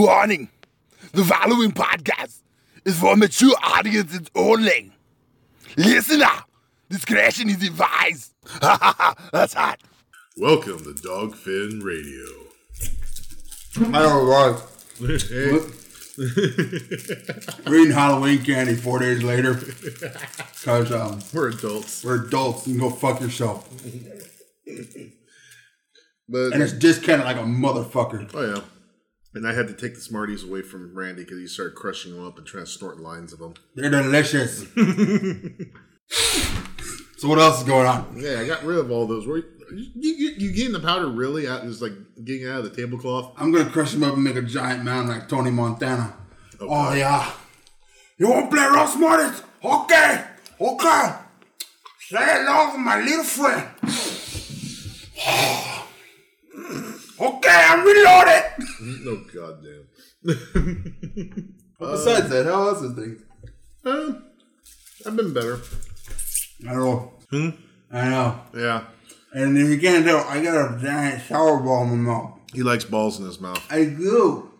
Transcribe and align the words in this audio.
Warning! 0.00 0.50
The 1.12 1.24
following 1.24 1.72
podcast 1.72 2.40
is 2.84 2.98
for 3.00 3.16
mature 3.16 3.54
audiences 3.62 4.28
only. 4.34 4.92
Listener, 5.78 6.26
discretion 6.90 7.48
is 7.48 7.66
advised. 7.66 8.34
That's 9.32 9.54
hot. 9.54 9.80
Welcome 10.36 10.80
to 10.80 10.90
Dogfin 10.90 11.82
Radio. 11.82 12.26
I 13.96 14.02
don't 14.02 14.26
know 14.28 14.60
Hey, 14.98 15.52
why. 15.52 15.70
Reading 17.70 17.92
Halloween 17.94 18.44
candy 18.44 18.74
four 18.74 18.98
days 18.98 19.22
later. 19.22 19.54
Because 19.54 20.92
um, 20.92 21.20
we're 21.32 21.48
adults, 21.48 22.04
we're 22.04 22.26
adults. 22.26 22.66
You 22.66 22.74
can 22.78 22.82
go 22.86 22.94
fuck 22.94 23.18
yourself. 23.22 23.66
but 26.28 26.52
And 26.52 26.62
it's 26.62 26.74
discounted 26.74 27.24
like 27.24 27.38
a 27.38 27.40
motherfucker. 27.40 28.30
oh 28.34 28.54
yeah. 28.56 28.60
And 29.36 29.46
I 29.46 29.52
had 29.52 29.68
to 29.68 29.74
take 29.74 29.94
the 29.94 30.00
Smarties 30.00 30.42
away 30.44 30.62
from 30.62 30.94
Randy 30.94 31.22
because 31.22 31.38
he 31.38 31.46
started 31.46 31.74
crushing 31.74 32.16
them 32.16 32.26
up 32.26 32.38
and 32.38 32.46
trying 32.46 32.64
to 32.64 32.70
snort 32.70 32.98
lines 32.98 33.34
of 33.34 33.38
them. 33.38 33.52
They're 33.74 33.90
delicious. 33.90 34.60
so 37.18 37.28
what 37.28 37.38
else 37.38 37.58
is 37.58 37.64
going 37.64 37.86
on? 37.86 38.14
Yeah, 38.16 38.40
I 38.40 38.46
got 38.46 38.64
rid 38.64 38.78
of 38.78 38.90
all 38.90 39.06
those. 39.06 39.26
Were 39.26 39.44
you, 39.70 39.90
you, 39.94 40.32
you, 40.38 40.52
getting 40.52 40.72
the 40.72 40.80
powder 40.80 41.08
really 41.08 41.46
out? 41.46 41.60
And 41.60 41.68
just 41.70 41.82
like 41.82 41.92
getting 42.24 42.48
out 42.48 42.60
of 42.60 42.64
the 42.64 42.70
tablecloth. 42.70 43.34
I'm 43.36 43.52
gonna 43.52 43.68
crush 43.68 43.92
them 43.92 44.04
up 44.04 44.14
and 44.14 44.24
make 44.24 44.36
a 44.36 44.42
giant 44.42 44.84
mound 44.84 45.10
like 45.10 45.28
Tony 45.28 45.50
Montana. 45.50 46.14
Oh, 46.58 46.68
Oh, 46.70 46.94
yeah. 46.94 47.30
You 48.16 48.30
want 48.30 48.50
to 48.50 48.56
play 48.56 48.64
Ross 48.64 48.94
Smarties? 48.94 49.42
Okay. 49.62 50.24
Okay. 50.58 51.12
Say 52.08 52.16
hello 52.18 52.72
to 52.72 52.78
my 52.78 53.00
little 53.02 53.22
friend. 53.22 53.68
Okay, 57.20 57.64
I'm 57.68 57.84
reloaded. 57.84 58.44
No, 59.04 59.16
goddamn. 59.34 59.86
Besides 61.78 62.28
that, 62.30 62.46
how 62.46 62.68
else 62.68 62.82
is 62.82 62.92
things? 62.94 63.22
Uh, 63.84 64.12
I've 65.06 65.16
been 65.16 65.32
better. 65.32 65.58
I 66.68 66.74
know. 66.74 67.12
I 67.92 68.08
know. 68.08 68.40
Yeah, 68.56 68.84
And 69.32 69.56
if 69.58 69.68
you 69.68 69.78
can't 69.80 70.04
tell, 70.04 70.18
I 70.24 70.42
got 70.42 70.74
a 70.74 70.78
giant 70.80 71.22
shower 71.22 71.58
ball 71.60 71.84
in 71.84 72.02
my 72.02 72.12
mouth. 72.12 72.38
he 72.52 72.62
likes 72.62 72.84
balls 72.84 73.18
in 73.20 73.26
his 73.26 73.40
mouth. 73.40 73.62
I 73.70 73.84
do. 73.84 74.50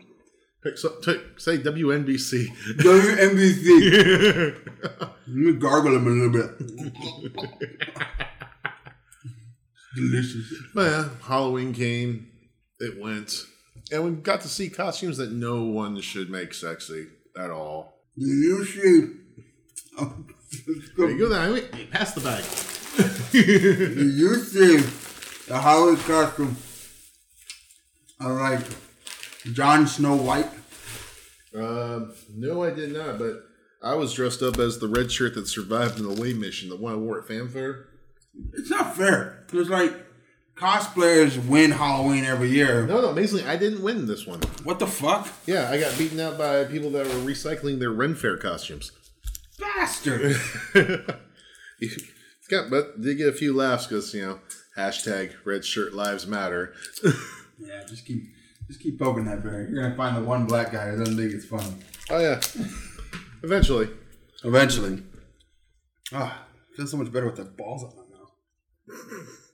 Pick 0.62 0.78
so- 0.78 0.96
t- 1.02 1.20
Say 1.36 1.58
WNBC. 1.58 2.46
WNBC. 2.78 4.56
Let 5.00 5.26
me 5.28 5.52
gargle 5.54 5.96
him 5.96 6.06
a 6.06 6.10
little 6.10 6.30
bit. 6.30 6.50
Delicious. 9.94 10.52
But 10.74 10.90
yeah, 10.90 11.08
Halloween 11.22 11.72
came, 11.72 12.28
it 12.80 13.00
went, 13.00 13.44
and 13.90 14.04
we 14.04 14.10
got 14.12 14.40
to 14.42 14.48
see 14.48 14.68
costumes 14.68 15.16
that 15.18 15.32
no 15.32 15.62
one 15.64 16.00
should 16.00 16.30
make 16.30 16.54
sexy 16.54 17.06
at 17.38 17.50
all. 17.50 18.00
Do 18.18 18.26
you 18.26 18.64
see? 18.64 19.12
There 20.96 21.10
you 21.10 21.18
go. 21.18 21.28
Now, 21.28 21.52
wait, 21.52 21.74
hey, 21.74 21.86
pass 21.86 22.12
the 22.12 22.20
bag. 22.20 22.44
Do 23.30 23.40
you 24.10 24.36
see 24.36 24.78
the 25.48 25.60
Halloween 25.60 25.96
costume? 25.98 26.56
I 28.18 28.28
like 28.28 28.66
Jon 29.52 29.86
Snow 29.86 30.16
White. 30.16 30.50
Um, 31.54 32.14
no, 32.34 32.64
I 32.64 32.70
did 32.70 32.92
not. 32.92 33.18
But 33.18 33.42
I 33.82 33.94
was 33.94 34.14
dressed 34.14 34.42
up 34.42 34.58
as 34.58 34.78
the 34.78 34.88
red 34.88 35.12
shirt 35.12 35.34
that 35.34 35.46
survived 35.46 35.98
in 35.98 36.08
the 36.08 36.20
way 36.20 36.32
mission, 36.32 36.70
the 36.70 36.76
one 36.76 36.94
I 36.94 36.96
wore 36.96 37.18
at 37.18 37.28
fanfare. 37.28 37.88
It's 38.54 38.70
not 38.70 38.96
fair. 38.96 39.46
It's 39.52 39.70
like 39.70 39.92
cosplayers 40.56 41.46
win 41.46 41.70
Halloween 41.70 42.24
every 42.24 42.48
year. 42.48 42.86
No, 42.86 43.00
no, 43.00 43.12
basically, 43.12 43.44
I 43.44 43.56
didn't 43.56 43.82
win 43.82 44.06
this 44.06 44.26
one. 44.26 44.40
What 44.64 44.78
the 44.78 44.86
fuck? 44.86 45.28
Yeah, 45.46 45.70
I 45.70 45.78
got 45.78 45.96
beaten 45.98 46.18
out 46.18 46.38
by 46.38 46.64
people 46.64 46.90
that 46.90 47.06
were 47.06 47.12
recycling 47.20 47.78
their 47.78 47.92
Ren 47.92 48.14
Fair 48.14 48.36
costumes. 48.36 48.92
Bastard. 49.58 50.36
It's 51.80 52.02
got, 52.50 52.70
but 52.70 53.00
did 53.00 53.18
get 53.18 53.28
a 53.28 53.32
few 53.32 53.54
laughs 53.54 53.86
because 53.86 54.12
you 54.14 54.22
know 54.22 54.40
hashtag 54.76 55.32
Red 55.44 55.64
Shirt 55.64 55.94
Lives 55.94 56.26
Matter. 56.26 56.74
yeah, 57.58 57.82
just 57.88 58.06
keep 58.06 58.22
just 58.66 58.80
keep 58.80 58.98
poking 58.98 59.24
that 59.26 59.42
bear. 59.42 59.68
You're 59.68 59.82
gonna 59.82 59.96
find 59.96 60.16
the 60.16 60.22
one 60.22 60.46
black 60.46 60.72
guy 60.72 60.90
who 60.90 60.98
doesn't 60.98 61.16
think 61.16 61.32
it's 61.32 61.46
funny. 61.46 61.74
Oh 62.10 62.18
yeah, 62.18 62.40
eventually. 63.42 63.88
Eventually. 64.44 65.02
Ah, 66.12 66.46
feels 66.76 66.90
so 66.90 66.96
much 66.96 67.12
better 67.12 67.26
with 67.26 67.36
the 67.36 67.44
balls 67.44 67.82
on 67.82 67.92
my 67.96 68.02
mouth. 68.16 69.45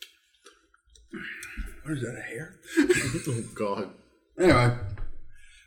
What 1.82 1.94
is 1.94 2.02
that, 2.02 2.16
a 2.16 2.22
hair? 2.22 2.56
Oh 3.28 3.44
God. 3.54 3.90
Anyway, 4.38 4.76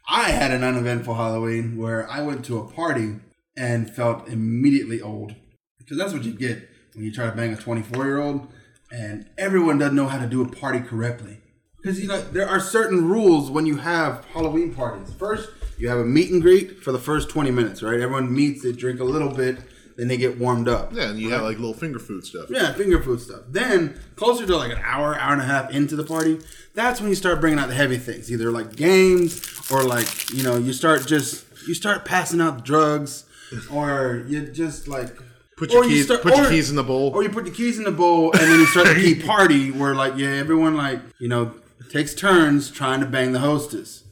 I 0.09 0.29
had 0.31 0.51
an 0.51 0.63
uneventful 0.63 1.13
Halloween 1.13 1.77
where 1.77 2.09
I 2.09 2.21
went 2.21 2.45
to 2.45 2.59
a 2.59 2.67
party 2.67 3.15
and 3.57 3.89
felt 3.89 4.27
immediately 4.27 5.01
old. 5.01 5.35
Because 5.77 5.97
that's 5.97 6.13
what 6.13 6.23
you 6.23 6.31
get 6.31 6.67
when 6.93 7.05
you 7.05 7.11
try 7.11 7.25
to 7.25 7.35
bang 7.35 7.53
a 7.53 7.57
24 7.57 8.05
year 8.05 8.19
old 8.19 8.47
and 8.91 9.27
everyone 9.37 9.77
doesn't 9.77 9.95
know 9.95 10.07
how 10.07 10.19
to 10.19 10.27
do 10.27 10.41
a 10.41 10.47
party 10.47 10.79
correctly. 10.79 11.39
Because, 11.77 11.99
you 11.99 12.07
know, 12.07 12.21
there 12.21 12.47
are 12.47 12.59
certain 12.59 13.07
rules 13.07 13.51
when 13.51 13.65
you 13.65 13.77
have 13.77 14.25
Halloween 14.25 14.73
parties. 14.73 15.13
First, 15.13 15.49
you 15.77 15.89
have 15.89 15.99
a 15.99 16.05
meet 16.05 16.31
and 16.31 16.41
greet 16.41 16.81
for 16.81 16.91
the 16.91 16.99
first 16.99 17.29
20 17.29 17.51
minutes, 17.51 17.83
right? 17.83 17.99
Everyone 17.99 18.33
meets, 18.33 18.63
they 18.63 18.71
drink 18.71 18.99
a 18.99 19.03
little 19.03 19.29
bit, 19.29 19.59
then 19.97 20.07
they 20.07 20.17
get 20.17 20.37
warmed 20.37 20.67
up. 20.67 20.93
Yeah, 20.93 21.09
and 21.09 21.19
you 21.19 21.29
got 21.29 21.43
like 21.43 21.57
little 21.57 21.73
finger 21.73 21.99
food 21.99 22.25
stuff. 22.25 22.47
Yeah, 22.49 22.73
finger 22.73 23.01
food 23.01 23.21
stuff. 23.21 23.41
Then, 23.49 23.99
closer 24.15 24.45
to 24.45 24.55
like 24.57 24.71
an 24.71 24.81
hour, 24.83 25.15
hour 25.17 25.33
and 25.33 25.41
a 25.41 25.45
half 25.45 25.71
into 25.71 25.95
the 25.95 26.03
party, 26.03 26.39
that's 26.73 26.99
when 26.99 27.09
you 27.09 27.15
start 27.15 27.39
bringing 27.39 27.59
out 27.59 27.67
the 27.69 27.75
heavy 27.75 27.97
things. 27.97 28.31
Either 28.31 28.51
like 28.51 28.75
games 28.75 29.41
or 29.71 29.83
like, 29.83 30.31
you 30.33 30.43
know, 30.43 30.57
you 30.57 30.73
start 30.73 31.05
just, 31.07 31.45
you 31.67 31.73
start 31.73 32.03
passing 32.05 32.41
out 32.41 32.65
drugs 32.65 33.25
or 33.71 34.23
you 34.27 34.47
just 34.47 34.87
like. 34.87 35.15
Put 35.57 35.71
your 35.71 35.83
or 35.83 35.85
you 35.85 35.91
keys- 35.91 36.05
start- 36.05 36.21
put 36.21 36.35
your 36.35 36.47
or- 36.47 36.49
keys 36.49 36.69
in 36.69 36.75
the 36.75 36.83
bowl. 36.83 37.11
Or 37.15 37.23
you 37.23 37.29
put 37.29 37.45
the 37.45 37.51
keys 37.51 37.77
in 37.77 37.85
the 37.85 37.91
bowl 37.91 38.31
and 38.33 38.41
then 38.41 38.59
you 38.59 38.65
start 38.65 38.87
the 38.87 38.95
key 38.95 39.15
party 39.25 39.71
where 39.71 39.95
like, 39.95 40.17
yeah, 40.17 40.27
everyone 40.31 40.75
like, 40.75 40.99
you 41.17 41.29
know, 41.29 41.53
takes 41.89 42.13
turns 42.13 42.69
trying 42.69 42.99
to 42.99 43.05
bang 43.05 43.31
the 43.31 43.39
hostess. 43.39 44.03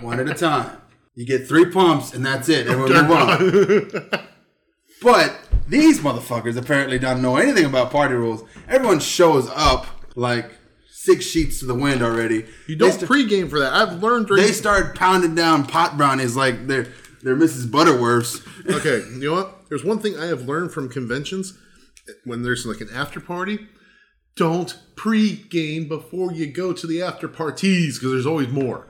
One 0.00 0.18
at 0.18 0.28
a 0.28 0.34
time. 0.34 0.76
You 1.14 1.24
get 1.26 1.46
three 1.46 1.66
pumps 1.70 2.12
and 2.14 2.26
that's 2.26 2.48
it. 2.48 2.66
Everyone 2.66 2.92
move 3.06 3.10
on. 4.12 4.20
But 5.02 5.38
these 5.68 6.00
motherfuckers 6.00 6.56
apparently 6.56 6.98
don't 6.98 7.22
know 7.22 7.36
anything 7.36 7.64
about 7.64 7.90
party 7.90 8.14
rules. 8.14 8.42
Everyone 8.68 9.00
shows 9.00 9.48
up 9.54 9.86
like 10.16 10.50
six 10.90 11.24
sheets 11.24 11.60
to 11.60 11.66
the 11.66 11.74
wind 11.74 12.02
already. 12.02 12.46
You 12.66 12.76
don't 12.76 12.92
st- 12.92 13.10
pregame 13.10 13.48
for 13.48 13.58
that. 13.60 13.72
I've 13.72 14.02
learned 14.02 14.26
during. 14.26 14.42
they 14.42 14.52
start 14.52 14.96
pounding 14.96 15.34
down 15.34 15.66
pot 15.66 15.96
brownies 15.96 16.36
like 16.36 16.66
they're 16.66 16.88
they're 17.22 17.36
Mrs. 17.36 17.66
Butterworths. 17.66 18.46
okay, 18.70 19.06
you 19.10 19.28
know 19.28 19.32
what? 19.32 19.68
There's 19.68 19.84
one 19.84 19.98
thing 20.00 20.18
I 20.18 20.26
have 20.26 20.42
learned 20.42 20.72
from 20.72 20.88
conventions 20.88 21.56
when 22.24 22.42
there's 22.42 22.66
like 22.66 22.80
an 22.80 22.88
after 22.92 23.20
party. 23.20 23.68
Don't 24.36 24.78
pregame 24.94 25.88
before 25.88 26.32
you 26.32 26.46
go 26.46 26.72
to 26.72 26.86
the 26.86 27.02
after 27.02 27.26
parties 27.26 27.98
because 27.98 28.12
there's 28.12 28.26
always 28.26 28.48
more. 28.48 28.86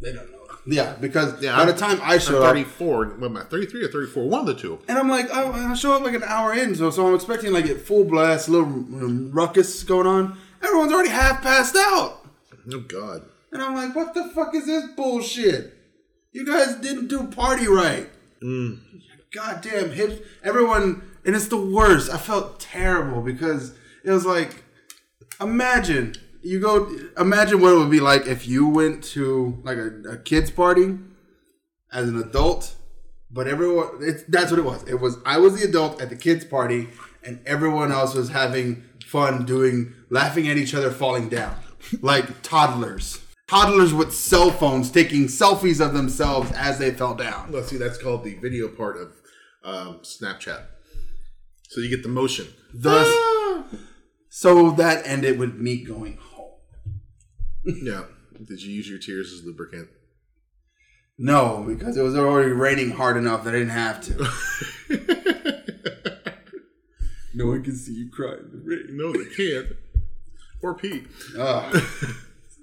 They 0.00 0.12
don't. 0.12 0.31
Yeah, 0.64 0.94
because 1.00 1.42
Yeah, 1.42 1.56
by 1.56 1.64
the 1.64 1.72
I'm- 1.72 1.98
time 1.98 2.00
I 2.02 2.18
show 2.18 2.42
up, 2.42 2.50
34. 2.50 3.06
What 3.18 3.26
am 3.30 3.36
I? 3.36 3.42
33 3.44 3.84
or 3.84 3.88
34? 3.88 4.28
One 4.28 4.40
of 4.40 4.46
the 4.46 4.54
two. 4.54 4.78
and 4.88 4.96
I'm 4.98 5.08
like, 5.08 5.28
I, 5.30 5.70
I 5.70 5.74
show 5.74 5.92
up 5.94 6.02
like 6.02 6.14
an 6.14 6.22
hour 6.22 6.54
in, 6.54 6.74
so 6.76 6.90
so 6.90 7.06
I'm 7.08 7.14
expecting 7.14 7.52
like 7.52 7.64
a 7.66 7.74
full 7.74 8.04
blast, 8.04 8.48
little 8.48 8.66
um, 8.68 9.30
ruckus 9.32 9.82
going 9.82 10.06
on. 10.06 10.38
Everyone's 10.62 10.92
already 10.92 11.08
half 11.10 11.42
passed 11.42 11.74
out. 11.76 12.24
Oh 12.72 12.80
God. 12.80 13.22
And 13.50 13.60
I'm 13.60 13.74
like, 13.74 13.94
what 13.96 14.14
the 14.14 14.30
fuck 14.34 14.54
is 14.54 14.66
this 14.66 14.84
bullshit? 14.96 15.76
You 16.32 16.46
guys 16.46 16.76
didn't 16.76 17.08
do 17.08 17.24
party 17.26 17.66
right. 17.66 18.08
Goddamn 19.34 19.90
hips. 19.90 20.20
Everyone, 20.42 21.02
and 21.24 21.34
it's 21.36 21.48
the 21.48 21.56
worst. 21.60 22.10
I 22.10 22.18
felt 22.18 22.60
terrible 22.60 23.20
because 23.20 23.74
it 24.04 24.10
was 24.10 24.24
like, 24.24 24.62
imagine 25.40 26.14
you 26.42 26.60
go, 26.60 26.90
imagine 27.18 27.60
what 27.60 27.72
it 27.72 27.78
would 27.78 27.90
be 27.90 28.00
like 28.00 28.26
if 28.26 28.46
you 28.46 28.68
went 28.68 29.02
to 29.04 29.60
like 29.62 29.78
a, 29.78 30.10
a 30.10 30.16
kid's 30.16 30.50
party 30.50 30.98
as 31.92 32.08
an 32.08 32.18
adult, 32.18 32.74
but 33.30 33.46
everyone, 33.46 33.88
it's, 34.00 34.22
that's 34.24 34.50
what 34.50 34.58
it 34.58 34.64
was. 34.64 34.82
It 34.88 35.00
was, 35.00 35.18
I 35.24 35.38
was 35.38 35.58
the 35.60 35.68
adult 35.68 36.00
at 36.00 36.10
the 36.10 36.16
kids' 36.16 36.44
party, 36.44 36.88
and 37.22 37.40
everyone 37.46 37.92
else 37.92 38.14
was 38.14 38.30
having 38.30 38.84
fun 39.06 39.44
doing, 39.44 39.94
laughing 40.10 40.48
at 40.48 40.56
each 40.56 40.74
other 40.74 40.90
falling 40.90 41.28
down. 41.28 41.56
Like 42.00 42.42
toddlers. 42.42 43.20
Toddlers 43.48 43.92
with 43.92 44.14
cell 44.14 44.52
phones 44.52 44.90
taking 44.90 45.24
selfies 45.24 45.84
of 45.84 45.94
themselves 45.94 46.52
as 46.52 46.78
they 46.78 46.92
fell 46.92 47.16
down. 47.16 47.50
Let's 47.50 47.68
see. 47.68 47.76
That's 47.76 47.98
called 47.98 48.22
the 48.22 48.36
video 48.36 48.68
part 48.68 48.96
of 48.96 49.12
um, 49.64 49.98
Snapchat. 49.98 50.62
So 51.68 51.80
you 51.80 51.90
get 51.90 52.04
the 52.04 52.08
motion. 52.08 52.46
Thus, 52.72 53.06
so 54.28 54.70
that 54.70 55.06
ended 55.06 55.38
with 55.38 55.56
me 55.56 55.84
going. 55.84 56.18
Yeah. 57.64 58.04
Did 58.44 58.60
you 58.62 58.72
use 58.72 58.88
your 58.88 58.98
tears 58.98 59.32
as 59.32 59.44
lubricant? 59.44 59.88
No, 61.18 61.64
because 61.66 61.96
it 61.96 62.02
was 62.02 62.16
already 62.16 62.52
raining 62.52 62.90
hard 62.90 63.16
enough 63.16 63.44
that 63.44 63.54
I 63.54 63.58
didn't 63.58 63.70
have 63.70 64.00
to. 64.02 64.14
no 67.34 67.46
one 67.46 67.62
can 67.62 67.76
see 67.76 67.92
you 67.92 68.10
cry 68.10 68.32
in 68.34 68.50
the 68.50 68.60
rain. 68.64 68.96
No, 68.96 69.12
they 69.12 69.26
can't. 69.30 69.76
Or 70.62 70.74
Pete. 70.74 71.06
Ugh. 71.38 71.82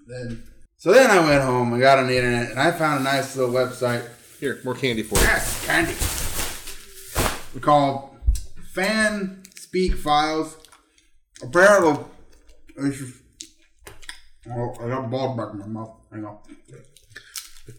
then, 0.07 0.43
So 0.77 0.91
then 0.91 1.09
I 1.11 1.19
went 1.25 1.43
home 1.43 1.73
I 1.73 1.79
got 1.79 1.99
on 1.99 2.07
the 2.07 2.17
internet 2.17 2.49
and 2.51 2.59
I 2.59 2.71
found 2.71 3.01
a 3.01 3.03
nice 3.03 3.35
little 3.35 3.53
website. 3.53 4.07
Here, 4.39 4.59
more 4.63 4.73
candy 4.73 5.03
for 5.03 5.15
you. 5.15 5.21
Yes, 5.21 5.65
candy. 5.65 5.93
We 7.53 7.59
call 7.61 8.15
Fan 8.73 9.43
Speak 9.55 9.95
Files. 9.95 10.57
Apparently, 11.41 12.03
it's 14.49 14.77
just, 14.77 14.81
oh, 14.81 14.85
I 14.85 14.89
got 14.89 15.09
balls 15.09 15.37
back 15.37 15.53
in 15.53 15.59
my 15.59 15.67
mouth. 15.67 15.95
Hang 16.11 16.25
on. 16.25 16.37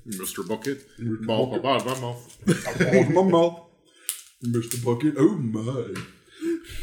Mr. 0.06 0.46
Bucket. 0.46 0.86
Ball, 1.26 1.46
ball, 1.46 1.58
ball, 1.58 1.80
ball, 1.80 2.00
ball. 2.00 2.22
Balls 2.46 2.80
in 2.80 3.14
my 3.14 3.22
mouth. 3.22 3.60
Mr. 4.44 4.84
Bucket. 4.84 5.14
Oh 5.18 5.36
my. 5.36 5.94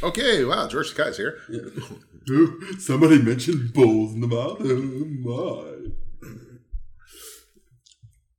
Okay, 0.03 0.43
wow, 0.43 0.67
George 0.67 0.93
Takei's 0.93 1.17
here. 1.17 1.39
Somebody 2.79 3.21
mentioned 3.21 3.73
balls 3.73 4.13
in 4.13 4.21
the 4.21 4.27
mouth. 4.27 4.57
Oh 4.61 5.05
my. 5.23 5.91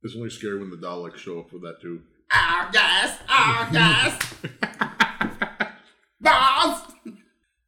It's 0.01 0.15
only 0.15 0.29
scary 0.29 0.57
when 0.59 0.69
the 0.69 0.77
Daleks 0.77 1.17
show 1.17 1.39
up 1.39 1.51
with 1.51 1.63
that 1.63 1.81
too. 1.81 2.01
Oh 2.31 2.69
yes. 2.73 3.19
Oh 3.27 3.69
yes. 3.73 4.33
balls. 6.21 6.88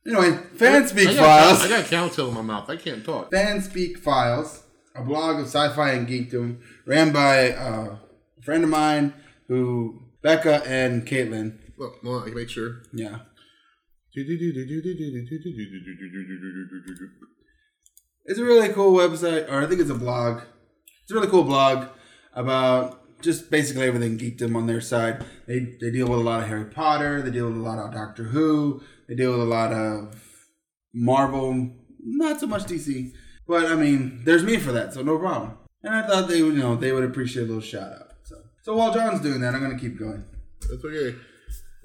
Anyway, 0.06 0.32
Fan 0.56 0.88
Speak 0.88 1.10
Files. 1.10 1.62
I 1.62 1.70
got 1.70 1.86
cowtail 1.86 2.30
in 2.30 2.34
my 2.34 2.42
mouth. 2.42 2.70
I 2.70 2.76
can't 2.76 3.06
talk. 3.06 3.32
Fan 3.32 3.62
Speak 3.62 3.98
Files, 4.00 4.64
a 4.96 5.04
blog 5.04 5.40
of 5.40 5.46
sci-fi 5.46 5.92
and 5.92 6.08
geekdom, 6.08 6.60
ran 6.86 7.12
by 7.12 7.52
uh, 7.52 7.98
a 8.38 8.42
friend 8.44 8.64
of 8.64 8.70
mine 8.70 9.14
who 9.48 10.02
Becca 10.24 10.64
and 10.66 11.06
Caitlin. 11.06 11.58
Look, 11.78 12.04
well, 12.04 12.20
I 12.22 12.26
can 12.26 12.34
make 12.36 12.50
sure. 12.50 12.82
Yeah, 12.94 13.20
it's 18.26 18.40
a 18.40 18.44
really 18.44 18.70
cool 18.70 18.94
website, 18.94 19.50
or 19.52 19.62
I 19.62 19.68
think 19.68 19.82
it's 19.82 19.90
a 19.90 19.96
blog. 19.96 20.42
It's 21.04 21.12
a 21.12 21.16
really 21.16 21.28
cool 21.28 21.44
blog 21.44 21.88
about 22.34 23.01
just 23.22 23.50
basically 23.52 23.84
everything 23.88 24.18
geekdom 24.18 24.56
on 24.56 24.68
their 24.68 24.82
side. 24.82 25.24
They 25.48 25.60
they 25.80 25.92
deal 25.92 26.08
with 26.08 26.20
a 26.20 26.24
lot 26.24 26.42
of 26.42 26.48
Harry 26.50 26.66
Potter. 26.66 27.22
They 27.22 27.32
deal 27.32 27.48
with 27.48 27.58
a 27.58 27.62
lot 27.62 27.80
of 27.80 27.94
Doctor 27.94 28.24
Who. 28.26 28.82
They 29.08 29.16
deal 29.16 29.32
with 29.32 29.42
a 29.42 29.46
lot 29.46 29.72
of 29.74 30.16
Marvel. 30.94 31.72
Not 32.04 32.40
so 32.40 32.48
much 32.48 32.64
DC, 32.64 33.12
but 33.48 33.66
I 33.72 33.76
mean, 33.76 34.22
there's 34.26 34.44
me 34.44 34.58
for 34.58 34.72
that, 34.72 34.94
so 34.94 35.02
no 35.04 35.18
problem. 35.20 35.58
And 35.84 35.94
I 35.96 36.06
thought 36.08 36.28
they 36.28 36.42
would, 36.42 36.54
you 36.56 36.60
know, 36.60 36.76
they 36.76 36.92
would 36.92 37.04
appreciate 37.04 37.44
a 37.44 37.46
little 37.46 37.62
shout 37.62 37.92
out. 37.92 38.08
So, 38.24 38.36
so 38.64 38.76
while 38.76 38.94
John's 38.94 39.22
doing 39.22 39.42
that, 39.42 39.54
I'm 39.56 39.62
gonna 39.62 39.80
keep 39.80 39.98
going. 40.00 40.26
That's 40.70 40.84
okay. 40.84 41.16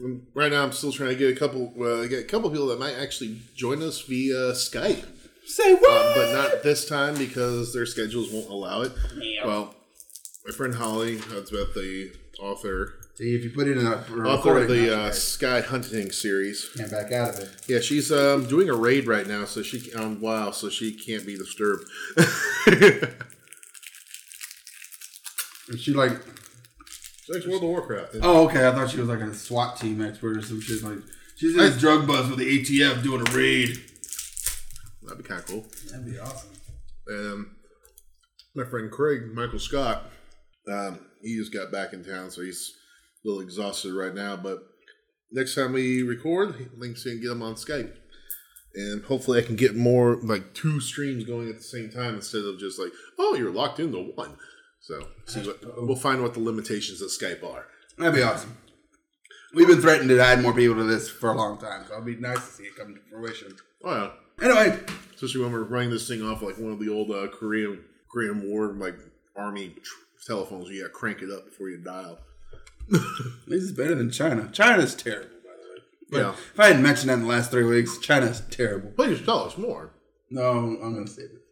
Um, 0.02 0.26
Right 0.34 0.52
now, 0.52 0.62
I'm 0.62 0.72
still 0.72 0.92
trying 0.92 1.10
to 1.10 1.16
get 1.16 1.34
a 1.34 1.38
couple, 1.38 1.72
uh, 1.82 2.06
get 2.06 2.20
a 2.20 2.24
couple 2.24 2.50
people 2.50 2.66
that 2.68 2.78
might 2.78 2.94
actually 2.94 3.38
join 3.54 3.82
us 3.82 4.00
via 4.02 4.52
Skype, 4.52 5.04
Say 5.46 5.74
what? 5.74 5.90
uh, 5.90 6.14
but 6.14 6.32
not 6.32 6.62
this 6.62 6.86
time 6.88 7.16
because 7.16 7.72
their 7.72 7.86
schedules 7.86 8.30
won't 8.32 8.48
allow 8.50 8.82
it. 8.82 8.92
Well, 9.44 9.74
my 10.46 10.54
friend 10.54 10.74
Holly, 10.74 11.16
that's 11.16 11.50
about 11.50 11.74
the 11.74 12.12
author, 12.40 12.94
See, 13.16 13.34
if 13.34 13.42
you 13.44 13.50
put 13.50 13.66
it 13.66 13.78
in 13.78 13.86
a, 13.86 13.92
a 13.92 14.28
author 14.28 14.58
of 14.58 14.68
the 14.68 14.94
uh, 14.94 15.10
Sky 15.10 15.62
Hunting 15.62 16.10
series. 16.12 16.68
can't 16.76 16.90
back 16.90 17.12
out 17.12 17.30
of 17.30 17.38
it. 17.38 17.50
Yeah, 17.66 17.80
she's 17.80 18.12
um, 18.12 18.44
doing 18.44 18.68
a 18.68 18.74
raid 18.74 19.06
right 19.06 19.26
now, 19.26 19.46
so 19.46 19.62
she 19.62 19.90
on 19.94 20.20
WoW, 20.20 20.50
so 20.50 20.68
she 20.68 20.92
can't 20.92 21.24
be 21.24 21.34
disturbed. 21.34 21.84
Is 25.68 25.80
she 25.80 25.94
like? 25.94 26.12
She 27.24 27.32
likes 27.32 27.46
World 27.46 27.62
of 27.62 27.70
Warcraft. 27.70 28.16
Oh, 28.20 28.46
okay. 28.46 28.68
I 28.68 28.72
thought 28.72 28.90
she 28.90 29.00
was 29.00 29.08
like 29.08 29.20
a 29.20 29.32
SWAT 29.32 29.80
team 29.80 30.02
expert 30.02 30.36
or 30.36 30.42
some 30.42 30.60
shit. 30.60 30.82
Like 30.82 30.98
she's 31.36 31.52
in 31.52 31.58
this 31.58 31.80
drug 31.80 32.06
buzz 32.06 32.28
with 32.28 32.38
the 32.38 32.44
ATF 32.44 33.02
doing 33.02 33.26
a 33.26 33.30
raid. 33.32 33.78
That'd 35.04 35.22
be 35.22 35.24
kind 35.24 35.40
of 35.40 35.46
cool. 35.46 35.64
That'd 35.90 36.04
be 36.04 36.18
awesome. 36.18 36.50
Um, 37.10 37.56
my 38.54 38.64
friend 38.64 38.90
Craig, 38.90 39.32
Michael 39.32 39.58
Scott, 39.58 40.10
um, 40.70 41.00
he 41.22 41.36
just 41.36 41.52
got 41.52 41.72
back 41.72 41.92
in 41.92 42.04
town, 42.04 42.30
so 42.30 42.42
he's 42.42 42.72
a 43.24 43.28
little 43.28 43.42
exhausted 43.42 43.94
right 43.94 44.14
now. 44.14 44.36
But 44.36 44.58
next 45.30 45.54
time 45.54 45.72
we 45.72 46.02
record, 46.02 46.70
Link's 46.76 47.04
gonna 47.04 47.16
get 47.16 47.30
him 47.30 47.42
on 47.42 47.54
Skype, 47.54 47.92
and 48.74 49.04
hopefully 49.04 49.38
I 49.40 49.46
can 49.46 49.56
get 49.56 49.76
more 49.76 50.16
like 50.22 50.54
two 50.54 50.80
streams 50.80 51.24
going 51.24 51.48
at 51.48 51.56
the 51.56 51.62
same 51.62 51.90
time 51.90 52.14
instead 52.14 52.44
of 52.44 52.58
just 52.58 52.78
like, 52.78 52.92
oh, 53.18 53.34
you're 53.34 53.52
locked 53.52 53.80
into 53.80 53.98
one. 54.14 54.36
So 54.80 55.08
see 55.26 55.40
what, 55.40 55.58
we'll 55.78 55.96
find 55.96 56.22
what 56.22 56.34
the 56.34 56.40
limitations 56.40 57.00
of 57.02 57.08
Skype 57.08 57.42
are. 57.42 57.66
That'd 57.98 58.14
be 58.14 58.22
awesome. 58.22 58.56
We've 59.54 59.66
been 59.66 59.80
threatening 59.80 60.08
to 60.08 60.22
add 60.22 60.42
more 60.42 60.52
people 60.52 60.76
to 60.76 60.84
this 60.84 61.08
for 61.08 61.30
a 61.30 61.36
long 61.36 61.58
time, 61.58 61.84
so 61.86 61.94
it'll 61.94 62.04
be 62.04 62.16
nice 62.16 62.46
to 62.46 62.52
see 62.52 62.64
it 62.64 62.76
come 62.76 62.94
to 62.94 63.00
fruition. 63.10 63.56
Oh 63.82 63.94
yeah, 63.94 64.10
Anyway, 64.42 64.78
especially 65.14 65.42
when 65.42 65.52
we're 65.52 65.64
running 65.64 65.90
this 65.90 66.06
thing 66.08 66.22
off 66.22 66.42
like 66.42 66.58
one 66.58 66.72
of 66.72 66.78
the 66.78 66.92
old 66.92 67.10
uh, 67.10 67.26
Korean 67.28 67.82
Korean 68.12 68.42
War 68.48 68.74
like 68.74 68.96
army 69.34 69.70
tr- 69.70 70.05
telephones. 70.24 70.68
You 70.70 70.82
got 70.82 70.88
to 70.88 70.92
crank 70.92 71.22
it 71.22 71.30
up 71.30 71.46
before 71.46 71.68
you 71.68 71.78
dial. 71.78 72.18
this 72.88 73.62
is 73.62 73.72
better 73.72 73.94
than 73.94 74.10
China. 74.10 74.48
China's 74.52 74.94
terrible, 74.94 75.28
by 75.44 75.50
the 75.50 75.68
way. 75.74 75.82
But 76.10 76.18
Yeah. 76.18 76.30
if 76.30 76.60
I 76.60 76.66
hadn't 76.68 76.82
mentioned 76.82 77.10
that 77.10 77.14
in 77.14 77.22
the 77.22 77.26
last 77.28 77.50
three 77.50 77.64
weeks, 77.64 77.98
China's 77.98 78.42
terrible. 78.50 78.90
Please 78.90 79.22
tell 79.22 79.40
us 79.44 79.58
more. 79.58 79.90
No, 80.30 80.50
I'm 80.82 80.94
gonna 80.94 81.06
save 81.06 81.26
it. 81.26 81.42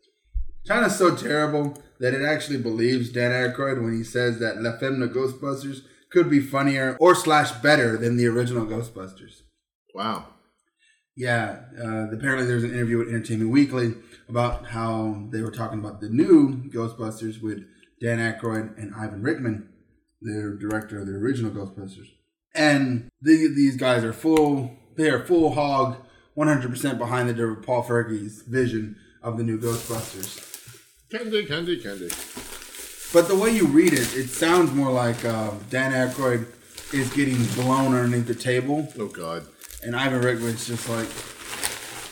China's 0.67 0.97
so 0.97 1.15
terrible 1.15 1.77
that 2.01 2.15
it 2.15 2.25
actually 2.25 2.59
believes 2.59 3.11
Dan 3.13 3.31
Aykroyd 3.33 3.83
when 3.83 3.97
he 3.97 4.03
says 4.05 4.39
that 4.39 4.63
La 4.63 4.79
Femina 4.79 5.09
Ghostbusters 5.09 5.83
could 6.11 6.31
be 6.31 6.41
funnier 6.41 6.97
or 7.01 7.15
slash 7.15 7.51
better 7.61 7.97
than 7.97 8.17
the 8.17 8.27
original 8.27 8.65
Ghostbusters. 8.65 9.43
Wow. 9.95 10.29
Yeah, 11.17 11.61
uh, 11.79 12.11
apparently 12.13 12.47
there's 12.47 12.65
an 12.65 12.73
interview 12.73 12.99
with 12.99 13.09
Entertainment 13.09 13.51
Weekly 13.51 13.95
about 14.29 14.67
how 14.67 15.27
they 15.31 15.43
were 15.43 15.51
talking 15.53 15.79
about 15.79 16.01
the 16.01 16.09
new 16.09 16.65
Ghostbusters 16.73 17.41
with 17.41 17.65
Dan 18.00 18.19
Aykroyd 18.19 18.76
and 18.79 18.94
Ivan 18.94 19.23
Reitman, 19.23 19.67
the 20.20 20.56
director 20.61 21.00
of 21.00 21.06
the 21.06 21.12
original 21.14 21.50
Ghostbusters. 21.50 22.08
And 22.55 23.08
the, 23.20 23.49
these 23.49 23.76
guys 23.76 24.05
are 24.05 24.12
full, 24.12 24.76
they 24.96 25.11
are 25.11 25.25
full 25.25 25.55
hog, 25.55 25.96
100% 26.37 26.99
behind 26.99 27.29
the 27.29 27.61
Paul 27.62 27.85
Fergie's 27.85 28.43
vision 28.43 28.96
of 29.23 29.38
the 29.38 29.44
new 29.44 29.58
Ghostbusters. 29.58 30.50
Candy, 31.11 31.44
candy, 31.46 31.81
candy. 31.81 32.08
But 33.12 33.29
the 33.29 33.37
way 33.37 33.50
you 33.50 33.67
read 33.67 33.93
it, 33.93 34.17
it 34.17 34.29
sounds 34.29 34.73
more 34.73 34.91
like 34.91 35.25
uh, 35.25 35.52
Dan 35.70 35.93
Aykroyd 35.93 36.46
is 36.93 37.12
getting 37.12 37.44
blown 37.55 37.94
underneath 37.94 38.26
the 38.26 38.35
table 38.35 38.88
Oh 38.99 39.06
God. 39.06 39.46
and 39.85 39.94
Ivan 39.94 40.20
Reitman's 40.23 40.67
just 40.67 40.88
like, 40.88 41.06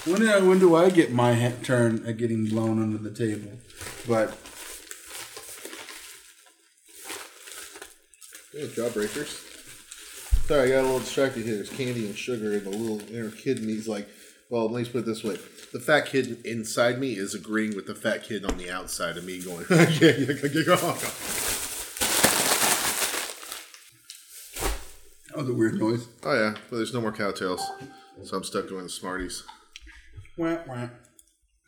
when 0.07 0.21
do 0.21 0.31
I, 0.31 0.39
when 0.41 0.59
do 0.59 0.75
I 0.77 0.91
get 0.91 1.13
my 1.13 1.53
turn 1.63 2.05
at 2.07 2.17
getting 2.19 2.47
blown 2.47 2.81
under 2.83 2.99
the 2.99 3.11
table? 3.11 3.51
But 4.07 4.37
Yeah, 8.55 8.67
jawbreakers. 8.67 9.49
Sorry, 10.47 10.73
I 10.73 10.77
got 10.77 10.81
a 10.81 10.83
little 10.83 10.99
distracted 10.99 11.47
here. 11.47 11.55
There's 11.55 11.71
candy 11.71 12.05
and 12.05 12.17
sugar, 12.17 12.53
and 12.53 12.65
the 12.67 12.71
little 12.71 13.01
inner 13.11 13.31
kid 13.31 13.59
in 13.61 13.67
me's 13.67 13.89
like, 13.89 14.09
well, 14.51 14.69
let 14.69 14.83
me 14.83 14.89
put 14.91 14.99
it 14.99 15.07
this 15.07 15.25
way: 15.25 15.39
the 15.73 15.81
fat 15.81 16.07
kid 16.07 16.45
inside 16.45 16.99
me 16.99 17.15
is 17.15 17.35
agreeing 17.35 17.75
with 17.75 17.87
the 17.87 17.95
fat 17.95 18.25
kid 18.25 18.45
on 18.45 18.59
the 18.59 18.71
outside 18.71 19.17
of 19.17 19.25
me, 19.25 19.41
going, 19.41 19.65
yeah, 19.71 19.89
yeah, 20.01 20.11
yeah, 20.19 20.35
yeah, 20.43 20.63
yeah. 20.67 20.77
that 25.29 25.37
was 25.37 25.49
a 25.49 25.55
weird 25.55 25.79
noise. 25.79 26.07
Oh 26.23 26.35
yeah, 26.35 26.55
but 26.69 26.77
there's 26.77 26.93
no 26.93 27.01
more 27.01 27.13
cowtails, 27.13 27.61
so 28.23 28.37
I'm 28.37 28.45
stuck 28.45 28.69
doing 28.69 28.83
the 28.83 28.91
Smarties. 28.91 29.45
Wah, 30.37 30.59
wah. 30.67 30.89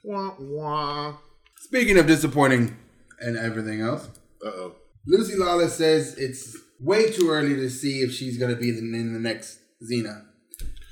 Wah 0.02 0.34
wah. 0.38 1.14
Speaking 1.56 1.96
of 1.96 2.06
disappointing 2.06 2.76
and 3.20 3.38
everything 3.38 3.80
else, 3.80 4.08
Uh 4.44 4.48
oh. 4.48 4.74
Lucy 5.06 5.36
Lawless 5.36 5.74
says 5.74 6.16
it's 6.18 6.56
way 6.80 7.10
too 7.10 7.30
early 7.30 7.54
to 7.54 7.70
see 7.70 8.00
if 8.00 8.12
she's 8.12 8.38
going 8.38 8.54
to 8.54 8.60
be 8.60 8.70
in 8.70 8.94
in 8.94 9.12
the 9.12 9.20
next 9.20 9.60
Xena. 9.82 10.24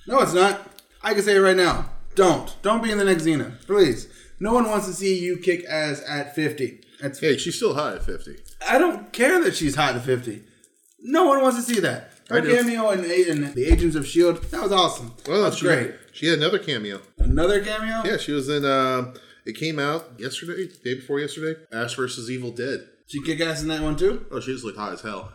No, 0.07 0.21
it's 0.21 0.35
not. 0.35 0.61
I 1.03 1.15
can 1.15 1.23
say 1.23 1.37
it 1.37 1.41
right 1.41 1.57
now. 1.57 1.91
Don't. 2.15 2.55
Don't 2.63 2.83
be 2.83 2.91
in 2.91 2.99
the 2.99 3.05
next 3.05 3.25
Xena. 3.25 3.61
Please. 3.67 4.09
No 4.41 4.53
one 4.53 4.69
wants 4.69 4.87
to 4.87 4.93
see 4.93 5.19
you 5.19 5.39
kick 5.39 5.65
ass 5.69 6.03
at 6.09 6.35
50. 6.35 6.81
That's 7.01 7.21
Hey, 7.21 7.37
she's 7.37 7.57
still 7.57 7.75
high 7.75 7.95
at 7.95 8.05
50. 8.05 8.37
I 8.69 8.79
don't 8.79 9.13
care 9.13 9.43
that 9.43 9.55
she's 9.55 9.77
hot 9.77 9.97
at 9.97 10.03
50. 10.03 10.43
No 11.01 11.27
one 11.27 11.43
wants 11.43 11.57
to 11.59 11.75
see 11.75 11.81
that. 11.81 12.13
Her 12.29 12.41
cameo 12.41 12.91
in, 12.91 13.05
in 13.05 13.55
The 13.55 13.67
Agents 13.67 13.97
of 13.97 14.05
S.H.I.E.L.D., 14.05 14.47
that 14.49 14.63
was 14.63 14.73
awesome. 14.73 15.13
Well, 15.29 15.43
That's 15.43 15.57
she, 15.57 15.67
great. 15.67 15.95
She 16.13 16.27
had 16.27 16.39
another 16.39 16.59
cameo. 16.59 17.01
Another 17.19 17.63
cameo? 17.63 18.03
Yeah, 18.05 18.17
she 18.17 18.33
was 18.33 18.49
in. 18.49 18.65
Uh, 18.65 19.13
it 19.45 19.55
came 19.55 19.79
out 19.79 20.13
yesterday, 20.19 20.69
day 20.85 20.95
before 20.95 21.19
yesterday. 21.21 21.61
Ash 21.73 21.95
versus 21.95 22.31
Evil 22.31 22.53
Dead. 22.53 22.89
She 23.07 23.21
kick 23.23 23.41
ass 23.41 23.63
in 23.63 23.69
that 23.69 23.83
one 23.83 23.97
too? 23.97 24.25
Oh, 24.31 24.41
she 24.41 24.53
just 24.53 24.65
looked 24.65 24.79
hot 24.79 24.93
as 24.93 25.03
hell. 25.03 25.33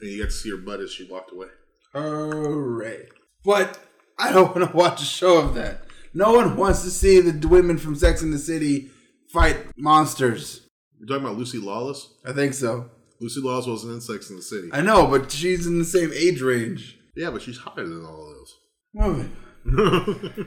And 0.00 0.10
you 0.10 0.18
got 0.22 0.30
to 0.30 0.36
see 0.36 0.50
her 0.50 0.56
butt 0.56 0.80
as 0.80 0.92
she 0.92 1.08
walked 1.08 1.32
away. 1.32 1.48
Hooray. 1.92 3.08
But 3.44 3.78
I 4.18 4.32
don't 4.32 4.54
want 4.54 4.70
to 4.70 4.76
watch 4.76 5.02
a 5.02 5.06
show 5.06 5.38
of 5.38 5.54
that. 5.54 5.82
No 6.12 6.32
one 6.32 6.56
wants 6.56 6.82
to 6.82 6.90
see 6.90 7.20
the 7.20 7.48
women 7.48 7.78
from 7.78 7.94
Sex 7.94 8.22
in 8.22 8.30
the 8.30 8.38
City 8.38 8.90
fight 9.32 9.56
monsters. 9.76 10.66
You're 10.98 11.06
talking 11.08 11.24
about 11.24 11.38
Lucy 11.38 11.58
Lawless? 11.58 12.14
I 12.24 12.32
think 12.32 12.54
so. 12.54 12.90
Lucy 13.20 13.40
Lawless 13.40 13.66
wasn't 13.66 13.94
in 13.94 14.00
Sex 14.00 14.30
in 14.30 14.36
the 14.36 14.42
City. 14.42 14.68
I 14.72 14.80
know, 14.80 15.06
but 15.06 15.30
she's 15.30 15.66
in 15.66 15.78
the 15.78 15.84
same 15.84 16.10
age 16.14 16.40
range. 16.40 16.98
Yeah, 17.14 17.30
but 17.30 17.42
she's 17.42 17.58
hotter 17.58 17.86
than 17.86 18.04
all 18.04 18.28
of 18.28 18.34
those. 18.34 18.54
Moving. 18.94 19.36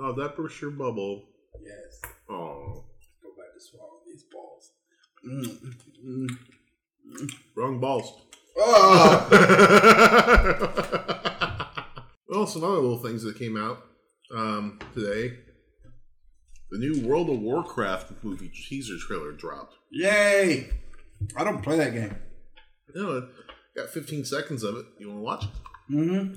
oh, 0.00 0.12
that 0.16 0.34
burst 0.36 0.60
your 0.60 0.70
bubble. 0.70 1.24
Yes. 1.62 2.12
Oh. 2.28 2.84
Go 3.22 3.30
back 3.36 3.54
to 3.54 3.60
swallow 3.60 4.00
these 4.06 4.24
balls. 4.32 4.72
Mm, 5.26 5.74
mm, 6.04 6.28
mm. 7.22 7.34
Wrong 7.56 7.78
balls. 7.78 8.22
Oh, 8.56 9.28
well, 12.28 12.46
some 12.46 12.64
other 12.64 12.74
little 12.74 12.98
things 12.98 13.22
that 13.22 13.38
came 13.38 13.56
out 13.56 13.82
um, 14.34 14.78
today. 14.94 15.38
The 16.70 16.78
new 16.78 17.06
World 17.06 17.30
of 17.30 17.40
Warcraft 17.40 18.12
movie 18.22 18.48
teaser 18.48 18.96
trailer 18.98 19.32
dropped. 19.32 19.74
yay! 19.90 20.70
I 21.36 21.44
don't 21.44 21.62
play 21.62 21.76
that 21.76 21.92
game. 21.92 22.16
You 22.94 23.02
know, 23.02 23.28
got 23.76 23.90
15 23.90 24.24
seconds 24.24 24.62
of 24.62 24.76
it. 24.76 24.86
You 24.98 25.08
want 25.08 25.18
to 25.18 25.22
watch? 25.22 25.44
Mm-hmm. 25.90 26.34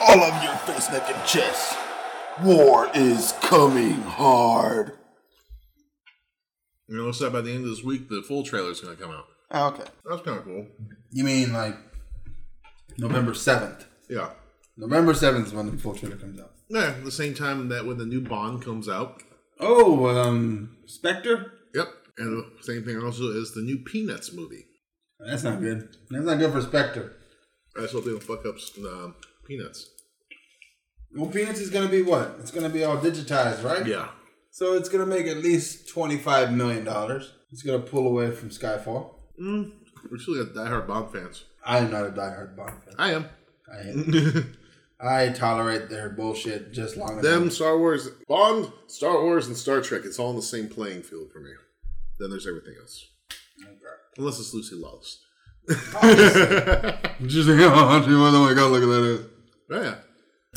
All 0.00 0.22
of 0.22 0.42
your 0.44 0.54
face, 0.56 0.90
neck, 0.90 1.04
and 1.08 1.26
chest. 1.26 1.78
War 2.42 2.90
is 2.94 3.32
coming 3.40 4.02
hard. 4.02 4.92
You 6.88 6.96
know, 6.96 7.12
so 7.12 7.30
by 7.30 7.40
the 7.40 7.50
end 7.52 7.64
of 7.64 7.70
this 7.70 7.84
week, 7.84 8.08
the 8.08 8.22
full 8.26 8.42
trailer 8.42 8.70
is 8.70 8.80
going 8.80 8.96
to 8.96 9.02
come 9.02 9.12
out. 9.12 9.26
Oh, 9.50 9.68
okay. 9.68 9.84
That's 10.04 10.22
kind 10.22 10.38
of 10.38 10.44
cool. 10.44 10.66
You 11.10 11.24
mean 11.24 11.52
like 11.52 11.76
November 12.98 13.34
seventh? 13.34 13.86
Yeah. 14.10 14.30
November 14.76 15.14
seventh 15.14 15.48
is 15.48 15.54
when 15.54 15.70
the 15.70 15.78
full 15.78 15.94
trailer 15.94 16.16
comes 16.16 16.40
out. 16.40 16.50
Yeah, 16.68 16.94
the 17.04 17.12
same 17.12 17.34
time 17.34 17.68
that 17.68 17.86
when 17.86 17.98
the 17.98 18.06
new 18.06 18.20
Bond 18.20 18.62
comes 18.64 18.88
out. 18.88 19.22
Oh, 19.60 20.06
um, 20.08 20.76
Spectre. 20.86 21.52
Yep. 21.74 21.86
And 22.18 22.44
the 22.58 22.62
same 22.62 22.84
thing 22.84 22.98
also 22.98 23.24
is 23.30 23.54
the 23.54 23.62
new 23.62 23.78
Peanuts 23.78 24.32
movie. 24.32 24.66
That's 25.20 25.44
not 25.44 25.60
good. 25.60 25.96
That's 26.10 26.24
not 26.24 26.38
good 26.38 26.52
for 26.52 26.60
Spectre. 26.60 27.12
I 27.76 27.82
just 27.82 27.92
hope 27.94 28.04
they 28.04 28.10
don't 28.10 28.22
fuck 28.22 28.44
up 28.46 28.56
um, 28.78 29.14
Peanuts. 29.46 29.88
Well, 31.14 31.30
Peanuts 31.30 31.60
is 31.60 31.70
gonna 31.70 31.88
be 31.88 32.02
what? 32.02 32.36
It's 32.40 32.50
gonna 32.50 32.68
be 32.68 32.84
all 32.84 32.98
digitized, 32.98 33.62
right? 33.64 33.86
Yeah. 33.86 34.08
So 34.50 34.74
it's 34.74 34.88
gonna 34.88 35.06
make 35.06 35.26
at 35.26 35.38
least 35.38 35.88
twenty-five 35.88 36.52
million 36.52 36.84
dollars. 36.84 37.32
It's 37.52 37.62
gonna 37.62 37.78
pull 37.78 38.06
away 38.06 38.30
from 38.32 38.50
Skyfall. 38.50 39.14
Mm, 39.40 39.72
we're 40.10 40.18
still 40.18 40.44
got 40.44 40.54
diehard 40.54 40.86
Bond 40.88 41.12
fans. 41.12 41.44
I 41.64 41.78
am 41.78 41.90
not 41.90 42.06
a 42.06 42.10
diehard 42.10 42.56
Bond 42.56 42.82
fan. 42.84 42.94
I 42.98 43.12
am. 43.12 43.26
I 43.72 43.88
am. 43.88 44.56
I 45.00 45.28
tolerate 45.30 45.88
their 45.90 46.10
bullshit 46.10 46.72
just 46.72 46.96
long 46.96 47.12
enough. 47.12 47.22
Them, 47.22 47.50
Star 47.50 47.78
Wars, 47.78 48.08
Bond, 48.26 48.72
Star 48.86 49.22
Wars, 49.22 49.46
and 49.48 49.56
Star 49.56 49.80
Trek, 49.80 50.02
it's 50.04 50.18
all 50.18 50.30
on 50.30 50.36
the 50.36 50.42
same 50.42 50.68
playing 50.68 51.02
field 51.02 51.30
for 51.32 51.40
me. 51.40 51.50
Then 52.18 52.30
there's 52.30 52.46
everything 52.46 52.74
else. 52.80 53.06
Unless 54.16 54.38
it's 54.38 54.54
Lucy 54.54 54.76
Lawless. 54.76 55.20
Just 57.26 57.48
like, 57.48 57.58
oh, 57.60 58.06
oh 58.06 58.46
my 58.46 58.54
god, 58.54 58.70
look 58.70 58.82
at 58.82 58.86
that. 58.86 59.28
Oh, 59.70 59.82
yeah. 59.82 59.94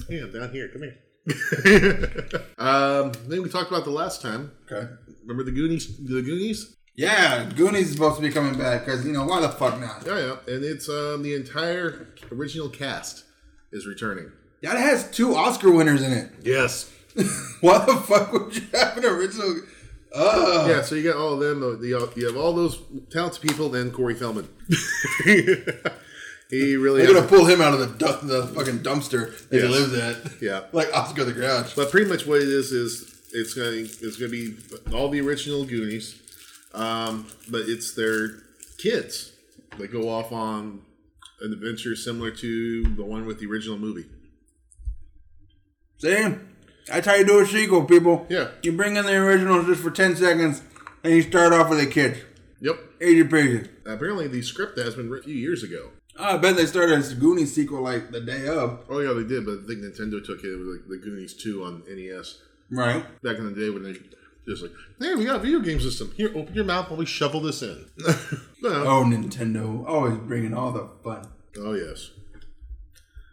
Yeah, 0.10 0.26
down 0.28 0.52
here. 0.52 0.68
Come 0.70 0.84
here. 0.84 0.98
um, 2.58 3.12
then 3.28 3.44
we 3.44 3.50
talked 3.50 3.70
about 3.70 3.84
the 3.84 3.92
last 3.92 4.22
time. 4.22 4.52
Okay. 4.72 4.88
Remember 5.22 5.44
the 5.44 5.52
Goonies? 5.52 5.98
The 5.98 6.22
Goonies? 6.22 6.76
Yeah, 6.96 7.50
Goonies 7.56 7.88
is 7.88 7.94
supposed 7.94 8.16
to 8.16 8.22
be 8.22 8.32
coming 8.32 8.58
back 8.58 8.86
because 8.86 9.06
you 9.06 9.12
know 9.12 9.26
why 9.26 9.42
the 9.42 9.50
fuck 9.50 9.80
not? 9.80 10.04
Yeah, 10.06 10.18
yeah. 10.18 10.54
And 10.54 10.64
it's 10.64 10.90
um, 10.90 11.22
the 11.22 11.36
entire 11.36 12.08
original 12.32 12.70
cast 12.70 13.26
is 13.72 13.86
returning. 13.86 14.32
That 14.64 14.78
has 14.78 15.10
two 15.12 15.36
Oscar 15.36 15.70
winners 15.72 16.02
in 16.02 16.12
it. 16.12 16.32
Yes. 16.42 16.92
Why 17.62 17.84
the 17.86 17.96
fuck 17.96 18.32
would 18.34 18.56
you 18.56 18.64
have 18.74 18.98
an 18.98 19.06
original? 19.06 19.62
Uh, 20.14 20.66
Yeah, 20.70 20.82
so 20.82 20.96
you 20.96 21.04
got 21.04 21.16
all 21.20 21.34
of 21.34 21.40
them. 21.40 21.60
The, 21.60 21.78
the, 21.78 22.12
you 22.16 22.28
have 22.28 22.38
all 22.38 22.54
those 22.54 22.80
talented 23.12 23.42
people, 23.42 23.70
then 23.70 23.92
Corey 23.92 24.16
Feldman. 24.16 24.50
he 26.50 26.76
really 26.78 27.04
They're 27.04 27.14
gonna 27.14 27.28
pull 27.28 27.46
him 27.46 27.62
out 27.62 27.74
of 27.74 27.80
the 27.80 27.88
du- 27.88 28.26
the 28.26 28.48
fucking 28.48 28.80
dumpster 28.80 29.38
that 29.50 29.58
he 29.58 29.68
Yes. 29.68 29.72
lives 29.72 29.94
at. 29.94 30.42
Yeah. 30.42 30.62
like 30.72 30.94
Oscar 30.94 31.24
the 31.26 31.34
Grouch. 31.34 31.76
But 31.76 31.92
pretty 31.92 32.10
much 32.10 32.26
what 32.26 32.42
it 32.42 32.48
is 32.48 32.72
is 32.72 33.14
it's 33.34 33.54
going 33.54 33.72
to 33.72 33.80
it's 34.06 34.18
going 34.18 34.32
to 34.32 34.52
be 34.52 34.94
all 34.96 35.10
the 35.10 35.20
original 35.22 35.66
Goonies, 35.66 36.22
um, 36.74 37.28
but 37.50 37.62
it's 37.68 37.94
their 37.94 38.30
kids. 38.78 39.34
that 39.78 39.92
go 39.92 40.10
off 40.10 40.32
on 40.32 40.82
an 41.42 41.52
adventure 41.54 41.96
similar 41.96 42.32
to 42.32 42.84
the 42.96 43.04
one 43.04 43.26
with 43.26 43.40
the 43.40 43.46
original 43.48 43.78
movie. 43.78 44.06
See, 46.00 46.36
that's 46.88 47.06
how 47.06 47.16
you 47.16 47.26
do 47.26 47.40
a 47.40 47.46
sequel, 47.46 47.84
people. 47.86 48.26
Yeah. 48.30 48.50
you 48.64 48.72
bring 48.72 48.96
in 48.98 49.06
the 49.06 49.16
originals 49.16 49.66
just 49.66 49.82
for 49.82 49.92
ten 49.92 50.16
seconds, 50.16 50.62
and 51.04 51.14
you 51.14 51.22
start 51.24 51.54
off 51.54 51.70
with 51.70 51.80
the 51.80 51.88
kids. 51.88 52.20
Yep. 52.62 52.80
Easy 53.02 53.24
peasy. 53.24 53.70
Apparently, 53.86 54.28
the 54.28 54.42
script 54.42 54.78
has 54.80 54.96
been 54.96 55.10
written 55.10 55.30
a 55.30 55.34
few 55.34 55.42
years 55.42 55.64
ago. 55.64 55.90
I 56.20 56.38
bet 56.38 56.56
they 56.56 56.66
started 56.66 57.00
a 57.00 57.16
Goonies 57.16 57.54
sequel 57.54 57.82
like 57.82 58.12
the 58.12 58.22
day 58.22 58.48
of. 58.48 58.80
Oh 58.90 59.00
yeah, 59.00 59.14
they 59.14 59.24
did, 59.28 59.46
but 59.46 59.60
I 59.64 59.68
think 59.68 59.82
Nintendo 59.82 60.24
took 60.24 60.44
it 60.44 60.58
with 60.58 60.68
like 60.68 60.88
the 60.90 60.98
Goonies 60.98 61.34
two 61.34 61.64
on 61.64 61.84
NES 61.88 62.40
Right. 62.70 63.04
back 63.24 63.38
in 63.38 63.46
the 63.46 63.60
day 63.60 63.70
when 63.70 63.84
they 63.84 63.94
just 64.48 64.62
like, 64.62 64.72
hey, 65.00 65.16
we 65.16 65.26
got 65.26 65.38
a 65.38 65.40
video 65.40 65.60
game 65.60 65.80
system. 65.80 66.12
Here, 66.16 66.30
open 66.36 66.54
your 66.54 66.66
mouth 66.66 66.90
while 66.90 66.98
we 66.98 67.06
shovel 67.06 67.42
this 67.42 67.62
in. 67.62 67.86
no. 68.62 68.70
Oh, 68.70 69.04
Nintendo, 69.06 69.86
always 69.88 70.18
bringing 70.20 70.54
all 70.54 70.72
the 70.72 70.90
fun. 71.04 71.28
Oh 71.58 71.74
yes. 71.74 72.12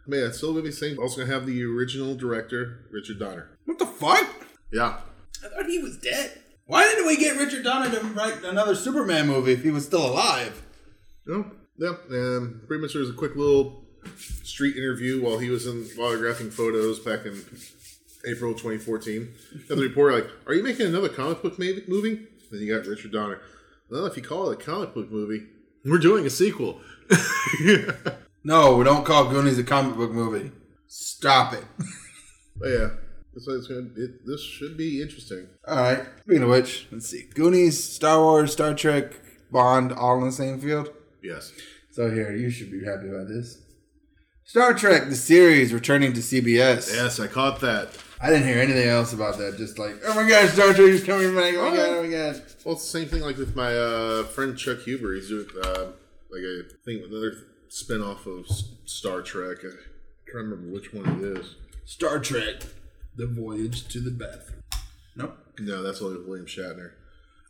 Man, 0.07 0.23
it's 0.25 0.37
still 0.37 0.51
gonna 0.51 0.63
be 0.63 0.69
the 0.69 0.75
same. 0.75 0.99
Also 0.99 1.21
gonna 1.21 1.33
have 1.33 1.45
the 1.47 1.63
original 1.63 2.15
director, 2.15 2.85
Richard 2.91 3.19
Donner. 3.19 3.49
What 3.65 3.79
the 3.79 3.87
fuck? 3.87 4.27
Yeah. 4.71 4.97
I 5.43 5.47
thought 5.49 5.65
he 5.65 5.79
was 5.79 5.97
dead. 5.97 6.39
Why 6.67 6.83
didn't 6.83 7.07
we 7.07 7.17
get 7.17 7.37
Richard 7.37 7.63
Donner 7.63 7.89
to 7.91 8.05
write 8.07 8.43
another 8.43 8.75
Superman 8.75 9.27
movie 9.27 9.53
if 9.53 9.63
he 9.63 9.71
was 9.71 9.85
still 9.85 10.05
alive? 10.05 10.61
No. 11.25 11.51
Yep. 11.77 12.09
And 12.09 12.67
pretty 12.67 12.81
much 12.81 12.93
there 12.93 13.01
was 13.01 13.09
a 13.09 13.13
quick 13.13 13.35
little 13.35 13.83
street 14.43 14.77
interview 14.77 15.21
while 15.23 15.37
he 15.37 15.49
was 15.49 15.67
in 15.67 15.83
autographing 15.97 16.51
photos 16.51 16.99
back 16.99 17.25
in 17.25 17.43
April 18.25 18.53
2014. 18.53 19.33
And 19.69 19.77
the 19.79 19.83
reporter 19.83 20.15
like, 20.15 20.29
"Are 20.47 20.53
you 20.53 20.63
making 20.63 20.87
another 20.87 21.09
comic 21.09 21.41
book 21.41 21.59
movie?" 21.59 22.27
Then 22.51 22.61
you 22.61 22.75
got 22.75 22.87
Richard 22.87 23.11
Donner. 23.11 23.41
Well, 23.89 24.05
if 24.05 24.15
you 24.15 24.23
call 24.23 24.49
it 24.49 24.59
a 24.59 24.63
comic 24.63 24.93
book 24.93 25.11
movie, 25.11 25.47
we're 25.83 25.97
doing 25.97 26.25
a 26.25 26.29
sequel. 26.29 26.79
No, 28.47 28.77
we 28.77 28.83
don't 28.83 29.03
call 29.03 29.27
Goonies 29.27 29.57
a 29.57 29.63
comic 29.63 29.97
book 29.97 30.11
movie. 30.11 30.51
Stop 30.87 31.53
it. 31.53 31.63
But 32.55 32.67
oh, 32.67 32.69
yeah, 32.69 32.89
that's 33.33 33.47
why 33.47 33.55
it's 33.55 33.65
gonna. 33.65 33.87
It, 33.95 34.23
this 34.23 34.39
should 34.39 34.77
be 34.77 35.01
interesting. 35.01 35.47
All 35.67 35.77
right. 35.77 36.05
Speaking 36.21 36.43
of 36.43 36.49
which, 36.49 36.87
let's 36.91 37.09
see. 37.09 37.23
Goonies, 37.33 37.83
Star 37.83 38.21
Wars, 38.21 38.51
Star 38.51 38.75
Trek, 38.75 39.13
Bond, 39.51 39.91
all 39.91 40.19
in 40.19 40.25
the 40.25 40.31
same 40.31 40.61
field. 40.61 40.89
Yes. 41.25 41.51
So 41.91 42.09
here, 42.09 42.35
you 42.35 42.49
should 42.49 42.71
be 42.71 42.83
happy 42.83 43.09
about 43.09 43.27
this. 43.27 43.61
Star 44.43 44.75
Trek, 44.75 45.09
the 45.09 45.15
series, 45.15 45.73
returning 45.73 46.13
to 46.13 46.19
CBS. 46.19 46.93
Yes, 46.93 47.19
I 47.19 47.27
caught 47.27 47.61
that. 47.61 47.89
I 48.21 48.29
didn't 48.29 48.47
hear 48.47 48.59
anything 48.59 48.87
else 48.87 49.11
about 49.11 49.37
that. 49.39 49.57
Just 49.57 49.79
like, 49.79 49.95
oh 50.05 50.13
my 50.13 50.27
god, 50.29 50.49
Star 50.49 50.73
Trek 50.73 50.89
is 50.89 51.03
coming 51.03 51.33
back. 51.35 51.55
Oh 51.55 51.69
my 51.71 51.75
god, 51.75 51.89
oh 51.89 52.03
my 52.03 52.09
god. 52.09 52.41
Well, 52.63 52.75
it's 52.75 52.83
the 52.83 52.99
same 52.99 53.07
thing 53.07 53.21
like 53.21 53.37
with 53.37 53.55
my 53.55 53.75
uh, 53.75 54.23
friend 54.25 54.55
Chuck 54.57 54.81
Huber. 54.81 55.15
He's 55.15 55.29
doing 55.29 55.47
uh, 55.63 55.85
like 56.29 56.43
a 56.43 56.63
thing, 56.85 57.03
another 57.03 57.33
spin-off 57.69 58.27
of 58.27 58.45
Star 58.85 59.21
Trek. 59.21 59.57
I 59.59 60.31
can't 60.31 60.35
remember 60.35 60.71
which 60.71 60.93
one 60.93 61.07
it 61.07 61.37
is. 61.39 61.55
Star 61.85 62.19
Trek, 62.19 62.63
the 63.15 63.25
voyage 63.25 63.87
to 63.87 63.99
the 63.99 64.11
bathroom. 64.11 64.61
Nope. 65.15 65.37
No, 65.59 65.81
that's 65.81 66.01
William 66.01 66.45
Shatner. 66.45 66.91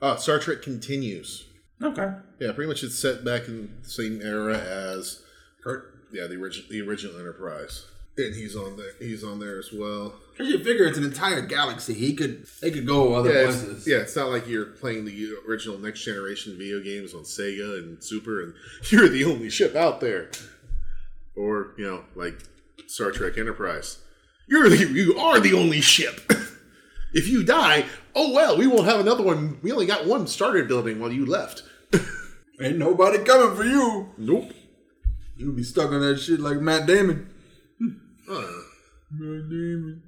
Uh, 0.02 0.16
Star 0.16 0.40
Trek 0.40 0.62
continues. 0.62 1.46
Okay. 1.84 2.14
Yeah, 2.40 2.52
pretty 2.54 2.68
much 2.70 2.84
it's 2.84 2.98
set 2.98 3.24
back 3.26 3.48
in 3.48 3.70
the 3.84 3.90
same 3.90 4.22
era 4.22 4.58
as 4.58 5.22
Kirk. 5.64 5.94
Yeah, 6.12 6.28
the 6.28 6.36
original 6.36 6.70
the 6.70 6.82
original 6.82 7.20
Enterprise, 7.20 7.86
and 8.18 8.34
he's 8.34 8.56
on 8.56 8.78
there. 8.78 8.92
He's 9.00 9.24
on 9.24 9.40
there 9.40 9.60
as 9.60 9.72
well. 9.74 10.16
Cause 10.38 10.48
you 10.48 10.58
figure 10.64 10.86
it's 10.86 10.98
an 10.98 11.04
entire 11.04 11.42
galaxy. 11.42 11.94
He 11.94 12.14
could, 12.14 12.46
they 12.62 12.70
could 12.70 12.86
go 12.86 13.14
other 13.14 13.32
Yeah, 13.34 13.48
it's, 13.50 13.64
places. 13.64 13.88
yeah, 13.88 13.98
it's 13.98 14.16
not 14.16 14.30
like 14.30 14.48
you're 14.48 14.66
playing 14.66 15.06
the 15.06 15.34
original 15.48 15.78
next 15.78 16.04
generation 16.04 16.58
video 16.58 16.82
games 16.82 17.14
on 17.14 17.22
Sega 17.22 17.80
and 17.80 18.02
Super, 18.04 18.42
and 18.44 18.54
you're 18.90 19.08
the 19.10 19.24
only 19.26 19.50
ship 19.50 19.76
out 19.76 20.00
there. 20.02 20.30
Or 21.36 21.74
you 21.78 21.86
know, 21.86 22.06
like 22.16 22.40
Star 22.88 23.12
Trek 23.12 23.38
Enterprise, 23.38 23.98
you're 24.48 24.70
the 24.70 24.78
you 24.88 25.18
are 25.20 25.40
the 25.42 25.54
only 25.54 25.82
ship. 25.82 26.22
if 27.16 27.28
you 27.28 27.44
die, 27.44 27.86
oh 28.14 28.32
well, 28.34 28.58
we 28.58 28.68
won't 28.68 28.86
have 28.86 29.00
another 29.00 29.24
one. 29.24 29.58
We 29.64 29.72
only 29.72 29.88
got 29.88 30.06
one 30.06 30.28
starter 30.28 30.64
building 30.66 31.00
while 31.00 31.12
you 31.12 31.26
left. 31.26 31.64
Ain't 32.62 32.78
nobody 32.78 33.24
coming 33.24 33.56
for 33.56 33.64
you. 33.64 34.10
Nope. 34.18 34.52
You'll 35.38 35.54
be 35.56 35.64
stuck 35.64 35.92
on 35.92 36.02
that 36.02 36.20
shit 36.20 36.40
like 36.40 36.60
Matt 36.60 36.86
Damon. 36.86 37.30
Uh, 38.30 38.42
Matt 39.12 39.50
Damon. 39.50 40.04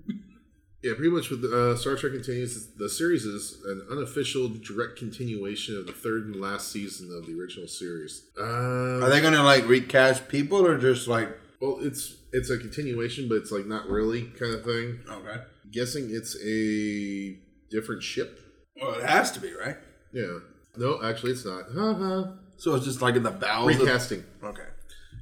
yeah, 0.84 0.94
pretty 0.96 1.10
much 1.10 1.30
with 1.30 1.44
uh, 1.44 1.76
Star 1.78 1.96
Trek 1.96 2.14
continues. 2.14 2.68
The 2.78 2.90
series 2.90 3.26
is 3.26 3.58
an 3.66 3.86
unofficial 3.92 4.50
direct 4.50 4.98
continuation 4.98 5.78
of 5.78 5.86
the 5.88 5.94
third 5.94 6.26
and 6.26 6.36
last 6.38 6.72
season 6.72 7.10
of 7.18 7.26
the 7.26 7.40
original 7.40 7.68
series. 7.68 8.24
Uh, 8.40 9.04
Are 9.04 9.10
they 9.10 9.22
gonna 9.22 9.44
like 9.44 9.68
recast 9.68 10.28
people 10.28 10.66
or 10.66 10.78
just 10.78 11.08
like? 11.08 11.30
Well, 11.60 11.80
it's 11.82 12.16
it's 12.32 12.50
a 12.50 12.58
continuation, 12.58 13.28
but 13.30 13.36
it's 13.36 13.52
like 13.52 13.66
not 13.66 13.88
really 13.88 14.24
kind 14.40 14.54
of 14.54 14.64
thing. 14.64 15.00
Okay. 15.10 15.42
Guessing 15.72 16.10
it's 16.12 16.36
a 16.44 17.38
different 17.70 18.04
ship. 18.04 18.40
Well, 18.82 18.94
it 18.96 19.04
has 19.04 19.32
to 19.32 19.40
be 19.40 19.54
right. 19.54 19.78
Yeah. 20.14 20.40
No, 20.78 21.02
actually, 21.04 21.32
it's 21.32 21.46
not. 21.46 21.64
Ha. 21.74 22.34
So 22.58 22.76
it's 22.76 22.86
just 22.86 23.02
like 23.02 23.16
in 23.16 23.24
the 23.24 23.32
bowels. 23.32 23.76
of- 23.76 23.82
Recasting. 23.82 24.24
Okay. 24.44 24.64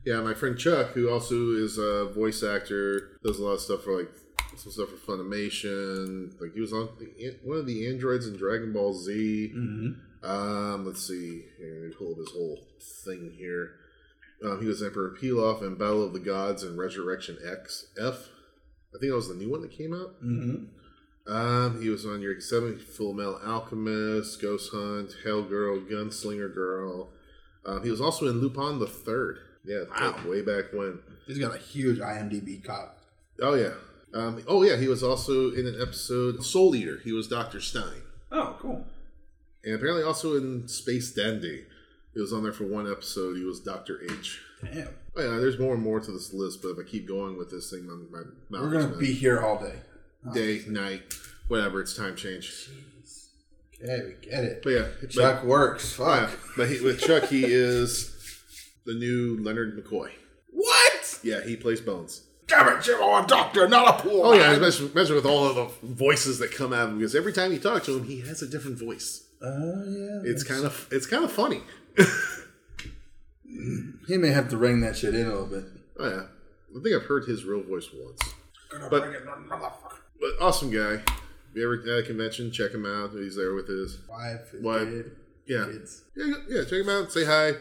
Yeah, 0.05 0.21
my 0.21 0.33
friend 0.35 0.57
Chuck, 0.57 0.91
who 0.91 1.09
also 1.09 1.51
is 1.53 1.77
a 1.79 2.05
voice 2.13 2.43
actor, 2.43 3.17
does 3.23 3.39
a 3.39 3.43
lot 3.43 3.53
of 3.53 3.61
stuff 3.61 3.83
for 3.83 3.97
like 3.97 4.11
some 4.55 4.71
stuff 4.71 4.89
for 4.89 5.17
Funimation. 5.17 6.39
Like 6.39 6.53
he 6.53 6.61
was 6.61 6.73
on 6.73 6.89
the, 6.99 7.35
one 7.43 7.57
of 7.57 7.65
the 7.65 7.87
androids 7.89 8.27
in 8.27 8.35
Dragon 8.37 8.71
Ball 8.71 8.93
Z. 8.93 9.51
Um, 10.23 10.85
let's 10.85 11.07
see. 11.07 11.45
Here, 11.57 11.79
let 11.81 11.89
me 11.89 11.95
pull 11.97 12.11
up 12.11 12.17
his 12.17 12.31
whole 12.31 12.59
thing 13.03 13.33
here. 13.37 13.71
Um, 14.43 14.61
he 14.61 14.67
was 14.67 14.83
Emperor 14.83 15.15
Pilaf 15.19 15.61
in 15.61 15.75
Battle 15.75 16.03
of 16.03 16.13
the 16.13 16.19
Gods 16.19 16.63
and 16.63 16.77
Resurrection 16.77 17.37
X 17.45 17.87
F. 17.99 18.29
I 18.93 18.97
think 18.99 19.09
that 19.11 19.15
was 19.15 19.27
the 19.29 19.35
new 19.35 19.49
one 19.51 19.61
that 19.61 19.71
came 19.71 19.93
out. 19.93 20.21
Mm-hmm. 20.23 20.65
Um, 21.31 21.81
he 21.81 21.89
was 21.89 22.05
on 22.05 22.21
Year 22.21 22.39
Seven, 22.39 22.79
Full 22.79 23.13
Metal 23.13 23.39
Alchemist, 23.43 24.41
Ghost 24.41 24.71
Hunt, 24.71 25.15
Hell 25.23 25.41
Girl, 25.43 25.79
Gunslinger 25.79 26.53
Girl. 26.53 27.09
Um, 27.65 27.83
he 27.83 27.89
was 27.89 27.99
also 28.01 28.27
in 28.27 28.39
Lupin 28.41 28.79
the 28.79 28.85
Third. 28.87 29.39
Yeah, 29.65 29.85
Wow. 29.89 30.19
way 30.27 30.41
back 30.43 30.65
when. 30.73 30.99
He's 31.25 31.39
got 31.39 31.55
a 31.55 31.57
huge 31.57 31.97
IMDb 31.99 32.63
cop. 32.63 32.99
Oh 33.41 33.55
yeah. 33.55 33.73
Um, 34.13 34.43
oh 34.47 34.61
yeah, 34.63 34.77
he 34.77 34.87
was 34.87 35.01
also 35.03 35.51
in 35.51 35.65
an 35.65 35.81
episode 35.81 36.43
Soul 36.45 36.75
Eater. 36.75 36.99
He 37.03 37.11
was 37.11 37.27
Doctor 37.27 37.59
Stein, 37.59 38.03
Oh, 38.31 38.55
cool. 38.59 38.85
and 39.63 39.73
apparently 39.75 40.03
also 40.03 40.37
in 40.37 40.67
Space 40.67 41.11
Dandy. 41.11 41.65
He 42.15 42.21
was 42.21 42.33
on 42.33 42.43
there 42.43 42.53
for 42.53 42.65
one 42.65 42.89
episode. 42.89 43.35
He 43.37 43.43
was 43.43 43.59
Doctor 43.59 44.01
H. 44.09 44.39
Damn. 44.63 44.87
Oh 45.17 45.21
yeah, 45.21 45.37
there's 45.37 45.59
more 45.59 45.73
and 45.75 45.83
more 45.83 45.99
to 45.99 46.11
this 46.11 46.33
list, 46.33 46.61
but 46.61 46.69
if 46.69 46.79
I 46.79 46.83
keep 46.89 47.07
going 47.07 47.37
with 47.37 47.51
this 47.51 47.69
thing, 47.69 47.85
my, 47.85 47.93
my 48.19 48.23
mouth 48.49 48.61
We're 48.71 48.81
gonna 48.81 48.95
be 48.97 49.13
here 49.13 49.41
all 49.41 49.59
day. 49.59 49.75
day, 50.33 50.63
night, 50.67 51.13
whatever. 51.49 51.81
It's 51.81 51.95
time 51.95 52.15
change. 52.15 52.69
Okay, 53.83 54.01
we 54.05 54.27
get 54.29 54.43
it. 54.45 54.61
But 54.63 54.69
yeah, 54.69 54.85
but- 55.01 55.09
Chuck 55.11 55.43
works. 55.43 55.99
Oh, 55.99 56.05
yeah. 56.13 56.29
But 56.55 56.69
he, 56.69 56.79
with 56.81 57.01
Chuck, 57.01 57.25
he 57.25 57.43
is 57.45 58.15
the 58.85 58.93
new 58.93 59.37
Leonard 59.41 59.77
McCoy. 59.77 60.11
What? 60.51 61.19
Yeah, 61.21 61.43
he 61.43 61.57
plays 61.57 61.81
Bones. 61.81 62.21
Damn 62.47 62.77
it, 62.77 62.85
you're 62.87 62.97
a 63.01 63.25
doctor, 63.27 63.67
not 63.67 63.99
a 63.99 64.03
poor. 64.03 64.27
Oh 64.27 64.33
yeah, 64.33 64.51
especially, 64.51 64.85
especially 64.87 65.15
with 65.15 65.25
all 65.25 65.45
of 65.45 65.55
the 65.55 65.87
voices 65.87 66.37
that 66.39 66.51
come 66.51 66.71
out 66.73 66.83
of 66.83 66.89
him, 66.91 66.99
because 66.99 67.15
every 67.15 67.33
time 67.33 67.51
you 67.51 67.59
talk 67.59 67.83
to 67.85 67.97
him, 67.97 68.05
he 68.05 68.21
has 68.21 68.41
a 68.43 68.47
different 68.47 68.77
voice. 68.79 69.27
Oh 69.41 69.83
yeah. 69.87 70.31
It's 70.31 70.43
kind 70.43 70.63
of 70.63 70.87
it's 70.91 71.07
kind 71.07 71.23
of 71.23 71.31
funny. 71.31 71.61
He 74.07 74.17
may 74.17 74.29
have 74.29 74.49
to 74.49 74.57
ring 74.57 74.81
that 74.81 74.95
shit 74.95 75.15
in 75.15 75.25
a 75.25 75.29
little 75.29 75.47
bit. 75.47 75.63
Oh 75.97 76.07
yeah, 76.07 76.23
I 76.77 76.83
think 76.83 76.95
I've 76.95 77.07
heard 77.07 77.25
his 77.27 77.43
real 77.43 77.63
voice 77.63 77.89
once. 77.93 78.21
But 78.89 78.91
but 80.19 80.29
awesome 80.41 80.69
guy. 80.69 81.01
If 81.01 81.55
you 81.55 81.63
ever 81.63 81.81
at 81.97 82.03
a 82.03 82.05
convention, 82.05 82.51
check 82.51 82.71
him 82.71 82.85
out. 82.85 83.11
He's 83.11 83.35
there 83.35 83.53
with 83.55 83.67
his 83.67 83.97
Wife, 84.07 84.51
his 84.51 84.61
Wife. 84.61 84.87
kid, 84.89 85.11
yeah 85.47 85.65
kids. 85.65 86.03
yeah 86.15 86.33
yeah. 86.49 86.63
Check 86.63 86.81
him 86.81 86.89
out. 86.89 87.11
Say 87.11 87.25
hi. 87.25 87.53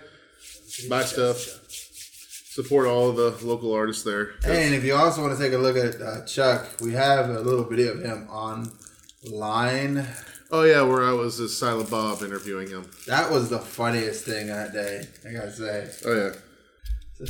Buy 0.91 1.05
stuff. 1.05 1.39
Support 1.69 2.87
all 2.87 3.09
of 3.11 3.17
the 3.17 3.47
local 3.47 3.73
artists 3.73 4.05
there. 4.05 4.35
And 4.45 4.75
if 4.75 4.85
you 4.85 4.95
also 4.95 5.23
want 5.23 5.37
to 5.37 5.43
take 5.43 5.53
a 5.55 5.59
look 5.59 5.77
at 5.77 6.01
uh, 6.01 6.25
Chuck, 6.27 6.67
we 6.81 6.93
have 6.93 7.31
a 7.31 7.41
little 7.41 7.65
video 7.65 7.93
of 7.93 8.03
him 8.03 8.29
online. 8.29 10.07
Oh 10.51 10.63
yeah, 10.63 10.83
where 10.83 11.05
I 11.05 11.13
was 11.13 11.41
as 11.41 11.57
Silent 11.57 11.91
Bob 11.91 12.23
interviewing 12.23 12.69
him. 12.69 12.91
That 13.07 13.31
was 13.31 13.49
the 13.51 13.59
funniest 13.59 14.25
thing 14.25 14.49
that 14.49 14.73
day. 14.73 15.07
I 15.29 15.33
gotta 15.33 15.53
say. 15.53 15.91
Oh 16.07 16.15
yeah. 17.21 17.27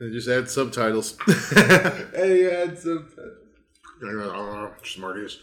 and 0.00 0.12
just 0.12 0.28
add 0.28 0.48
subtitles. 0.50 1.16
Hey, 2.14 2.40
you 2.40 2.50
had 2.50 2.78
some. 2.78 3.08
Smarties. 4.84 5.38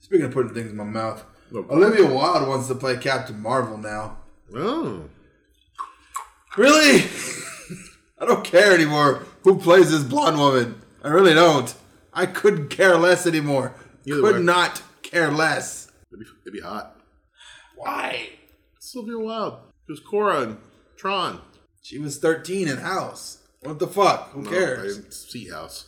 Speaking 0.00 0.26
of 0.26 0.32
putting 0.32 0.54
things 0.54 0.70
in 0.70 0.76
my 0.76 0.84
mouth, 0.84 1.24
No. 1.50 1.66
Olivia 1.70 2.06
Wilde 2.06 2.48
wants 2.48 2.66
to 2.68 2.74
play 2.74 2.96
Captain 2.96 3.40
Marvel 3.40 3.76
now. 3.76 4.18
Oh. 4.54 5.04
Really? 6.56 7.04
I 8.18 8.24
don't 8.26 8.44
care 8.44 8.72
anymore 8.74 9.22
who 9.42 9.58
plays 9.58 9.90
this 9.90 10.02
blonde 10.02 10.38
woman. 10.38 10.80
I 11.02 11.08
really 11.08 11.34
don't. 11.34 11.74
I 12.12 12.26
couldn't 12.26 12.68
care 12.68 12.96
less 12.96 13.26
anymore. 13.26 13.74
Either 14.06 14.20
Could 14.20 14.36
way. 14.36 14.42
not 14.42 14.82
care 15.02 15.30
less. 15.30 15.90
It'd 16.12 16.20
be, 16.20 16.26
it'd 16.42 16.52
be 16.52 16.60
hot. 16.60 16.96
Why? 17.76 18.28
Olivia 18.96 19.18
Wilde. 19.18 19.58
It 19.88 19.92
was 19.92 20.00
Quorra 20.00 20.42
and 20.42 20.58
Tron. 20.96 21.40
She 21.82 21.98
was 21.98 22.18
13 22.18 22.68
in 22.68 22.76
House. 22.78 23.38
What 23.62 23.78
the 23.78 23.86
fuck? 23.88 24.30
Who 24.30 24.42
No, 24.42 24.50
cares? 24.50 24.98
I 24.98 25.00
didn't 25.00 25.12
see 25.12 25.48
House. 25.48 25.86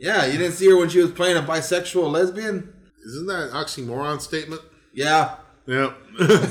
Yeah, 0.00 0.24
you 0.26 0.38
didn't 0.38 0.54
see 0.54 0.68
her 0.68 0.76
when 0.76 0.88
she 0.88 1.00
was 1.00 1.10
playing 1.12 1.36
a 1.36 1.42
bisexual 1.42 2.10
lesbian? 2.10 2.72
Isn't 3.06 3.26
that 3.26 3.48
an 3.48 3.50
oxymoron 3.50 4.20
statement? 4.20 4.62
Yeah. 4.94 5.36
Yeah. 5.66 5.92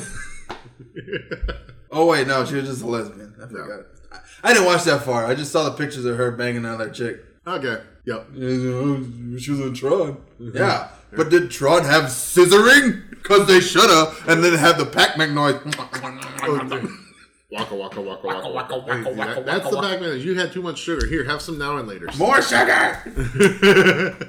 Oh, 1.91 2.07
wait, 2.07 2.27
no, 2.27 2.43
she 2.43 2.55
was 2.55 2.65
just 2.67 2.81
a 2.81 2.87
lesbian. 2.87 3.33
I 3.41 3.47
forgot. 3.47 3.85
I, 4.11 4.19
I 4.43 4.53
didn't 4.53 4.65
watch 4.65 4.83
that 4.83 5.03
far. 5.03 5.25
I 5.25 5.33
just 5.33 5.51
saw 5.53 5.63
the 5.63 5.71
pictures 5.77 6.03
of 6.03 6.17
her 6.17 6.29
banging 6.31 6.57
another 6.57 6.89
chick. 6.89 7.21
Okay. 7.47 7.81
Yep. 8.05 8.27
She 9.39 9.51
was 9.51 9.59
in 9.59 9.73
Tron. 9.73 10.17
Yeah. 10.39 10.89
But 11.15 11.29
did 11.29 11.49
Tron 11.51 11.83
have 11.85 12.05
scissoring? 12.05 13.09
Because 13.09 13.47
they 13.47 13.59
should 13.61 13.89
have. 13.89 14.23
And 14.27 14.43
then 14.43 14.53
have 14.57 14.77
the 14.77 14.85
Pac 14.85 15.17
Man 15.17 15.33
noise. 15.33 15.55
Waka 17.51 17.75
waka 17.75 18.01
waka 18.01 18.27
waka 18.27 18.49
waka 18.49 18.77
waka 18.77 19.09
waka. 19.11 19.43
That's 19.45 19.69
the 19.69 19.79
Pac-Man. 19.81 20.19
You 20.19 20.35
had 20.35 20.51
too 20.51 20.61
much 20.61 20.77
sugar. 20.79 21.05
Here, 21.07 21.23
have 21.23 21.41
some 21.41 21.57
now 21.57 21.77
and 21.77 21.87
later. 21.87 22.09
More 22.17 22.41
sugar! 22.41 22.99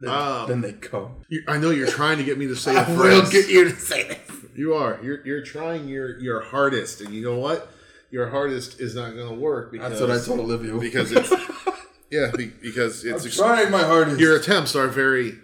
then, 0.00 0.10
Um, 0.10 0.48
then 0.48 0.60
they 0.62 0.72
come. 0.72 1.16
You- 1.28 1.42
I 1.46 1.58
know 1.58 1.70
you're 1.70 1.86
trying 1.86 2.18
to 2.18 2.24
get 2.24 2.38
me 2.38 2.46
to 2.48 2.56
say 2.56 2.74
a 2.76 2.80
I 2.80 2.88
will 2.88 2.96
phrase. 2.98 3.30
get 3.30 3.48
you 3.50 3.64
to 3.64 3.76
say 3.76 4.04
this. 4.08 4.18
You 4.56 4.74
are. 4.74 4.98
You're 5.02 5.24
you're 5.26 5.42
trying 5.44 5.86
your 5.88 6.18
your 6.18 6.40
hardest, 6.40 7.00
and 7.02 7.14
you 7.14 7.22
know 7.22 7.38
what? 7.38 7.70
Your 8.10 8.28
hardest 8.28 8.80
is 8.80 8.94
not 8.94 9.14
going 9.14 9.28
to 9.28 9.34
work 9.34 9.70
because 9.70 9.90
That's 9.90 10.00
what 10.00 10.10
I 10.10 10.24
told 10.24 10.40
Olivia. 10.40 10.74
because 10.78 11.12
it's 11.12 11.30
yeah 12.10 12.30
be, 12.36 12.46
because 12.46 13.04
it's 13.04 13.24
ex- 13.24 13.36
trying 13.36 13.70
my 13.70 13.82
hardest. 13.84 14.18
your 14.20 14.36
attempts 14.36 14.74
are 14.74 14.88
very 14.88 15.38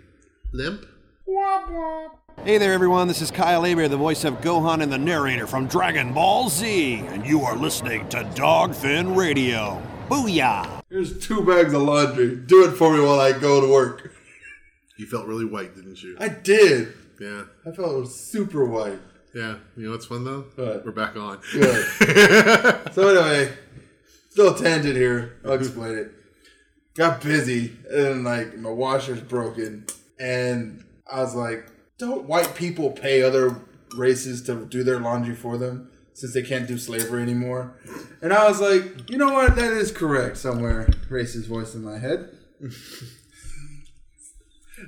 limp. 0.52 0.84
Hey 2.44 2.58
there, 2.58 2.72
everyone. 2.72 3.08
This 3.08 3.22
is 3.22 3.30
Kyle 3.30 3.62
Hebert, 3.64 3.90
the 3.90 3.96
voice 3.96 4.24
of 4.24 4.40
Gohan 4.40 4.82
and 4.82 4.92
the 4.92 4.98
narrator 4.98 5.46
from 5.46 5.66
Dragon 5.66 6.12
Ball 6.12 6.48
Z, 6.48 6.94
and 7.06 7.24
you 7.26 7.42
are 7.42 7.56
listening 7.56 8.08
to 8.10 8.18
Dogfin 8.34 9.16
Radio. 9.16 9.80
Booyah! 10.08 10.82
Here's 10.90 11.18
two 11.24 11.42
bags 11.44 11.72
of 11.72 11.82
laundry. 11.82 12.36
Do 12.36 12.64
it 12.68 12.72
for 12.72 12.92
me 12.96 13.00
while 13.00 13.18
I 13.20 13.32
go 13.32 13.60
to 13.60 13.72
work. 13.72 14.12
You 14.96 15.06
felt 15.06 15.26
really 15.26 15.44
white, 15.44 15.74
didn't 15.74 16.02
you? 16.02 16.16
I 16.20 16.28
did. 16.28 16.92
Yeah, 17.20 17.44
I 17.66 17.70
felt 17.72 18.08
super 18.10 18.64
white. 18.64 19.00
Yeah. 19.36 19.56
You 19.76 19.84
know 19.84 19.90
what's 19.90 20.06
fun 20.06 20.24
though? 20.24 20.46
What? 20.54 20.86
We're 20.86 20.92
back 20.92 21.14
on. 21.14 21.38
Good. 21.52 21.84
so 22.94 23.08
anyway, 23.08 23.52
still 24.30 24.54
a 24.54 24.58
tangent 24.58 24.96
here. 24.96 25.36
I'll 25.44 25.52
explain 25.52 25.98
it. 25.98 26.10
Got 26.94 27.20
busy 27.20 27.76
and 27.90 28.24
like 28.24 28.56
my 28.56 28.70
washer's 28.70 29.20
broken, 29.20 29.84
and 30.18 30.82
I 31.12 31.20
was 31.20 31.34
like, 31.34 31.66
"Don't 31.98 32.24
white 32.24 32.54
people 32.54 32.90
pay 32.92 33.20
other 33.20 33.60
races 33.94 34.42
to 34.44 34.64
do 34.64 34.82
their 34.82 34.98
laundry 35.00 35.34
for 35.34 35.58
them 35.58 35.90
since 36.14 36.32
they 36.32 36.40
can't 36.42 36.66
do 36.66 36.78
slavery 36.78 37.22
anymore?" 37.22 37.78
And 38.22 38.32
I 38.32 38.48
was 38.48 38.58
like, 38.62 39.10
"You 39.10 39.18
know 39.18 39.34
what? 39.34 39.54
That 39.56 39.72
is 39.74 39.92
correct." 39.92 40.38
Somewhere, 40.38 40.88
racist 41.10 41.46
voice 41.46 41.74
in 41.74 41.84
my 41.84 41.98
head. 41.98 42.30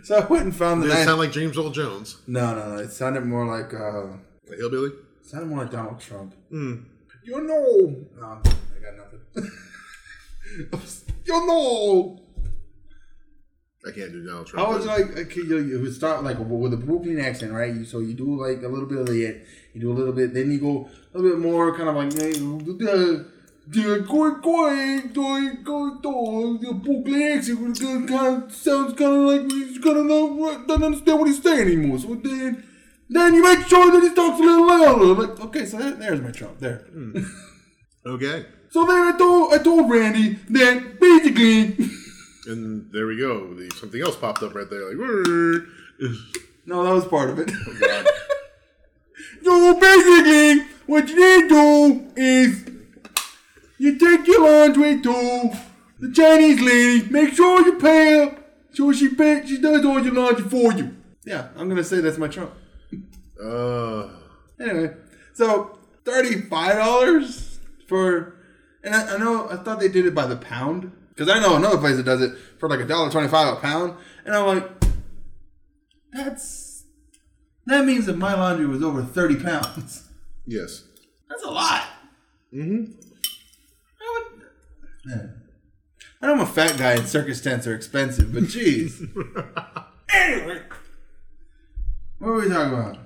so 0.04 0.16
I 0.16 0.24
went 0.24 0.44
and 0.44 0.56
found 0.56 0.82
the. 0.82 0.87
Did 0.87 0.96
it 1.00 1.04
sound 1.04 1.20
like 1.20 1.32
James 1.32 1.58
Earl 1.58 1.68
Jones? 1.68 2.16
no, 2.26 2.54
no, 2.54 2.76
no. 2.76 2.78
It 2.78 2.92
sounded 2.92 3.26
more 3.26 3.44
like. 3.44 3.74
uh 3.74 4.16
A 4.52 4.56
hillbilly? 4.56 4.90
it 4.90 5.26
sounded 5.26 5.48
more 5.48 5.61
like 5.61 5.70
Donald 5.70 6.00
Trump. 6.00 6.34
Hmm. 6.50 6.76
You 7.24 7.40
know. 7.42 8.06
No, 8.18 8.26
I 8.26 8.80
got 8.80 8.96
nothing. 8.96 9.20
you 11.26 11.46
know. 11.46 12.20
I 13.87 13.90
can't 13.92 14.12
do 14.12 14.24
Donald 14.24 14.46
Trump. 14.46 14.68
I 14.68 14.70
was 14.72 14.87
like, 14.87 15.16
okay, 15.16 15.40
you, 15.40 15.58
you 15.58 15.92
start 15.92 16.24
like 16.24 16.38
with 16.38 16.72
a 16.72 16.76
Brooklyn 16.76 17.20
accent, 17.20 17.52
right? 17.52 17.72
You, 17.72 17.84
so 17.84 18.00
you 18.00 18.14
do 18.14 18.40
like 18.40 18.62
a 18.62 18.68
little 18.68 18.88
bit 18.88 18.98
of 18.98 19.06
the, 19.06 19.40
you 19.72 19.80
do 19.80 19.92
a 19.92 19.94
little 19.94 20.12
bit, 20.12 20.34
then 20.34 20.50
you 20.50 20.58
go 20.58 20.88
a 21.14 21.18
little 21.18 21.38
bit 21.38 21.46
more 21.46 21.76
kind 21.76 21.88
of 21.88 21.94
like, 21.94 22.11
the, 22.11 22.74
the, 22.78 23.26
the 26.61 26.72
Brooklyn 26.82 27.22
accent 27.22 28.08
kind 28.08 28.42
of 28.42 28.52
sounds 28.52 28.94
kind 28.94 29.12
of 29.12 29.20
like 29.20 29.50
he's 29.50 29.78
kind 29.78 29.98
of 29.98 30.06
not, 30.06 30.66
doesn't 30.66 30.84
understand 30.84 31.18
what 31.18 31.28
he's 31.28 31.42
saying 31.42 31.61
anymore. 31.61 31.98
So 31.98 32.14
then, 32.14 32.64
then 33.08 33.34
you 33.34 33.42
make 33.42 33.66
sure 33.66 33.90
that 33.90 34.02
he 34.02 34.14
talks 34.14 34.40
a 34.40 34.42
little 34.42 34.66
louder. 34.66 35.26
Like, 35.26 35.40
okay, 35.46 35.64
so 35.64 35.78
that, 35.78 35.98
there's 35.98 36.20
my 36.20 36.30
Trump 36.30 36.58
there. 36.58 36.86
Hmm. 36.92 37.18
okay. 38.06 38.46
So 38.70 38.84
then 38.84 39.14
I 39.14 39.16
told 39.16 39.54
I 39.54 39.58
told 39.58 39.90
Randy 39.90 40.34
that 40.50 41.00
basically 41.00 41.76
And 42.48 42.90
there 42.92 43.06
we 43.06 43.18
go. 43.18 43.52
The, 43.52 43.70
something 43.76 44.00
else 44.00 44.16
popped 44.16 44.42
up 44.42 44.54
right 44.54 44.68
there. 44.70 44.88
Like, 44.88 44.96
"Word." 44.96 45.68
No, 46.64 46.82
that 46.84 46.94
was 46.94 47.06
part 47.06 47.30
of 47.30 47.38
it. 47.38 47.50
Oh, 47.50 47.78
God. 47.80 48.06
so 49.44 49.78
basically 49.78 50.66
what 50.86 51.08
you 51.08 51.16
need 51.16 51.48
to 51.48 51.54
do 51.54 52.12
is 52.16 52.70
you 53.78 53.98
take 53.98 54.26
your 54.26 54.42
laundry 54.42 55.00
to 55.02 55.50
the 56.00 56.12
Chinese 56.12 56.60
lady, 56.60 57.08
make 57.10 57.34
sure 57.34 57.64
you 57.66 57.78
pay 57.78 58.18
her 58.18 58.38
so 58.72 58.92
she 58.92 59.08
pay 59.14 59.44
she 59.46 59.60
does 59.60 59.84
all 59.84 60.02
your 60.02 60.14
laundry 60.14 60.44
for 60.44 60.72
you. 60.72 60.96
Yeah, 61.24 61.48
I'm 61.56 61.68
gonna 61.68 61.84
say 61.84 62.00
that's 62.00 62.18
my 62.18 62.28
Trump. 62.28 62.52
Uh, 63.42 64.09
Anyway, 64.61 64.94
So 65.35 65.79
thirty 66.05 66.42
five 66.42 66.77
dollars 66.77 67.61
for, 67.87 68.37
and 68.83 68.94
I, 68.94 69.14
I 69.14 69.18
know 69.18 69.48
I 69.48 69.57
thought 69.57 69.79
they 69.81 69.88
did 69.88 70.05
it 70.07 70.14
by 70.14 70.27
the 70.27 70.37
pound 70.37 70.90
because 71.11 71.29
I 71.29 71.38
know 71.40 71.57
another 71.57 71.79
place 71.79 71.96
that 71.96 72.05
does 72.05 72.20
it 72.20 72.33
for 72.59 72.68
like 72.68 72.81
a 72.81 72.85
dollar 72.85 73.11
twenty 73.11 73.29
five 73.29 73.53
a 73.53 73.57
pound, 73.61 73.96
and 74.24 74.35
I'm 74.35 74.46
like, 74.46 74.70
that's 76.12 76.85
that 77.66 77.85
means 77.85 78.07
that 78.07 78.16
my 78.16 78.35
laundry 78.35 78.66
was 78.66 78.83
over 78.83 79.03
thirty 79.03 79.37
pounds. 79.37 80.05
Yes. 80.51 80.85
That's 81.29 81.42
a 81.44 81.51
lot. 81.51 81.87
Mm-hmm. 82.55 82.92
I, 84.01 84.24
would, 84.33 84.42
Man. 85.05 85.42
I 86.22 86.27
know 86.27 86.33
I'm 86.33 86.40
a 86.40 86.46
fat 86.46 86.79
guy 86.79 86.92
and 86.94 87.07
circus 87.07 87.42
tents 87.42 87.66
are 87.66 87.74
expensive, 87.74 88.33
but 88.33 88.44
jeez. 88.44 89.07
anyway, 90.14 90.62
what 92.18 92.29
were 92.29 92.40
we 92.40 92.48
talking 92.48 92.72
about? 92.72 92.98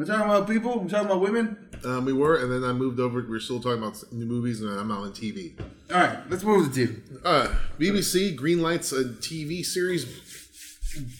We're 0.00 0.06
talking 0.06 0.30
about 0.30 0.48
people. 0.48 0.80
We're 0.80 0.88
talking 0.88 1.08
about 1.08 1.20
women. 1.20 1.58
Um, 1.84 2.06
we 2.06 2.14
were, 2.14 2.36
and 2.36 2.50
then 2.50 2.64
I 2.64 2.72
moved 2.72 2.98
over. 2.98 3.20
We 3.20 3.36
are 3.36 3.38
still 3.38 3.60
talking 3.60 3.82
about 3.82 4.02
new 4.10 4.24
movies, 4.24 4.62
and 4.62 4.70
I'm 4.70 4.90
out 4.90 5.00
on 5.00 5.12
TV. 5.12 5.60
All 5.92 5.98
right, 5.98 6.18
let's 6.30 6.42
move 6.42 6.72
to 6.72 6.86
TV. 6.86 7.20
Uh, 7.22 7.48
BBC 7.78 8.34
greenlights 8.34 8.98
a 8.98 9.04
TV 9.20 9.62
series 9.62 10.06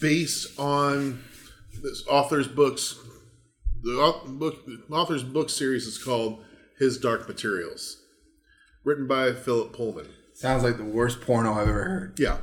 based 0.01 0.59
on 0.59 1.23
this 1.83 2.03
author's 2.07 2.47
books. 2.47 2.97
The 3.83 4.15
book, 4.25 4.65
the 4.65 4.95
author's 4.95 5.23
book 5.23 5.51
series 5.51 5.85
is 5.85 6.03
called 6.03 6.43
His 6.79 6.97
Dark 6.97 7.27
Materials, 7.27 8.01
written 8.83 9.05
by 9.05 9.31
Philip 9.31 9.73
Pullman. 9.73 10.07
Sounds 10.33 10.63
like 10.63 10.77
the 10.77 10.85
worst 10.85 11.21
porno 11.21 11.53
I've 11.53 11.69
ever 11.69 11.83
heard. 11.83 12.19
Yeah, 12.19 12.37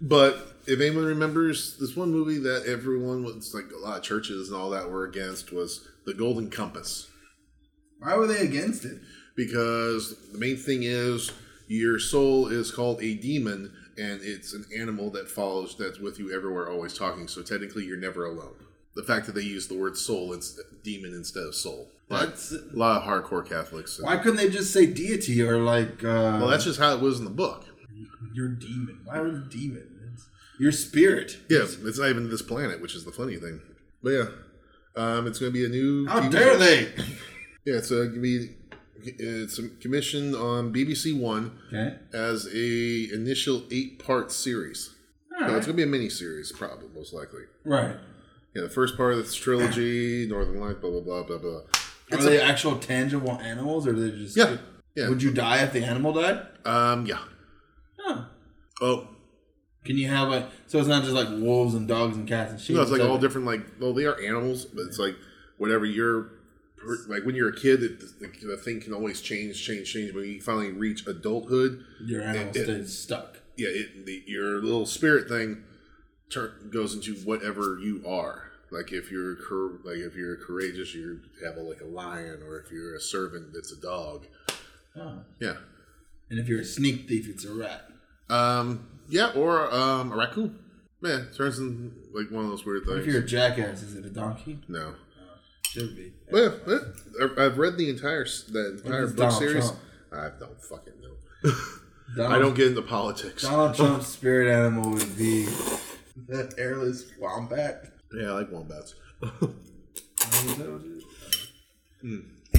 but 0.00 0.49
if 0.70 0.80
anyone 0.80 1.04
remembers 1.04 1.76
this 1.78 1.96
one 1.96 2.10
movie 2.10 2.38
that 2.38 2.64
everyone 2.66 3.24
was 3.24 3.52
like 3.54 3.64
a 3.74 3.78
lot 3.78 3.98
of 3.98 4.02
churches 4.04 4.48
and 4.48 4.56
all 4.56 4.70
that 4.70 4.88
were 4.90 5.04
against 5.04 5.52
was 5.52 5.88
The 6.06 6.14
Golden 6.14 6.50
Compass 6.50 7.08
Why 7.98 8.16
were 8.16 8.26
they 8.26 8.40
against 8.40 8.84
it? 8.84 8.98
because 9.36 10.16
the 10.32 10.38
main 10.38 10.56
thing 10.56 10.82
is 10.82 11.32
your 11.68 11.98
soul 11.98 12.48
is 12.48 12.70
called 12.72 13.02
a 13.02 13.14
demon 13.14 13.72
and 13.96 14.20
it's 14.22 14.52
an 14.54 14.64
animal 14.76 15.10
that 15.10 15.28
follows 15.28 15.76
that's 15.78 15.98
with 15.98 16.18
you 16.18 16.34
everywhere 16.34 16.68
always 16.68 16.94
talking 16.96 17.26
so 17.28 17.40
technically 17.42 17.84
you're 17.84 17.96
never 17.96 18.24
alone 18.26 18.54
the 18.96 19.02
fact 19.04 19.24
that 19.26 19.34
they 19.34 19.40
use 19.42 19.68
the 19.68 19.78
word 19.78 19.96
soul 19.96 20.32
instead 20.32 20.64
demon 20.82 21.14
instead 21.14 21.44
of 21.44 21.54
soul 21.54 21.88
But 22.08 22.20
That's- 22.20 22.52
a 22.52 22.76
lot 22.76 23.00
of 23.02 23.08
hardcore 23.08 23.48
catholics 23.48 24.00
Why 24.02 24.16
couldn't 24.16 24.36
they 24.36 24.50
just 24.50 24.72
say 24.72 24.84
deity 24.86 25.40
or 25.42 25.58
like? 25.58 26.02
Uh, 26.04 26.38
well 26.40 26.48
that's 26.48 26.64
just 26.64 26.80
how 26.80 26.92
it 26.94 27.00
was 27.00 27.18
in 27.18 27.24
the 27.24 27.30
book 27.30 27.64
your 28.34 28.48
demon. 28.48 29.00
Why 29.04 29.20
was 29.20 29.42
demon? 29.50 29.86
It's 30.60 30.62
your 30.62 30.72
spirit. 30.72 31.38
yeah 31.48 31.60
it's 31.62 31.98
not 31.98 32.08
even 32.10 32.28
this 32.30 32.42
planet 32.42 32.80
which 32.82 32.94
is 32.94 33.04
the 33.04 33.12
funny 33.12 33.36
thing 33.36 33.60
but 34.02 34.10
yeah 34.10 34.24
um, 34.96 35.26
it's 35.26 35.38
going 35.38 35.52
to 35.52 35.58
be 35.58 35.64
a 35.64 35.68
new 35.68 36.06
How 36.06 36.20
TV 36.20 36.30
dare 36.32 36.52
show. 36.52 36.58
they? 36.58 36.80
yeah 37.64 37.76
it's 37.78 37.90
going 37.90 38.12
to 38.12 38.20
be 38.20 38.56
it's 39.02 39.58
a 39.58 39.68
commission 39.80 40.34
on 40.34 40.72
bbc 40.74 41.18
one 41.18 41.58
Okay. 41.72 41.96
as 42.12 42.46
a 42.52 43.08
initial 43.14 43.62
eight 43.70 43.98
part 44.04 44.30
series 44.32 44.94
So 45.40 45.56
it's 45.56 45.64
gonna 45.66 45.76
be 45.76 45.84
a 45.84 45.86
mini 45.86 46.10
series, 46.10 46.52
probably 46.52 46.88
most 46.94 47.14
likely. 47.14 47.44
Right. 47.64 47.96
Yeah, 48.54 48.62
the 48.62 48.68
first 48.68 48.94
part 48.98 49.12
of 49.14 49.18
this 49.20 49.34
trilogy, 49.34 50.26
Northern 50.28 50.60
Lights, 50.60 50.80
blah 50.80 50.90
blah 50.90 51.00
blah 51.00 51.22
blah 51.22 51.38
blah. 51.38 51.60
Are 52.12 52.22
they 52.22 52.38
actual 52.38 52.76
tangible 52.76 53.38
animals, 53.40 53.86
or 53.86 53.90
are 53.90 53.92
they 53.94 54.10
just? 54.10 54.36
Yeah, 54.36 54.58
yeah. 54.94 55.08
Would 55.08 55.22
you 55.22 55.30
die 55.30 55.62
if 55.62 55.72
the 55.72 55.82
animal 55.82 56.12
died? 56.12 56.44
Um, 56.66 57.06
yeah. 57.06 57.20
Huh. 57.98 58.24
Oh, 58.82 59.08
Can 59.84 59.96
you 59.96 60.08
have 60.08 60.28
like? 60.28 60.46
So 60.66 60.78
it's 60.78 60.88
not 60.88 61.02
just 61.02 61.14
like 61.14 61.28
wolves 61.30 61.74
and 61.74 61.88
dogs 61.88 62.16
and 62.16 62.28
cats 62.28 62.52
and 62.52 62.60
sheep. 62.60 62.76
no, 62.76 62.82
it's 62.82 62.90
like 62.90 63.00
all 63.00 63.18
different. 63.18 63.46
Like, 63.46 63.62
well, 63.80 63.92
they 63.94 64.04
are 64.06 64.20
animals, 64.20 64.64
but 64.66 64.82
it's 64.82 64.98
like 64.98 65.16
whatever 65.58 65.84
you're. 65.86 66.32
Like 67.08 67.24
when 67.26 67.34
you're 67.34 67.50
a 67.50 67.56
kid, 67.56 67.82
it, 67.82 68.00
the, 68.20 68.46
the 68.46 68.56
thing 68.56 68.80
can 68.80 68.94
always 68.94 69.20
change, 69.20 69.62
change, 69.62 69.92
change. 69.92 70.14
But 70.14 70.20
when 70.20 70.30
you 70.30 70.40
finally 70.40 70.70
reach 70.72 71.06
adulthood, 71.06 71.84
Your 72.02 72.22
animal 72.22 72.48
it- 72.56 72.64
stays 72.64 72.98
stuck. 72.98 73.38
yeah, 73.58 73.68
it, 73.68 74.06
the, 74.06 74.22
your 74.26 74.62
little 74.62 74.86
spirit 74.86 75.28
thing 75.28 75.62
turn, 76.30 76.70
goes 76.72 76.94
into 76.94 77.14
whatever 77.16 77.78
you 77.82 78.02
are. 78.08 78.50
Like 78.70 78.92
if 78.92 79.10
you're 79.10 79.36
like 79.84 79.96
if 79.98 80.14
you're 80.14 80.36
courageous, 80.36 80.94
you 80.94 81.20
have 81.44 81.56
a, 81.58 81.60
like 81.60 81.80
a 81.82 81.86
lion, 81.86 82.42
or 82.46 82.58
if 82.60 82.70
you're 82.72 82.94
a 82.96 83.00
servant, 83.00 83.48
it's 83.54 83.72
a 83.72 83.80
dog. 83.80 84.26
Oh. 84.96 85.18
Yeah, 85.38 85.56
And 86.30 86.38
if 86.38 86.48
you're 86.48 86.60
a 86.62 86.64
sneak 86.64 87.08
thief, 87.08 87.28
it's 87.28 87.44
a 87.44 87.52
rat. 87.52 87.88
um, 88.30 88.88
yeah, 89.10 89.32
or 89.34 89.72
um, 89.74 90.12
a 90.12 90.16
raccoon. 90.16 90.58
Man, 91.02 91.28
turns 91.36 91.58
in 91.58 91.92
like 92.14 92.30
one 92.30 92.44
of 92.44 92.50
those 92.50 92.64
weird 92.64 92.84
things. 92.86 93.00
If 93.00 93.06
you're 93.06 93.22
a 93.22 93.26
jackass, 93.26 93.82
is 93.82 93.96
it 93.96 94.04
a 94.04 94.10
donkey? 94.10 94.58
no, 94.68 94.94
Should 95.62 95.96
be. 95.96 96.12
but 96.30 96.36
yeah, 96.66 96.74
yeah, 97.18 97.26
I- 97.38 97.44
I've 97.46 97.58
read 97.58 97.76
the 97.78 97.88
entire 97.88 98.24
s- 98.24 98.42
the 98.44 98.72
entire 98.84 99.06
book 99.06 99.16
Donald 99.16 99.38
series. 99.38 99.64
Trump? 99.66 99.78
I 100.12 100.28
don't 100.38 100.62
fucking 100.62 100.92
know. 101.00 101.52
Donald, 102.16 102.32
I 102.36 102.38
don't 102.38 102.54
get 102.54 102.66
into 102.68 102.82
politics. 102.82 103.42
Donald 103.42 103.74
Trump's 103.76 104.08
spirit 104.08 104.50
animal 104.52 104.90
would 104.90 105.16
be 105.16 105.46
that 106.28 106.54
hairless 106.58 107.04
wombat. 107.18 107.92
Yeah, 108.12 108.28
I 108.28 108.32
like 108.32 108.50
wombats. 108.52 108.94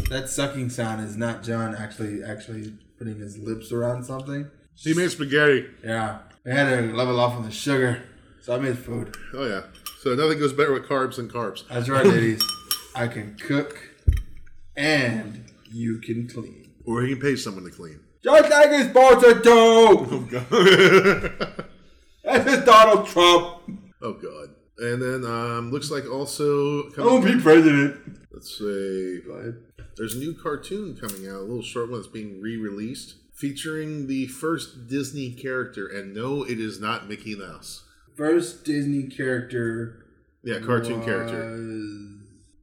That 0.09 0.29
sucking 0.29 0.69
sound 0.69 1.03
is 1.03 1.17
not 1.17 1.43
John 1.43 1.75
actually 1.75 2.23
actually 2.23 2.73
putting 2.97 3.17
his 3.19 3.37
lips 3.37 3.71
around 3.71 4.03
something. 4.05 4.49
He 4.83 4.93
made 4.93 5.11
spaghetti. 5.11 5.65
Yeah, 5.83 6.19
I 6.45 6.49
had 6.49 6.69
to 6.69 6.93
level 6.95 7.19
off 7.19 7.33
on 7.35 7.43
the 7.43 7.51
sugar, 7.51 8.03
so 8.41 8.55
I 8.55 8.59
made 8.59 8.77
food. 8.77 9.15
Oh 9.33 9.45
yeah. 9.45 9.63
So 10.01 10.15
nothing 10.15 10.39
goes 10.39 10.53
better 10.53 10.73
with 10.73 10.83
carbs 10.87 11.17
than 11.17 11.29
carbs. 11.29 11.67
That's 11.67 11.89
right, 11.89 12.05
ladies. 12.15 12.43
I 12.95 13.07
can 13.07 13.35
cook, 13.37 13.77
and 14.75 15.45
you 15.71 15.99
can 15.99 16.27
clean. 16.27 16.71
Or 16.85 17.03
he 17.03 17.09
can 17.13 17.21
pay 17.21 17.35
someone 17.35 17.63
to 17.65 17.69
clean. 17.69 17.99
Just 18.23 18.49
like 18.49 18.71
his 18.71 18.87
potato. 18.87 20.05
That's 22.23 22.49
his 22.49 22.63
Donald 22.65 23.07
Trump. 23.07 23.61
Oh 24.01 24.13
god. 24.13 24.49
And 24.77 25.01
then 25.01 25.25
um 25.25 25.71
looks 25.71 25.91
like 25.91 26.09
also 26.09 26.89
I 26.97 27.01
won't 27.01 27.25
be 27.25 27.39
president. 27.39 28.19
let's 28.31 28.57
say 28.57 29.21
there's 29.97 30.15
a 30.15 30.19
new 30.19 30.33
cartoon 30.33 30.95
coming 30.97 31.27
out, 31.27 31.35
a 31.37 31.41
little 31.41 31.61
short 31.61 31.89
one 31.89 31.99
that's 31.99 32.11
being 32.11 32.41
re-released, 32.41 33.15
featuring 33.41 34.05
the 34.05 34.27
first 34.27 34.87
Disney 34.87 35.31
character, 35.31 35.87
and 35.87 36.13
no, 36.13 36.43
it 36.43 36.59
is 36.59 36.79
not 36.79 37.09
Mickey 37.09 37.35
Mouse. 37.35 37.83
First 38.15 38.63
Disney 38.63 39.07
character. 39.07 40.05
Yeah, 40.43 40.59
cartoon 40.59 40.99
was, 40.99 41.05
character. 41.05 41.59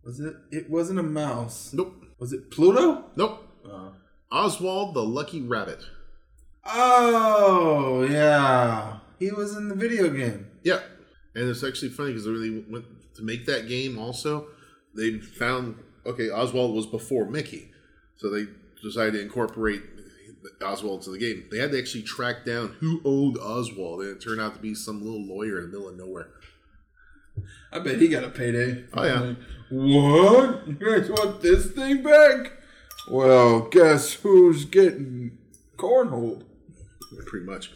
Was 0.05 0.21
it? 0.21 0.37
It 0.53 0.71
wasn't 0.71 1.01
a 1.01 1.03
mouse. 1.03 1.73
Nope. 1.75 2.05
Was 2.21 2.33
it 2.33 2.53
Pluto? 2.53 3.07
Nope. 3.17 3.45
Uh. 3.69 3.91
Oswald 4.31 4.95
the 4.95 5.03
Lucky 5.03 5.43
Rabbit. 5.43 5.81
Oh 6.65 8.07
yeah, 8.09 8.99
he 9.19 9.33
was 9.33 9.57
in 9.57 9.69
the 9.69 9.75
video 9.75 10.09
game. 10.11 10.47
Yeah. 10.63 10.81
And 11.35 11.49
it's 11.49 11.65
actually 11.65 11.91
funny 11.91 12.11
because 12.11 12.25
they 12.25 12.31
really 12.31 12.65
went 12.69 12.85
to 13.17 13.23
make 13.23 13.47
that 13.47 13.69
game 13.69 13.99
also. 13.99 14.49
They 14.95 15.19
found, 15.19 15.77
okay, 16.05 16.31
Oswald 16.31 16.75
was 16.75 16.87
before 16.87 17.27
Mickey. 17.27 17.71
So 18.17 18.29
they 18.29 18.47
decided 18.83 19.13
to 19.15 19.21
incorporate 19.21 19.83
Oswald 20.63 21.03
to 21.03 21.11
the 21.11 21.19
game. 21.19 21.45
They 21.51 21.59
had 21.59 21.73
to 21.73 21.79
actually 21.79 22.03
track 22.03 22.45
down 22.45 22.77
who 22.81 23.01
owned 23.05 23.39
Oswald, 23.39 24.01
and 24.01 24.11
it 24.11 24.21
turned 24.21 24.41
out 24.41 24.55
to 24.55 24.61
be 24.61 24.75
some 24.75 25.03
little 25.03 25.25
lawyer 25.25 25.59
in 25.59 25.71
the 25.71 25.79
middle 25.79 25.89
of 25.89 25.97
nowhere. 25.97 26.29
I 27.73 27.79
bet 27.81 28.01
he 28.01 28.09
got 28.09 28.25
a 28.25 28.31
payday. 28.31 28.85
Oh, 28.95 29.05
yeah. 29.05 29.35
What? 29.71 30.67
You 30.67 30.75
guys 30.75 31.11
want 31.11 31.43
this 31.43 31.71
thing 31.71 32.03
back? 32.03 32.53
Well, 33.11 33.69
guess 33.69 34.15
who's 34.15 34.65
getting 34.65 35.39
cornholed? 35.77 36.45
Pretty 37.27 37.47
much. 37.47 37.71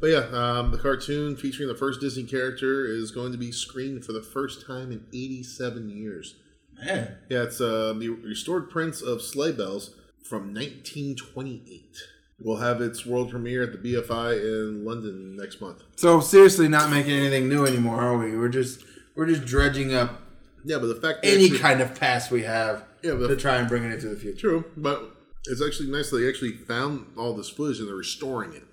But 0.00 0.08
yeah, 0.08 0.26
um, 0.32 0.70
the 0.70 0.78
cartoon 0.78 1.36
featuring 1.36 1.68
the 1.68 1.74
first 1.74 2.00
Disney 2.00 2.24
character 2.24 2.86
is 2.86 3.10
going 3.10 3.32
to 3.32 3.38
be 3.38 3.50
screened 3.50 4.04
for 4.04 4.12
the 4.12 4.22
first 4.22 4.66
time 4.66 4.92
in 4.92 5.04
87 5.12 5.88
years. 5.88 6.36
Man, 6.84 7.16
Yeah, 7.28 7.42
it's 7.42 7.60
uh, 7.60 7.92
the 7.98 8.08
restored 8.08 8.70
prints 8.70 9.02
of 9.02 9.20
Sleigh 9.20 9.52
Bells 9.52 9.94
from 10.28 10.52
1928. 10.54 11.96
We'll 12.40 12.56
have 12.58 12.80
its 12.80 13.04
world 13.04 13.30
premiere 13.30 13.62
at 13.64 13.72
the 13.72 13.78
BFI 13.94 14.40
in 14.40 14.84
London 14.84 15.36
next 15.36 15.60
month. 15.60 15.82
so 15.96 16.20
seriously, 16.20 16.68
not 16.68 16.90
making 16.90 17.12
anything 17.18 17.48
new 17.48 17.66
anymore, 17.66 18.00
are 18.00 18.16
we? 18.16 18.36
We're 18.36 18.48
just 18.48 18.84
we're 19.16 19.26
just 19.26 19.44
dredging 19.44 19.92
up 19.94 20.22
Yeah, 20.64 20.78
but 20.78 20.86
the 20.86 20.94
fact 20.94 21.22
that 21.22 21.28
any 21.32 21.50
kind 21.58 21.80
of 21.80 21.98
past 21.98 22.30
we 22.30 22.42
have 22.42 22.84
Yeah, 23.02 23.14
but- 23.14 23.28
to 23.28 23.36
try 23.36 23.56
and 23.56 23.68
bring 23.68 23.82
it 23.84 23.92
into 23.92 24.08
the 24.08 24.16
future. 24.16 24.38
true, 24.38 24.64
but 24.76 25.14
it's 25.46 25.62
actually 25.64 25.90
nice 25.90 26.10
that 26.10 26.18
they 26.18 26.28
actually 26.28 26.52
found 26.52 27.06
all 27.16 27.34
this 27.34 27.48
footage 27.48 27.78
and 27.80 27.88
they're 27.88 27.96
restoring 27.96 28.52
it. 28.52 28.64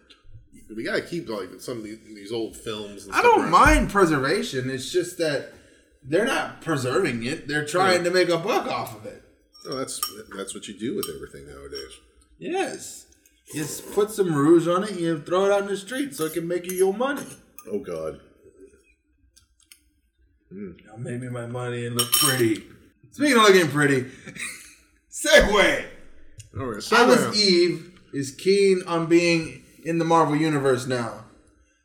We 0.75 0.83
gotta 0.83 1.01
keep 1.01 1.29
like 1.29 1.49
some 1.59 1.77
of 1.77 1.83
these, 1.83 1.99
these 2.05 2.31
old 2.31 2.55
films. 2.57 3.05
And 3.05 3.13
I 3.15 3.21
don't 3.21 3.41
around. 3.41 3.51
mind 3.51 3.89
preservation. 3.89 4.69
It's 4.69 4.91
just 4.91 5.17
that 5.19 5.53
they're 6.03 6.25
not 6.25 6.61
preserving 6.61 7.23
it; 7.23 7.47
they're 7.47 7.65
trying 7.65 8.03
to 8.03 8.09
make 8.11 8.29
a 8.29 8.37
buck 8.37 8.67
off 8.67 8.95
of 8.95 9.05
it. 9.05 9.23
That's 9.69 9.99
that's 10.35 10.53
what 10.53 10.67
you 10.67 10.77
do 10.77 10.95
with 10.95 11.09
everything 11.13 11.47
nowadays. 11.47 11.91
Yes. 12.37 13.07
Just 13.53 13.91
put 13.93 14.11
some 14.11 14.33
rouge 14.33 14.67
on 14.67 14.83
it 14.83 14.91
and 14.91 14.99
you 14.99 15.19
throw 15.21 15.45
it 15.45 15.51
out 15.51 15.61
in 15.61 15.67
the 15.67 15.77
street 15.77 16.15
so 16.15 16.25
it 16.25 16.33
can 16.33 16.47
make 16.47 16.65
you 16.65 16.73
your 16.73 16.93
money. 16.93 17.25
Oh 17.71 17.79
God. 17.79 18.19
Hmm. 20.51 20.71
Now 20.85 20.97
make 20.97 21.21
me 21.21 21.29
my 21.29 21.45
money 21.45 21.85
and 21.85 21.95
look 21.95 22.11
pretty. 22.11 22.63
Speaking 23.11 23.37
of 23.37 23.43
looking 23.43 23.69
pretty, 23.69 24.05
Segway. 25.11 25.85
Oh, 26.55 26.61
All 26.61 26.65
right, 26.67 26.91
Alice 26.93 27.37
Eve 27.37 27.99
is 28.13 28.31
keen 28.31 28.81
on 28.87 29.07
being 29.07 29.63
in 29.83 29.99
the 29.99 30.05
Marvel 30.05 30.35
Universe 30.35 30.85
now. 30.87 31.25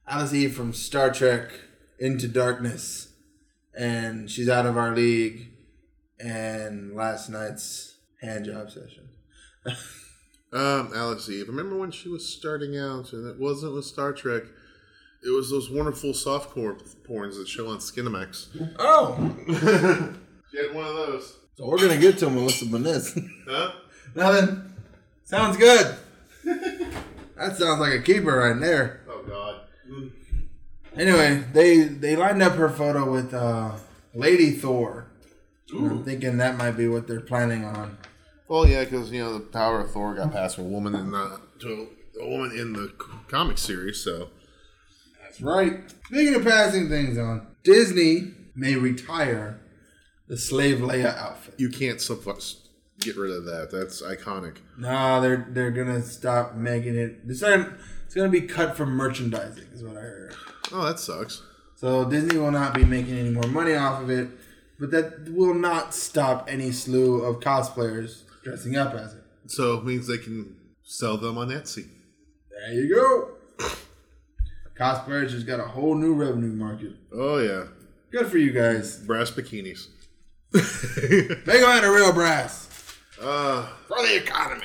Alice 0.07 0.33
Eve 0.35 0.55
from 0.55 0.73
Star 0.73 1.13
Trek 1.13 1.51
Into 1.99 2.27
Darkness. 2.27 3.09
And 3.79 4.29
she's 4.31 4.49
out 4.49 4.67
of 4.67 4.77
our 4.77 4.95
league. 4.95 5.50
And 6.23 6.95
last 6.95 7.31
night's 7.31 7.97
hand 8.21 8.45
job 8.45 8.71
session. 8.71 9.09
Um, 10.53 10.91
Alice 10.95 11.29
Eve. 11.29 11.49
Remember 11.49 11.77
when 11.77 11.93
she 11.93 12.09
was 12.09 12.29
starting 12.29 12.77
out, 12.77 13.13
and 13.13 13.27
it 13.29 13.39
wasn't 13.39 13.75
with 13.75 13.85
Star 13.85 14.13
Trek. 14.13 14.43
It 15.23 15.31
was 15.31 15.51
those 15.51 15.71
wonderful 15.71 16.11
softcore 16.11 16.77
porns 17.09 17.37
that 17.37 17.47
show 17.47 17.69
on 17.69 17.79
Skinamax. 17.79 18.49
Oh! 18.79 20.17
She 20.51 20.57
had 20.57 20.75
one 20.75 20.85
of 20.85 20.95
those. 20.97 21.37
So 21.57 21.67
we're 21.67 21.77
to 21.77 21.97
get 21.97 22.19
to 22.19 22.31
Melissa 22.31 22.67
Benoist. 22.67 23.19
Huh? 23.49 23.73
Nothing. 24.17 24.73
Sounds 25.25 25.57
good. 25.57 25.95
that 26.45 27.57
sounds 27.57 27.81
like 27.81 27.93
a 27.93 28.03
keeper 28.03 28.37
right 28.37 28.59
there. 28.59 29.03
Oh 29.09 29.23
God. 29.23 29.61
Anyway, 30.97 31.45
they 31.53 31.83
they 31.83 32.17
lined 32.17 32.43
up 32.43 32.55
her 32.55 32.69
photo 32.69 33.11
with 33.11 33.33
uh, 33.33 33.77
Lady 34.13 34.51
Thor. 34.51 35.10
I'm 35.73 36.05
thinking 36.05 36.37
that 36.39 36.57
might 36.57 36.73
be 36.73 36.89
what 36.89 37.07
they're 37.07 37.21
planning 37.21 37.65
on. 37.65 37.99
Well, 38.49 38.67
yeah, 38.67 38.85
because 38.85 39.11
you 39.13 39.21
know 39.23 39.35
the 39.35 39.41
power 39.41 39.81
of 39.81 39.93
Thor 39.93 40.15
got 40.15 40.33
passed 40.33 40.57
from 40.57 40.67
a 40.67 40.69
woman 40.69 40.95
in 40.95 41.11
the 41.13 41.41
to 41.61 41.89
a 42.21 42.29
woman 42.29 42.51
in 42.59 42.73
the 42.73 42.93
comic 43.29 43.59
series. 43.59 44.03
So 44.03 44.31
That's 45.23 45.41
right. 45.41 45.89
Speaking 46.07 46.35
of 46.35 46.45
passing 46.45 46.89
things 46.89 47.17
on, 47.17 47.47
Disney 47.63 48.33
may 48.55 48.75
retire 48.75 49.61
the 50.27 50.37
Slave 50.37 50.79
Leia 50.79 51.17
outfit. 51.17 51.55
you 51.59 51.69
can't 51.69 52.01
get 53.01 53.17
rid 53.17 53.33
of 53.33 53.45
that. 53.47 53.71
That's 53.71 54.03
iconic. 54.03 54.59
No, 54.79 55.21
they're 55.21 55.47
they're 55.51 55.71
gonna 55.71 56.03
stop 56.03 56.55
making 56.55 56.97
it. 56.97 57.19
It's 57.27 57.43
not, 57.43 57.69
it's 58.05 58.15
gonna 58.15 58.29
be 58.29 58.43
cut 58.43 58.77
from 58.77 58.91
merchandising, 58.91 59.69
is 59.73 59.83
what 59.83 59.97
I 59.97 60.01
heard. 60.01 60.35
Oh, 60.73 60.85
that 60.85 60.99
sucks. 61.01 61.43
So 61.77 62.05
Disney 62.05 62.37
will 62.37 62.51
not 62.51 62.75
be 62.75 62.85
making 62.85 63.19
any 63.19 63.31
more 63.31 63.47
money 63.47 63.75
off 63.75 64.03
of 64.03 64.11
it, 64.11 64.29
but 64.81 64.91
that 64.91 65.29
will 65.29 65.55
not 65.55 65.95
stop 65.95 66.47
any 66.49 66.73
slew 66.73 67.23
of 67.23 67.41
cosplayers 67.41 68.23
dressing 68.43 68.77
up 68.77 68.95
as 68.95 69.15
it. 69.15 69.23
So 69.47 69.75
it 69.79 69.85
means 69.85 70.07
they 70.07 70.19
can 70.19 70.57
sell 70.83 71.17
them 71.19 71.37
on 71.39 71.49
Etsy. 71.49 71.89
There 72.51 72.73
you 72.75 72.95
go. 72.95 73.69
Cosplayers 74.79 75.31
just 75.31 75.47
got 75.47 75.61
a 75.61 75.65
whole 75.65 75.95
new 75.95 76.15
revenue 76.15 76.53
market. 76.53 76.93
Oh 77.13 77.39
yeah, 77.39 77.65
Good 78.11 78.29
for 78.29 78.39
you 78.39 78.53
guys. 78.53 78.99
brass 78.99 79.31
bikinis. 79.31 79.89
They 81.47 81.61
got 81.61 81.85
a 81.85 81.91
real 81.91 82.13
brass. 82.13 82.69
Uh, 83.21 83.67
For 83.87 84.01
the 84.07 84.17
economy. 84.17 84.65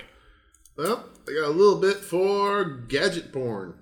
well, 0.78 1.04
I 1.28 1.34
got 1.34 1.48
a 1.48 1.50
little 1.50 1.80
bit 1.82 1.98
for 1.98 2.64
gadget 2.88 3.34
porn. 3.34 3.74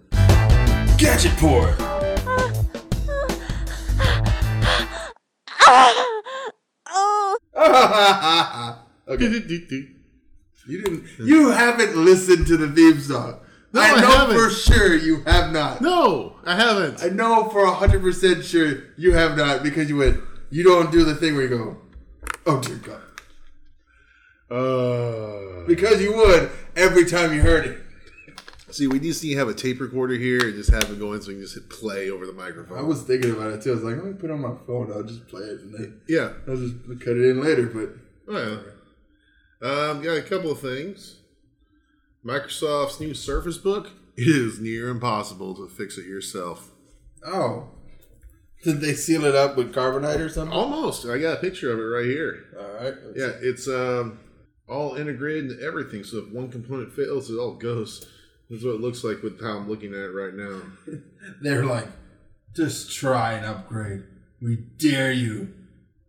Gadget 0.97 1.33
porn. 1.37 1.75
okay. 9.07 9.25
You 10.65 10.81
didn't. 10.81 11.03
You 11.19 11.49
haven't 11.51 11.95
listened 11.97 12.47
to 12.47 12.57
the 12.57 12.69
theme 12.71 12.99
song. 12.99 13.39
No, 13.73 13.81
I 13.81 13.89
I 13.91 14.01
know 14.01 14.07
haven't. 14.11 14.35
for 14.37 14.49
sure 14.49 14.95
you 14.95 15.21
have 15.23 15.51
not. 15.51 15.81
No, 15.81 16.35
I 16.45 16.55
haven't. 16.55 17.03
I 17.03 17.07
know 17.09 17.49
for 17.49 17.65
hundred 17.67 18.01
percent 18.01 18.45
sure 18.45 18.83
you 18.97 19.13
have 19.13 19.35
not 19.35 19.63
because 19.63 19.89
you 19.89 19.97
went. 19.97 20.19
You 20.51 20.63
don't 20.63 20.91
do 20.91 21.03
the 21.03 21.15
thing 21.15 21.33
where 21.35 21.43
you 21.43 21.49
go, 21.49 21.77
"Oh 22.45 22.59
dear 22.61 22.75
God," 22.77 23.01
Uh, 24.55 25.65
because 25.65 26.01
you 26.01 26.13
would 26.15 26.51
every 26.75 27.05
time 27.05 27.33
you 27.33 27.41
heard 27.41 27.65
it. 27.65 27.79
See, 28.73 28.87
we 28.87 28.99
just 28.99 29.23
need 29.23 29.31
to 29.33 29.39
have 29.39 29.47
a 29.47 29.53
tape 29.53 29.79
recorder 29.79 30.15
here 30.15 30.47
and 30.47 30.55
just 30.55 30.71
have 30.71 30.89
it 30.89 30.99
going 30.99 31.21
so 31.21 31.29
we 31.29 31.35
can 31.35 31.43
just 31.43 31.55
hit 31.55 31.69
play 31.69 32.09
over 32.09 32.25
the 32.25 32.33
microphone. 32.33 32.77
I 32.77 32.81
was 32.81 33.03
thinking 33.03 33.31
about 33.31 33.51
it 33.51 33.61
too. 33.61 33.71
I 33.71 33.75
was 33.75 33.83
like, 33.83 33.95
let 33.95 34.05
me 34.05 34.13
put 34.13 34.29
it 34.29 34.33
on 34.33 34.41
my 34.41 34.55
phone. 34.67 34.91
I'll 34.91 35.03
just 35.03 35.27
play 35.27 35.41
it 35.41 35.61
and 35.61 35.73
then 35.73 36.01
yeah. 36.07 36.33
I'll 36.47 36.55
just 36.57 36.75
cut 36.99 37.15
it 37.17 37.29
in 37.29 37.41
later. 37.41 37.67
But 37.67 37.89
Oh, 38.27 38.61
yeah. 39.61 39.67
Um, 39.69 40.01
got 40.01 40.17
a 40.17 40.21
couple 40.21 40.51
of 40.51 40.59
things. 40.59 41.19
Microsoft's 42.25 42.99
new 42.99 43.13
Surface 43.13 43.57
Book. 43.57 43.91
It 44.15 44.27
is 44.27 44.59
near 44.59 44.89
impossible 44.89 45.55
to 45.55 45.67
fix 45.67 45.97
it 45.97 46.05
yourself. 46.05 46.71
oh, 47.25 47.69
did 48.63 48.79
they 48.79 48.93
seal 48.93 49.25
it 49.25 49.35
up 49.35 49.57
with 49.57 49.73
carbonite 49.73 50.19
or 50.19 50.29
something? 50.29 50.55
Almost. 50.55 51.05
I 51.05 51.17
got 51.17 51.37
a 51.37 51.41
picture 51.41 51.71
of 51.73 51.79
it 51.79 51.81
right 51.81 52.05
here. 52.05 52.45
All 52.57 52.83
right. 52.85 52.93
Yeah, 53.13 53.31
it's 53.41 53.67
um, 53.67 54.19
all 54.69 54.95
integrated 54.95 55.51
into 55.51 55.63
everything. 55.63 56.05
So 56.05 56.19
if 56.19 56.29
one 56.31 56.49
component 56.49 56.93
fails, 56.93 57.29
it 57.29 57.35
all 57.35 57.55
goes. 57.55 58.05
That's 58.49 58.63
what 58.63 58.75
it 58.75 58.81
looks 58.81 59.03
like 59.03 59.23
with 59.23 59.41
how 59.41 59.57
I'm 59.57 59.69
looking 59.69 59.93
at 59.93 59.99
it 59.99 60.13
right 60.13 60.33
now. 60.33 60.61
They're 61.41 61.65
like, 61.65 61.87
just 62.55 62.95
try 62.95 63.33
and 63.33 63.45
upgrade. 63.45 64.03
We 64.41 64.57
dare 64.77 65.11
you. 65.11 65.53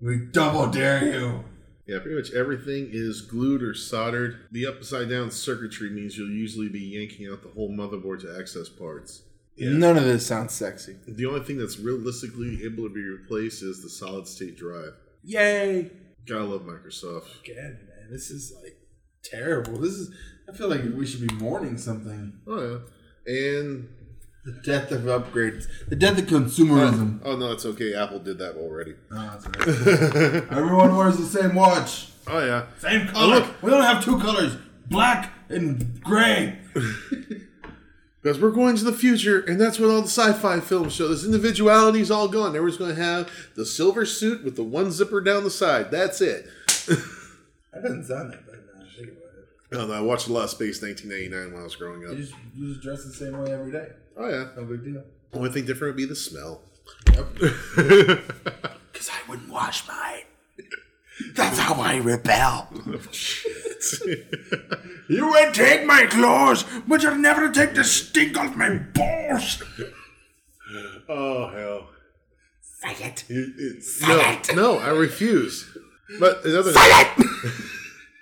We 0.00 0.18
double 0.18 0.66
dare 0.66 1.04
you. 1.04 1.44
Yeah, 1.86 1.98
pretty 1.98 2.16
much 2.16 2.32
everything 2.32 2.88
is 2.92 3.20
glued 3.20 3.62
or 3.62 3.74
soldered. 3.74 4.46
The 4.50 4.66
upside 4.66 5.10
down 5.10 5.30
circuitry 5.30 5.90
means 5.90 6.16
you'll 6.16 6.30
usually 6.30 6.68
be 6.68 6.80
yanking 6.80 7.30
out 7.30 7.42
the 7.42 7.50
whole 7.50 7.70
motherboard 7.70 8.20
to 8.22 8.38
access 8.38 8.68
parts. 8.68 9.22
None 9.56 9.96
of 9.96 10.04
this 10.04 10.26
sounds 10.26 10.52
sexy. 10.52 10.96
The 11.06 11.26
only 11.26 11.40
thing 11.40 11.58
that's 11.58 11.78
realistically 11.78 12.64
able 12.64 12.88
to 12.88 12.94
be 12.94 13.04
replaced 13.04 13.62
is 13.62 13.82
the 13.82 13.88
solid 13.88 14.26
state 14.26 14.56
drive. 14.56 14.94
Yay! 15.22 15.90
Gotta 16.26 16.44
love 16.44 16.62
Microsoft. 16.62 17.40
Again, 17.42 17.78
man, 17.86 18.10
this 18.10 18.30
is 18.30 18.52
like 18.62 18.76
terrible. 19.22 19.78
This 19.78 19.92
is. 19.92 20.14
I 20.48 20.52
feel 20.56 20.68
like 20.68 20.82
we 20.96 21.06
should 21.06 21.26
be 21.26 21.34
mourning 21.36 21.76
something. 21.78 22.32
Oh 22.46 22.60
yeah, 23.26 23.32
and 23.32 23.88
The 24.44 24.52
death 24.64 24.90
of 24.92 25.02
upgrades. 25.02 25.66
The 25.88 25.96
death 25.96 26.18
of 26.18 26.26
consumerism. 26.26 27.20
oh, 27.24 27.32
oh 27.32 27.36
no, 27.36 27.52
it's 27.52 27.64
okay. 27.64 27.94
Apple 27.94 28.18
did 28.18 28.38
that 28.38 28.56
already. 28.56 28.94
Oh, 29.10 29.38
that's 29.40 29.46
right. 29.46 30.44
Everyone 30.52 30.96
wears 30.96 31.16
the 31.16 31.24
same 31.24 31.54
watch. 31.54 32.08
Oh 32.26 32.44
yeah, 32.44 32.66
Same 32.78 33.06
color. 33.08 33.36
look. 33.36 33.62
We 33.62 33.70
don't 33.70 33.82
have 33.82 34.04
two 34.04 34.18
colors: 34.18 34.56
black 34.88 35.32
and 35.48 36.00
gray. 36.02 36.58
because 38.22 38.40
we're 38.40 38.50
going 38.50 38.76
to 38.76 38.84
the 38.84 38.92
future, 38.92 39.40
and 39.40 39.60
that's 39.60 39.78
what 39.78 39.90
all 39.90 40.00
the 40.00 40.08
sci-fi 40.08 40.60
films 40.60 40.94
show. 40.94 41.08
This 41.08 41.24
individuality 41.24 42.00
is 42.00 42.10
all 42.10 42.28
gone. 42.28 42.48
Everyone's 42.56 42.78
going 42.78 42.94
to 42.94 43.02
have 43.02 43.30
the 43.54 43.66
silver 43.66 44.06
suit 44.06 44.42
with 44.44 44.56
the 44.56 44.62
one 44.62 44.90
zipper 44.90 45.20
down 45.20 45.44
the 45.44 45.50
side. 45.50 45.90
That's 45.90 46.20
it. 46.20 46.46
That 47.74 47.82
doesn't 47.82 48.04
sound 48.04 48.32
that 48.32 48.46
bad 48.46 48.53
now. 48.53 48.53
I 48.53 48.53
think 48.53 48.53
about. 49.74 49.84
Oh, 49.90 49.92
no, 49.92 49.94
I 49.94 50.00
watched 50.00 50.28
a 50.28 50.32
lot 50.32 50.44
of 50.44 50.50
Space 50.50 50.80
1999 50.82 51.52
when 51.52 51.60
I 51.60 51.64
was 51.64 51.76
growing 51.76 52.04
up. 52.04 52.12
You 52.12 52.16
just, 52.18 52.34
you 52.56 52.68
just 52.68 52.80
dress 52.82 53.04
the 53.04 53.12
same 53.12 53.38
way 53.38 53.52
every 53.52 53.72
day. 53.72 53.88
Oh 54.16 54.28
yeah, 54.28 54.48
No 54.56 54.64
big 54.64 54.84
deal. 54.84 55.02
only 55.32 55.50
thing 55.50 55.64
different 55.66 55.94
would 55.94 55.96
be 55.96 56.04
the 56.06 56.14
smell. 56.16 56.62
Because 57.06 57.40
I 59.10 59.28
wouldn't 59.28 59.48
wash 59.48 59.86
mine. 59.88 60.22
That's 61.34 61.58
how 61.58 61.74
I 61.80 61.98
rebel. 61.98 62.68
Oh, 62.86 62.98
shit 63.12 63.52
You 65.08 65.30
may 65.32 65.50
take 65.52 65.84
my 65.86 66.06
clothes, 66.06 66.64
but 66.88 67.02
you'll 67.02 67.16
never 67.16 67.50
take 67.50 67.74
the 67.74 67.84
stink 67.84 68.36
off 68.38 68.56
my 68.56 68.78
balls. 68.78 69.62
oh 71.08 71.48
hell. 71.48 71.88
Say 72.62 73.04
it. 73.06 73.24
It- 73.28 73.54
it- 73.58 73.82
Say 73.84 74.06
no, 74.08 74.20
it. 74.20 74.56
no, 74.56 74.78
I 74.78 74.88
refuse. 74.90 75.76
But 76.20 76.44
in 76.44 76.56
other, 76.56 76.72
Say 76.72 76.80
it. 76.80 77.08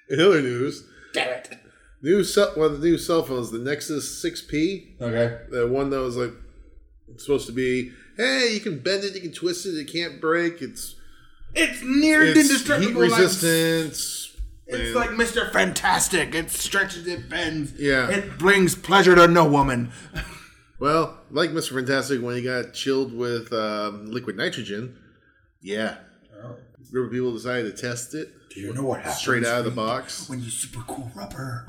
in 0.11 0.21
other 0.21 0.43
news, 0.43 0.85
Damn 1.13 1.29
it. 1.29 1.59
new 2.03 2.25
cell, 2.25 2.53
one 2.55 2.73
of 2.73 2.81
the 2.81 2.87
new 2.89 2.99
cell 2.99 3.23
phones, 3.23 3.51
the 3.51 3.59
Nexus 3.59 4.23
6P, 4.25 5.01
Okay. 5.01 5.39
the 5.51 5.67
one 5.69 5.91
that 5.91 6.01
was 6.01 6.17
like 6.17 6.33
supposed 7.19 7.47
to 7.47 7.53
be, 7.53 7.93
hey, 8.17 8.51
you 8.55 8.61
can 8.61 8.79
bend 8.81 9.05
it, 9.05 9.15
you 9.15 9.21
can 9.21 9.33
twist 9.33 9.67
it, 9.67 9.71
it 9.77 9.93
can't 9.93 10.21
break. 10.21 10.61
It's 10.63 10.97
It's 11.55 11.83
near 11.83 12.23
it's 12.23 12.35
heat 12.41 12.47
indestructible. 12.51 13.03
like- 13.09 13.19
resistance. 13.21 14.29
It's 14.67 14.95
like 14.97 15.11
Mr. 15.11 15.53
Fantastic. 15.53 16.35
It 16.35 16.51
stretches, 16.51 17.07
it 17.07 17.29
bends. 17.29 17.75
Yeah. 17.79 18.09
It 18.11 18.39
brings 18.39 18.75
pleasure 18.75 19.15
to 19.15 19.29
no 19.29 19.45
woman. 19.47 19.93
well, 20.79 21.19
like 21.31 21.51
Mr. 21.51 21.75
Fantastic 21.75 22.23
when 22.23 22.37
he 22.37 22.43
got 22.43 22.73
chilled 22.73 23.13
with 23.13 23.53
um, 23.53 24.07
liquid 24.11 24.37
nitrogen. 24.37 24.97
Yeah, 25.61 25.99
remember 26.91 27.13
people 27.15 27.33
decided 27.35 27.77
to 27.77 27.83
test 27.83 28.15
it 28.15 28.33
Do 28.55 28.61
you 28.61 28.73
know 28.75 28.83
what 28.83 28.99
happens 29.01 29.19
straight 29.19 29.45
out 29.45 29.59
of 29.59 29.65
the 29.65 29.71
box. 29.71 30.29
when 30.29 30.43
you 30.43 30.51
super 30.51 30.81
cool 30.87 31.11
rubber? 31.15 31.65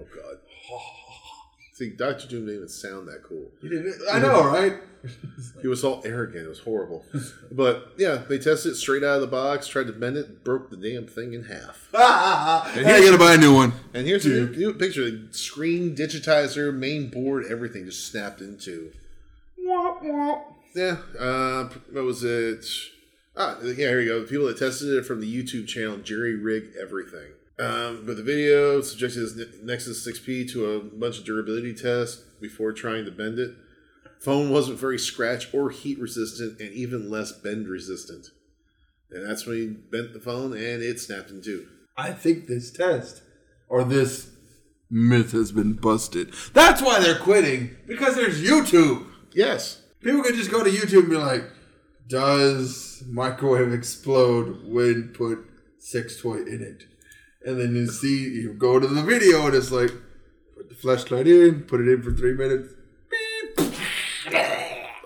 Oh 0.00 0.04
god. 0.14 0.38
See, 1.74 1.90
Dr. 1.90 2.26
Doom 2.26 2.46
didn't 2.46 2.56
even 2.56 2.68
sound 2.68 3.06
that 3.08 3.22
cool. 3.22 3.50
You 3.60 3.68
didn't, 3.68 3.94
I 4.10 4.18
know, 4.18 4.44
right? 4.44 4.74
He 5.62 5.68
was 5.68 5.84
all 5.84 6.02
arrogant. 6.04 6.46
It 6.46 6.48
was 6.48 6.58
horrible. 6.58 7.04
but 7.52 7.92
yeah, 7.96 8.22
they 8.28 8.38
tested 8.38 8.72
it 8.72 8.74
straight 8.74 9.04
out 9.04 9.16
of 9.16 9.20
the 9.20 9.28
box, 9.28 9.68
tried 9.68 9.86
to 9.86 9.92
bend 9.92 10.16
it, 10.16 10.42
broke 10.42 10.68
the 10.68 10.76
damn 10.76 11.06
thing 11.06 11.32
in 11.32 11.44
half. 11.44 11.88
and 11.94 12.84
here 12.86 12.96
you 12.96 13.04
gotta 13.04 13.18
buy 13.18 13.34
a 13.34 13.38
new 13.38 13.54
one. 13.54 13.72
And 13.94 14.04
here's 14.06 14.26
a 14.26 14.30
new, 14.30 14.48
new 14.48 14.74
picture: 14.74 15.08
the 15.08 15.28
screen, 15.30 15.94
digitizer, 15.94 16.74
main 16.74 17.08
board, 17.08 17.44
everything 17.48 17.84
just 17.84 18.10
snapped 18.10 18.40
into. 18.40 18.92
Yeah. 20.74 20.96
Uh, 21.18 21.68
what 21.92 22.04
was 22.04 22.24
it? 22.24 22.66
Ah, 23.36 23.58
yeah. 23.62 23.74
Here 23.74 24.00
you 24.00 24.08
go. 24.08 24.20
The 24.20 24.26
people 24.26 24.46
that 24.46 24.58
tested 24.58 24.88
it 24.94 25.04
from 25.04 25.20
the 25.20 25.30
YouTube 25.42 25.68
channel 25.68 25.98
Jerry 25.98 26.36
Rig 26.36 26.70
Everything. 26.80 27.32
Um, 27.58 28.04
but 28.06 28.16
the 28.16 28.22
video 28.22 28.80
subjected 28.82 29.20
his 29.20 29.62
Nexus 29.62 30.06
6P 30.06 30.50
to 30.52 30.72
a 30.72 30.80
bunch 30.80 31.18
of 31.18 31.24
durability 31.24 31.74
tests 31.74 32.22
before 32.40 32.72
trying 32.72 33.04
to 33.06 33.10
bend 33.10 33.38
it. 33.38 33.54
Phone 34.20 34.50
wasn't 34.50 34.78
very 34.78 34.98
scratch 34.98 35.52
or 35.54 35.70
heat 35.70 35.98
resistant, 35.98 36.60
and 36.60 36.72
even 36.72 37.10
less 37.10 37.32
bend 37.32 37.68
resistant. 37.68 38.28
And 39.10 39.28
that's 39.28 39.46
when 39.46 39.56
he 39.56 39.66
bent 39.66 40.12
the 40.12 40.20
phone, 40.20 40.52
and 40.52 40.82
it 40.82 41.00
snapped 41.00 41.30
in 41.30 41.42
two. 41.42 41.66
I 41.96 42.12
think 42.12 42.46
this 42.46 42.70
test 42.70 43.22
or 43.68 43.84
this 43.84 44.30
myth 44.90 45.32
has 45.32 45.52
been 45.52 45.74
busted. 45.74 46.34
That's 46.52 46.82
why 46.82 47.00
they're 47.00 47.18
quitting 47.18 47.76
because 47.86 48.16
there's 48.16 48.42
YouTube. 48.42 49.06
Yes. 49.32 49.82
People 50.00 50.22
could 50.22 50.34
just 50.34 50.50
go 50.50 50.62
to 50.62 50.70
YouTube 50.70 51.00
and 51.00 51.10
be 51.10 51.16
like, 51.16 51.44
"Does 52.06 53.02
microwave 53.06 53.72
explode 53.72 54.64
when 54.64 55.08
put 55.08 55.38
sex 55.78 56.20
toy 56.20 56.38
in 56.38 56.62
it?" 56.62 56.86
And 57.44 57.60
then 57.60 57.76
you 57.76 57.86
see, 57.86 58.24
you 58.24 58.54
go 58.54 58.80
to 58.80 58.86
the 58.86 59.02
video 59.02 59.46
and 59.46 59.54
it's 59.54 59.70
like, 59.70 59.92
put 60.56 60.68
the 60.68 60.74
flashlight 60.74 61.28
in, 61.28 61.62
put 61.62 61.80
it 61.80 61.88
in 61.88 62.02
for 62.02 62.12
three 62.12 62.34
minutes. 62.34 62.74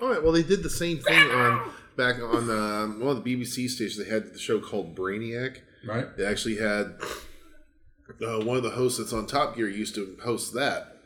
All 0.01 0.09
right. 0.09 0.23
Well, 0.23 0.31
they 0.31 0.41
did 0.41 0.63
the 0.63 0.69
same 0.69 0.97
thing 0.97 1.29
on 1.29 1.69
back 1.95 2.15
on 2.19 2.49
um, 2.49 2.99
one 2.99 3.15
of 3.15 3.23
the 3.23 3.35
BBC 3.35 3.69
stations. 3.69 3.97
They 3.97 4.11
had 4.11 4.33
the 4.33 4.39
show 4.39 4.59
called 4.59 4.95
Brainiac. 4.95 5.57
Right. 5.85 6.17
They 6.17 6.25
actually 6.25 6.57
had 6.57 6.95
uh, 8.25 8.43
one 8.43 8.57
of 8.57 8.63
the 8.63 8.71
hosts 8.71 8.97
that's 8.97 9.13
on 9.13 9.27
Top 9.27 9.55
Gear 9.55 9.69
used 9.69 9.93
to 9.95 10.17
host 10.23 10.55
that, 10.55 10.97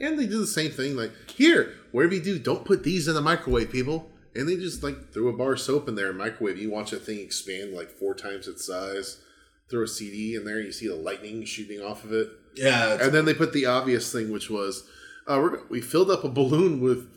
and 0.00 0.18
they 0.18 0.26
do 0.26 0.40
the 0.40 0.46
same 0.48 0.72
thing. 0.72 0.96
Like 0.96 1.12
here, 1.30 1.74
whatever 1.92 2.14
you 2.14 2.22
do, 2.22 2.38
don't 2.40 2.64
put 2.64 2.82
these 2.82 3.06
in 3.06 3.14
the 3.14 3.20
microwave, 3.20 3.70
people. 3.70 4.09
And 4.34 4.48
they 4.48 4.56
just 4.56 4.82
like 4.82 5.12
threw 5.12 5.28
a 5.28 5.36
bar 5.36 5.54
of 5.54 5.60
soap 5.60 5.88
in 5.88 5.94
there 5.94 6.10
and 6.10 6.18
microwave. 6.18 6.58
You 6.58 6.70
watch 6.70 6.90
that 6.90 7.04
thing 7.04 7.18
expand 7.18 7.72
like 7.72 7.90
four 7.90 8.14
times 8.14 8.46
its 8.46 8.66
size. 8.66 9.20
Throw 9.68 9.84
a 9.84 9.88
CD 9.88 10.34
in 10.34 10.44
there, 10.44 10.60
you 10.60 10.72
see 10.72 10.88
the 10.88 10.96
lightning 10.96 11.44
shooting 11.44 11.80
off 11.80 12.04
of 12.04 12.12
it. 12.12 12.28
Yeah. 12.56 12.98
And 13.00 13.12
then 13.12 13.24
they 13.24 13.34
put 13.34 13.52
the 13.52 13.66
obvious 13.66 14.12
thing, 14.12 14.32
which 14.32 14.50
was 14.50 14.88
uh, 15.26 15.38
we're, 15.40 15.66
we 15.68 15.80
filled 15.80 16.10
up 16.10 16.24
a 16.24 16.28
balloon 16.28 16.80
with 16.80 17.08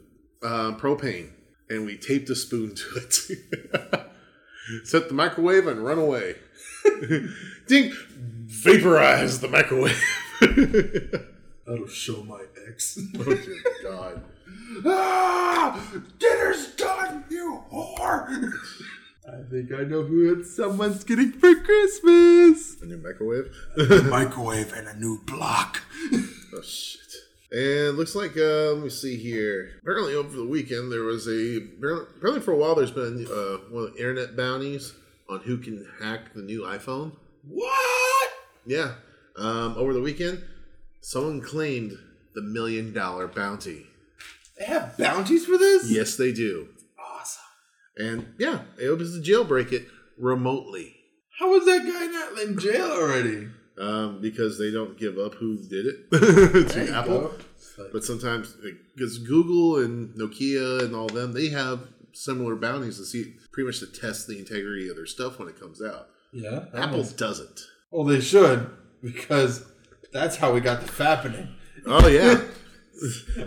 uh, 0.43 0.73
propane 0.73 1.31
and 1.69 1.85
we 1.85 1.97
taped 1.97 2.29
a 2.29 2.35
spoon 2.35 2.75
to 2.75 2.85
it. 2.95 4.07
Set 4.85 5.07
the 5.07 5.13
microwave 5.13 5.67
and 5.67 5.83
run 5.83 5.97
away. 5.97 6.35
Ding! 7.67 7.91
Vaporize 8.45 9.39
the 9.39 9.47
microwave. 9.47 10.01
That'll 11.65 11.87
show 11.87 12.23
my 12.23 12.43
ex. 12.67 12.99
oh, 13.17 13.23
dear 13.23 13.63
God. 13.83 14.23
Ah! 14.85 15.81
Dinner's 16.19 16.67
done, 16.75 17.25
you 17.29 17.63
whore! 17.71 18.51
I 19.27 19.41
think 19.49 19.71
I 19.71 19.83
know 19.83 20.03
who 20.03 20.37
it's 20.37 20.55
someone's 20.55 21.03
getting 21.03 21.31
for 21.31 21.55
Christmas. 21.55 22.81
A 22.81 22.85
new 22.85 22.97
microwave? 22.97 23.51
A 23.77 24.01
microwave 24.09 24.73
and 24.73 24.87
a 24.87 24.99
new 24.99 25.21
block. 25.25 25.81
oh, 26.13 26.61
shit. 26.61 26.99
And 27.51 27.97
looks 27.97 28.15
like, 28.15 28.35
uh, 28.35 28.73
let 28.73 28.83
me 28.83 28.89
see 28.89 29.15
here. 29.15 29.79
Apparently, 29.81 30.15
over 30.15 30.35
the 30.35 30.45
weekend, 30.45 30.91
there 30.91 31.03
was 31.03 31.27
a. 31.27 31.57
Apparently, 31.57 32.41
for 32.41 32.51
a 32.51 32.57
while, 32.57 32.75
there's 32.75 32.91
been 32.91 33.27
uh, 33.27 33.57
one 33.69 33.85
of 33.85 33.93
the 33.93 33.99
internet 33.99 34.35
bounties 34.35 34.93
on 35.29 35.39
who 35.41 35.57
can 35.57 35.87
hack 36.01 36.33
the 36.33 36.41
new 36.41 36.63
iPhone. 36.63 37.15
What? 37.47 38.29
Yeah. 38.65 38.95
Um, 39.35 39.75
over 39.77 39.93
the 39.93 40.01
weekend, 40.01 40.43
someone 41.01 41.41
claimed 41.41 41.97
the 42.33 42.41
million 42.41 42.91
dollar 42.91 43.27
bounty. 43.27 43.87
They 44.57 44.65
have 44.65 44.97
bounties 44.97 45.45
for 45.45 45.57
this? 45.57 45.89
Yes, 45.89 46.15
they 46.15 46.31
do. 46.31 46.67
Awesome. 46.99 47.43
And 47.97 48.33
yeah, 48.39 48.61
was 48.77 49.19
to 49.19 49.31
jailbreak 49.31 49.71
it 49.71 49.87
remotely 50.17 50.95
How 51.39 51.49
was 51.51 51.65
that 51.65 51.83
guy 51.83 52.05
not 52.07 52.39
in 52.47 52.59
jail 52.59 52.91
already? 52.91 53.47
um, 53.79 54.21
because 54.21 54.59
they 54.59 54.69
don't 54.71 54.97
give 54.99 55.17
up 55.17 55.33
who 55.35 55.57
did 55.67 55.87
it 55.87 56.11
to 56.69 56.91
Apple. 56.95 57.33
Like- 57.77 57.91
But 57.91 58.03
sometimes, 58.03 58.55
because 58.95 59.17
Google 59.17 59.79
and 59.83 60.13
Nokia 60.15 60.83
and 60.83 60.95
all 60.95 61.07
them, 61.07 61.33
they 61.33 61.49
have 61.49 61.79
similar 62.13 62.55
bounties 62.55 62.97
to 62.99 63.05
see 63.05 63.33
pretty 63.51 63.65
much 63.65 63.79
to 63.79 63.87
test 63.87 64.27
the 64.27 64.37
integrity 64.37 64.89
of 64.89 64.95
their 64.95 65.07
stuff 65.07 65.39
when 65.39 65.47
it 65.47 65.59
comes 65.59 65.81
out. 65.81 66.07
yeah. 66.31 66.65
Apple 66.75 66.99
was- 66.99 67.13
doesn't. 67.13 67.61
Well, 67.89 68.03
they 68.05 68.21
should 68.21 68.69
because 69.03 69.65
that's 70.11 70.35
how 70.37 70.51
we 70.53 70.59
got 70.61 70.81
the 70.81 70.91
fappening. 70.91 71.49
Oh 71.87 72.07
yeah, 72.07 72.41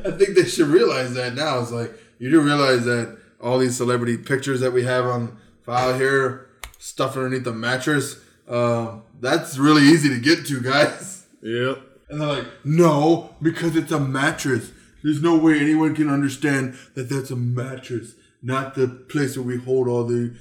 I 0.04 0.10
think 0.10 0.36
they 0.36 0.44
should 0.44 0.68
realize 0.68 1.14
that 1.14 1.34
now. 1.34 1.60
It's 1.60 1.70
like 1.70 1.92
you 2.18 2.30
do 2.30 2.40
realize 2.40 2.84
that 2.84 3.18
all 3.40 3.58
these 3.58 3.76
celebrity 3.76 4.16
pictures 4.16 4.60
that 4.60 4.72
we 4.72 4.84
have 4.84 5.06
on 5.06 5.38
file 5.62 5.98
here, 5.98 6.48
stuff 6.78 7.16
underneath 7.16 7.44
the 7.44 7.52
mattress, 7.52 8.18
um, 8.48 9.02
that's 9.20 9.58
really 9.58 9.82
easy 9.82 10.08
to 10.08 10.20
get 10.20 10.46
to, 10.46 10.60
guys. 10.60 11.26
yep. 11.42 11.78
And 12.08 12.20
they're 12.20 12.28
like, 12.28 12.46
no, 12.64 13.34
because 13.42 13.76
it's 13.76 13.92
a 13.92 14.00
mattress. 14.00 14.70
There's 15.02 15.22
no 15.22 15.36
way 15.36 15.58
anyone 15.58 15.94
can 15.94 16.08
understand 16.08 16.76
that 16.94 17.08
that's 17.08 17.30
a 17.30 17.36
mattress, 17.36 18.14
not 18.42 18.74
the 18.74 18.88
place 18.88 19.36
where 19.36 19.46
we 19.46 19.58
hold 19.58 19.88
all 19.88 20.04
the, 20.04 20.34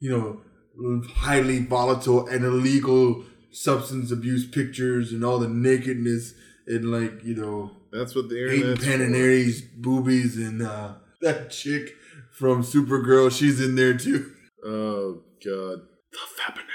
you 0.00 0.10
know, 0.10 1.02
highly 1.14 1.60
volatile 1.60 2.26
and 2.26 2.44
illegal 2.44 3.24
substance 3.50 4.10
abuse 4.10 4.46
pictures 4.46 5.12
and 5.12 5.24
all 5.24 5.38
the 5.38 5.48
nakedness 5.48 6.34
and 6.66 6.90
like, 6.90 7.22
you 7.24 7.34
know, 7.34 7.70
That's 7.92 8.14
what 8.14 8.28
the 8.28 8.76
for. 8.76 8.82
Panettie's 8.84 9.60
boobies 9.60 10.36
and 10.38 10.62
uh, 10.62 10.94
that 11.20 11.50
chick 11.50 11.90
from 12.32 12.62
Supergirl, 12.62 13.30
she's 13.30 13.60
in 13.60 13.74
there 13.76 13.96
too. 13.96 14.32
Oh 14.64 15.22
god. 15.44 15.82
The 16.12 16.18
fappening. 16.40 16.66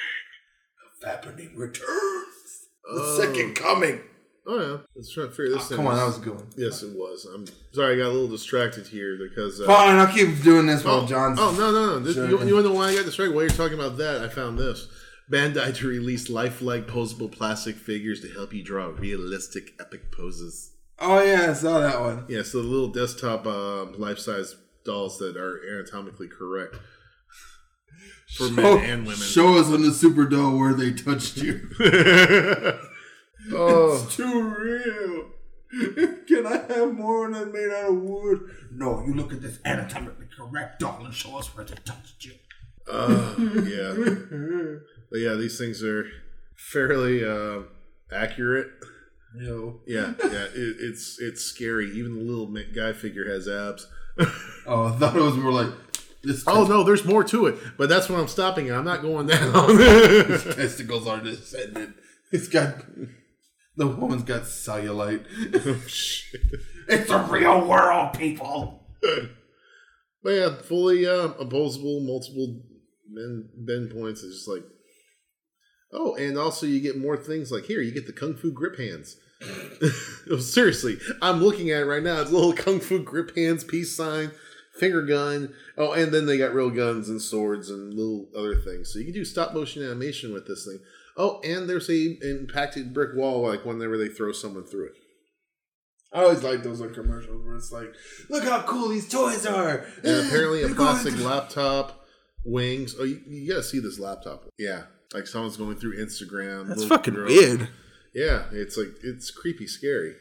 The 1.02 1.08
fappening 1.08 1.52
returns. 1.58 2.68
The 2.84 3.02
Oh. 3.02 3.18
second 3.20 3.56
coming. 3.56 4.02
Oh 4.46 4.60
yeah. 4.60 4.78
Let's 4.96 5.12
try 5.14 5.26
to 5.26 5.30
figure 5.32 5.56
this 5.56 5.72
Oh, 5.72 5.76
come 5.76 5.88
on, 5.88 5.96
that 5.98 6.06
was 6.06 6.18
a 6.18 6.22
good 6.22 6.36
one. 6.36 6.48
Yes, 6.56 6.82
it 6.84 6.96
was. 6.96 7.26
I'm 7.26 7.46
sorry, 7.74 7.96
I 7.96 7.98
got 7.98 8.08
a 8.08 8.14
little 8.14 8.30
distracted 8.30 8.88
here 8.88 9.18
because. 9.18 9.60
Uh, 9.60 9.66
Fine, 9.66 9.96
I'll 9.98 10.08
keep 10.14 10.42
doing 10.42 10.68
this 10.68 10.84
while 10.86 11.02
oh, 11.02 11.06
John's. 11.08 11.38
oh 11.40 11.52
no 11.52 11.72
no 11.72 11.86
no! 11.88 12.00
This, 12.00 12.16
you, 12.16 12.40
you 12.46 12.64
know 12.64 12.72
why 12.74 12.90
I 12.90 12.96
got 12.96 13.06
distracted? 13.06 13.36
While 13.36 13.44
you're 13.44 13.50
talking 13.50 13.78
about 13.78 13.98
that, 13.98 14.22
I 14.22 14.30
found 14.30 14.58
this. 14.58 14.88
Bandai 15.30 15.76
to 15.76 15.88
release 15.88 16.30
lifelike 16.30 16.88
posable 16.88 17.30
plastic 17.30 17.76
figures 17.76 18.22
to 18.22 18.30
help 18.30 18.54
you 18.54 18.64
draw 18.64 18.86
realistic 18.86 19.74
epic 19.82 20.10
poses. 20.12 20.72
Oh 21.00 21.22
yeah, 21.24 21.48
I 21.52 21.54
saw 21.54 21.80
that 21.80 22.00
one. 22.02 22.26
Yeah, 22.28 22.42
so 22.44 22.62
the 22.62 22.68
little 22.68 22.88
desktop 22.90 23.46
uh, 23.46 23.86
life-size 23.98 24.56
dolls 24.84 25.18
that 25.20 25.38
are 25.38 25.62
anatomically 25.70 26.28
correct 26.28 26.76
for 28.36 28.50
men 28.50 28.66
and 28.84 29.02
women. 29.04 29.16
Show 29.16 29.58
us 29.60 29.68
on 29.68 29.82
the 29.84 29.92
super 29.92 30.26
doll 30.26 30.58
where 30.58 30.74
they 30.74 30.92
touched 30.94 31.38
you. 31.38 31.70
oh, 33.54 34.04
It's 34.04 34.16
too 34.16 34.42
real. 34.44 35.32
Can 36.28 36.48
I 36.48 36.74
have 36.74 36.94
more 36.94 37.30
that's 37.32 37.52
made 37.54 37.70
out 37.70 37.90
of 37.90 38.02
wood? 38.02 38.50
No, 38.72 39.04
you 39.06 39.14
look 39.14 39.32
at 39.34 39.42
this 39.42 39.60
anatomically 39.66 40.28
correct 40.36 40.80
doll 40.80 41.04
and 41.06 41.14
show 41.14 41.38
us 41.38 41.56
where 41.56 41.66
they 41.66 41.76
touched 41.86 42.26
you. 42.26 42.34
uh, 42.92 43.36
yeah. 43.38 43.94
But 45.12 45.20
yeah, 45.20 45.36
these 45.36 45.58
things 45.58 45.84
are 45.84 46.06
fairly 46.56 47.24
uh, 47.24 47.64
accurate. 48.12 48.68
Yo. 49.40 49.80
Yeah, 49.86 50.14
yeah, 50.24 50.46
it, 50.54 50.78
it's 50.80 51.20
it's 51.20 51.42
scary. 51.44 51.92
Even 51.92 52.16
the 52.16 52.22
little 52.22 52.48
guy 52.74 52.94
figure 52.94 53.30
has 53.30 53.48
abs. 53.48 53.88
Oh, 54.66 54.86
I 54.86 54.92
thought 54.98 55.16
it 55.16 55.22
was 55.22 55.36
more 55.36 55.52
like 55.52 55.70
this. 56.24 56.44
oh 56.48 56.66
no, 56.66 56.84
there's 56.84 57.06
more 57.06 57.24
to 57.26 57.46
it, 57.48 57.58
but 57.78 57.90
that's 57.90 58.10
what 58.10 58.20
I'm 58.20 58.28
stopping. 58.28 58.70
at. 58.70 58.76
I'm 58.76 58.86
not 58.86 59.02
going 59.02 59.28
down. 59.28 59.54
testicles 59.78 61.08
are 61.08 61.20
descended. 61.20 61.94
It's 62.32 62.48
got 62.48 62.84
the 63.76 63.88
woman's 63.88 64.24
got 64.24 64.44
cellulite. 64.44 65.26
it's 66.88 67.10
a 67.10 67.20
real 67.20 67.68
world, 67.68 68.14
people. 68.14 68.88
but 70.24 70.32
yeah, 70.32 70.56
fully 70.56 71.06
uh, 71.06 71.30
opposable, 71.40 72.02
multiple 72.02 72.64
bend 73.14 73.50
bend 73.56 73.92
points 73.92 74.24
It's 74.24 74.38
just 74.38 74.48
like. 74.48 74.64
Oh, 75.94 76.16
and 76.16 76.38
also 76.38 76.66
you 76.66 76.82
get 76.82 76.98
more 76.98 77.16
things 77.16 77.50
like 77.50 77.64
here. 77.64 77.80
You 77.80 77.94
get 77.94 78.08
the 78.08 78.12
kung 78.12 78.36
fu 78.36 78.52
grip 78.52 78.78
hands. 78.78 79.16
Seriously, 80.40 80.98
I'm 81.22 81.42
looking 81.42 81.70
at 81.72 81.82
it 81.82 81.86
right 81.86 82.04
now. 82.04 82.22
It's 82.22 82.32
a 82.32 82.34
little 82.34 82.54
kung 82.64 82.80
fu 82.80 83.00
grip 83.04 83.36
hands, 83.36 83.64
peace 83.64 83.96
sign, 83.96 84.32
finger 84.80 85.02
gun. 85.04 85.54
Oh, 85.78 85.94
and 85.94 86.14
then 86.14 86.26
they 86.26 86.38
got 86.38 86.54
real 86.54 86.70
guns 86.70 87.10
and 87.10 87.22
swords 87.22 87.70
and 87.70 87.94
little 87.94 88.28
other 88.36 88.56
things. 88.56 88.92
So 88.92 89.00
you 89.00 89.06
can 89.06 89.14
do 89.14 89.26
stop 89.26 89.54
motion 89.54 89.84
animation 89.84 90.34
with 90.34 90.48
this 90.48 90.66
thing. 90.66 90.80
Oh, 91.16 91.40
and 91.44 91.68
there's 91.68 91.90
a 91.90 92.18
impacted 92.22 92.94
brick 92.94 93.16
wall, 93.16 93.42
like 93.48 93.66
whenever 93.66 93.98
they 93.98 94.08
throw 94.08 94.32
someone 94.32 94.64
through 94.66 94.88
it. 94.88 94.94
I 96.14 96.24
always 96.24 96.42
like 96.44 96.64
those 96.64 96.80
on 96.80 96.94
commercials 96.94 97.46
where 97.46 97.56
it's 97.56 97.72
like, 97.72 97.94
look 98.30 98.44
how 98.44 98.62
cool 98.64 98.90
these 98.90 99.10
toys 99.10 99.46
are. 99.46 99.86
And 100.04 100.28
apparently 100.28 100.64
a 100.64 100.70
plastic 100.70 101.16
to- 101.16 101.24
laptop, 101.28 102.06
wings. 102.46 102.96
Oh, 103.00 103.04
you, 103.04 103.22
you 103.28 103.50
gotta 103.50 103.64
see 103.64 103.80
this 103.80 104.00
laptop. 104.00 104.46
Yeah, 104.58 104.84
like 105.14 105.28
someone's 105.28 105.58
going 105.58 105.76
through 105.76 105.98
Instagram. 105.98 106.68
That's 106.70 106.86
fucking 106.86 107.14
girl. 107.14 107.28
weird. 107.28 107.68
Yeah, 108.18 108.46
it's 108.52 108.76
like 108.78 108.96
it's 109.04 109.30
creepy, 109.30 109.68
scary. 109.68 110.16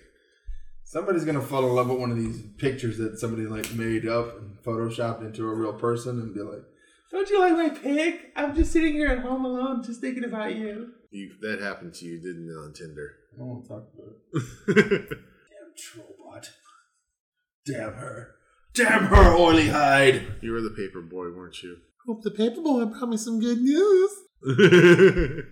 Somebody's 0.85 1.25
gonna 1.25 1.41
fall 1.41 1.67
in 1.67 1.75
love 1.75 1.89
with 1.89 1.99
one 1.99 2.11
of 2.11 2.19
these 2.19 2.43
pictures 2.59 2.99
that 2.99 3.19
somebody 3.19 3.47
like 3.47 3.73
made 3.73 4.07
up 4.07 4.37
and 4.37 4.59
photoshopped 4.63 5.25
into 5.25 5.49
a 5.49 5.55
real 5.55 5.73
person 5.73 6.21
and 6.21 6.35
be 6.35 6.43
like, 6.43 6.63
"Don't 7.11 7.31
you 7.31 7.41
like 7.41 7.55
my 7.55 7.71
pic? 7.71 8.33
I'm 8.37 8.55
just 8.55 8.71
sitting 8.71 8.93
here 8.93 9.09
at 9.09 9.21
home 9.21 9.47
alone, 9.47 9.83
just 9.83 10.03
thinking 10.03 10.25
about 10.25 10.55
you." 10.55 10.93
You, 11.11 11.37
that 11.41 11.63
happened 11.63 11.95
to 11.95 12.05
you, 12.05 12.19
didn't 12.19 12.51
it, 12.51 12.53
on 12.53 12.75
Tinder? 12.75 13.15
I 13.35 13.39
don't 13.39 13.49
want 13.49 13.65
to 13.65 13.69
talk 13.71 13.89
about 13.95 14.77
it. 14.77 15.09
Damn 15.49 15.73
Trollbot. 15.81 16.49
Damn 17.65 17.95
her. 17.95 18.35
Damn 18.75 19.07
her 19.07 19.35
oily 19.35 19.69
hide. 19.69 20.35
you 20.43 20.53
were 20.53 20.61
the 20.61 20.69
paper 20.69 21.01
boy, 21.01 21.31
weren't 21.35 21.63
you? 21.63 21.79
Hope 22.07 22.23
the 22.23 22.31
paper 22.31 22.61
boy 22.61 22.85
brought 22.85 23.09
me 23.09 23.17
some 23.17 23.41
good 23.41 23.63
news. 23.63 24.11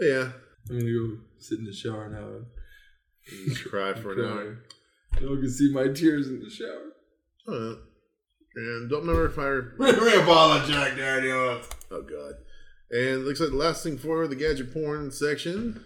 yeah. 0.00 0.32
I'm 0.70 0.78
gonna 0.78 0.92
go 0.92 1.18
sit 1.38 1.58
in 1.58 1.64
the 1.64 1.72
shower 1.72 2.08
now. 2.08 2.46
and 3.30 3.56
cry 3.64 3.94
for 3.94 4.12
an 4.12 4.24
hour. 4.24 4.58
No 5.20 5.30
one 5.30 5.40
can 5.40 5.50
see 5.50 5.72
my 5.72 5.88
tears 5.88 6.28
in 6.28 6.40
the 6.40 6.50
shower. 6.50 6.92
Oh, 7.46 7.78
and 8.56 8.90
don't 8.90 9.06
remember 9.06 9.26
if 9.26 9.38
I. 9.38 9.46
Rip 10.04 10.28
all 10.28 10.58
the 10.58 10.66
Jack 10.66 10.96
Daniels. 10.96 11.68
Oh 11.90 12.02
God. 12.02 12.34
And 12.90 13.24
looks 13.24 13.40
like 13.40 13.50
the 13.50 13.56
last 13.56 13.82
thing 13.82 13.98
for 13.98 14.26
the 14.28 14.36
gadget 14.36 14.72
porn 14.72 15.10
section. 15.10 15.84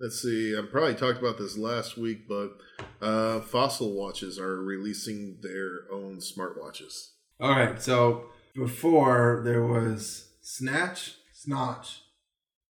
Let's 0.00 0.22
see. 0.22 0.56
I 0.56 0.62
probably 0.70 0.94
talked 0.94 1.18
about 1.18 1.38
this 1.38 1.56
last 1.56 1.96
week, 1.96 2.28
but 2.28 2.50
uh, 3.00 3.40
Fossil 3.40 3.94
watches 3.94 4.38
are 4.38 4.62
releasing 4.62 5.38
their 5.42 5.80
own 5.92 6.18
smartwatches. 6.18 7.10
All 7.40 7.50
right, 7.50 7.80
so 7.80 8.26
before 8.54 9.42
there 9.44 9.64
was 9.64 10.28
Snatch, 10.42 11.14
Snatch, 11.32 12.02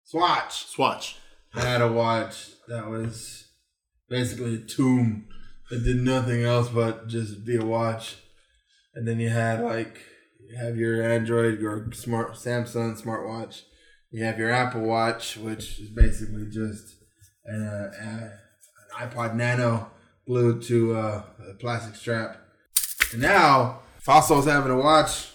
Swatch. 0.07 0.67
Swatch. 0.67 1.17
I 1.53 1.63
had 1.63 1.83
a 1.83 1.91
watch 1.91 2.51
that 2.69 2.87
was 2.89 3.49
basically 4.09 4.55
a 4.55 4.59
tomb 4.59 5.27
that 5.69 5.83
did 5.83 5.97
nothing 5.97 6.45
else 6.45 6.69
but 6.69 7.09
just 7.09 7.45
be 7.45 7.57
a 7.57 7.65
watch. 7.65 8.17
And 8.95 9.07
then 9.07 9.19
you 9.19 9.31
had 9.31 9.63
like 9.63 10.01
you 10.49 10.57
have 10.59 10.77
your 10.77 11.03
Android, 11.03 11.61
your 11.61 11.91
smart 11.93 12.35
Samsung 12.35 13.03
smartwatch. 13.03 13.63
You 14.13 14.23
have 14.23 14.39
your 14.39 14.51
Apple 14.51 14.83
Watch, 14.83 15.37
which 15.37 15.81
is 15.81 15.91
basically 15.91 16.47
just 16.51 16.95
an, 17.45 17.67
uh, 17.67 17.91
uh, 18.01 19.01
an 19.01 19.11
iPod 19.11 19.35
Nano 19.35 19.91
glued 20.25 20.63
to 20.63 20.95
uh, 20.95 21.23
a 21.51 21.55
plastic 21.55 21.97
strap. 21.97 22.41
And 23.13 23.23
now 23.23 23.81
Fossil's 24.01 24.47
having 24.47 24.71
a 24.71 24.77
watch. 24.77 25.33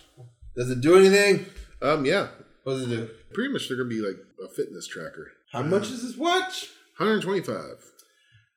Does 0.56 0.72
it 0.72 0.80
do 0.80 0.96
anything? 0.96 1.46
Um, 1.82 2.06
yeah. 2.06 2.30
What 2.64 2.74
does 2.74 2.84
it 2.84 2.96
do? 2.96 3.10
Pretty 3.34 3.52
much 3.52 3.68
they're 3.68 3.78
gonna 3.78 3.90
be 3.90 4.02
like 4.02 4.18
a 4.44 4.48
fitness 4.50 4.88
tracker. 4.88 5.32
How 5.52 5.62
much 5.64 5.90
is 5.90 6.04
this 6.04 6.18
watch? 6.18 6.70
125. 6.98 7.64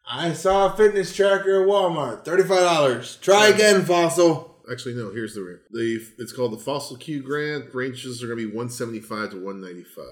I 0.07 0.33
saw 0.33 0.73
a 0.73 0.77
fitness 0.77 1.15
tracker 1.15 1.63
at 1.63 1.69
Walmart. 1.69 2.25
Thirty-five 2.25 2.61
dollars. 2.61 3.17
Try 3.23 3.49
again, 3.49 3.85
Fossil. 3.85 4.57
Actually, 4.71 4.95
no. 4.95 5.11
Here's 5.13 5.35
the 5.35 5.61
the. 5.71 6.01
It's 6.19 6.33
called 6.33 6.53
the 6.53 6.59
Fossil 6.59 6.97
Q 6.97 7.23
Grant. 7.23 7.75
Ranges 7.75 8.23
are 8.23 8.27
gonna 8.27 8.37
be 8.37 8.47
175 8.47 9.31
to 9.31 9.37
195, 9.43 10.05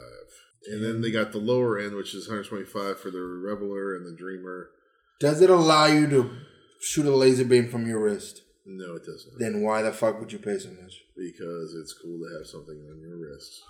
and 0.69 0.83
then 0.83 1.01
they 1.03 1.11
got 1.11 1.33
the 1.33 1.39
lower 1.39 1.79
end, 1.79 1.95
which 1.95 2.15
is 2.15 2.27
125 2.29 2.99
for 2.99 3.11
the 3.11 3.21
Reveler 3.21 3.95
and 3.97 4.07
the 4.07 4.17
Dreamer. 4.17 4.71
Does 5.21 5.43
it 5.43 5.51
allow 5.51 5.87
you 5.87 6.09
to 6.09 6.31
shoot 6.81 7.07
a 7.07 7.15
laser 7.15 7.45
beam 7.45 7.69
from 7.69 7.87
your 7.87 8.03
wrist? 8.03 8.43
No, 8.65 8.95
it 8.97 9.05
doesn't. 9.05 9.39
Then 9.39 9.63
why 9.63 9.83
the 9.83 9.93
fuck 9.93 10.19
would 10.21 10.33
you 10.33 10.39
pay 10.39 10.59
so 10.59 10.71
much? 10.71 11.03
because 11.17 11.75
it's 11.75 11.93
cool 11.93 12.19
to 12.19 12.39
have 12.39 12.47
something 12.47 12.77
on 12.91 13.01
your 13.01 13.17
wrist. 13.19 13.61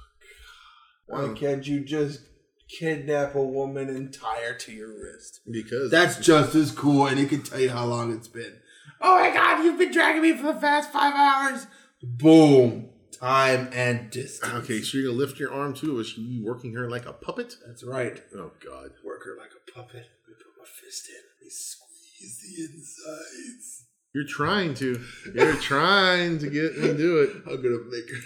Why 1.12 1.24
Um, 1.24 1.34
can't 1.36 1.66
you 1.66 1.80
just 1.84 2.20
kidnap 2.68 3.34
a 3.34 3.42
woman 3.44 3.90
and 3.90 4.10
tie 4.14 4.40
her 4.48 4.54
to 4.54 4.72
your 4.72 4.88
wrist? 4.88 5.40
Because 5.50 5.90
That's 5.90 6.16
just 6.16 6.54
as 6.54 6.70
cool, 6.70 7.06
and 7.06 7.20
it 7.20 7.28
can 7.28 7.42
tell 7.42 7.60
you 7.60 7.68
how 7.68 7.84
long 7.84 8.10
it's 8.14 8.28
been. 8.28 8.56
Oh 8.98 9.20
my 9.20 9.30
god, 9.30 9.62
you've 9.62 9.76
been 9.78 9.92
dragging 9.92 10.22
me 10.22 10.34
for 10.34 10.46
the 10.54 10.54
past 10.60 10.90
five 10.90 11.12
hours. 11.14 11.66
Boom. 12.02 12.88
Time 13.20 13.68
and 13.74 14.10
distance. 14.10 14.52
okay. 14.64 14.80
So 14.80 14.96
you're 14.96 15.08
gonna 15.08 15.18
lift 15.18 15.38
your 15.38 15.52
arm 15.52 15.74
too? 15.74 16.00
Is 16.00 16.16
you 16.16 16.42
working 16.44 16.72
her 16.72 16.88
like 16.88 17.04
a 17.04 17.12
puppet? 17.12 17.56
That's 17.66 17.84
right. 17.84 18.18
Oh 18.34 18.52
God. 18.64 18.92
Work 19.04 19.24
her 19.26 19.36
like 19.38 19.50
a 19.52 19.70
puppet. 19.70 20.06
We 20.26 20.32
put 20.34 20.46
my 20.58 20.64
fist 20.64 21.10
in. 21.10 21.22
We 21.42 21.50
squeeze 21.50 22.40
the 22.40 22.62
insides. 22.64 23.84
You're 24.14 24.26
trying 24.26 24.72
to. 24.76 24.98
You're 25.34 25.56
trying 25.72 26.38
to 26.38 26.48
get 26.48 26.78
me 26.78 26.88
to 26.88 26.96
do 26.96 27.18
it. 27.18 27.30
I'm 27.46 27.56
gonna 27.62 27.84
make 27.90 28.08
her. 28.10 28.16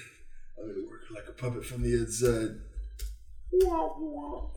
I'm 0.63 0.69
gonna 0.69 0.87
work 0.89 1.01
her 1.09 1.15
like 1.17 1.29
a 1.29 1.33
puppet 1.33 1.65
from 1.67 1.83
the 1.83 1.95
inside. 1.95 2.61
Wah, 3.53 3.91
wah. 3.99 4.51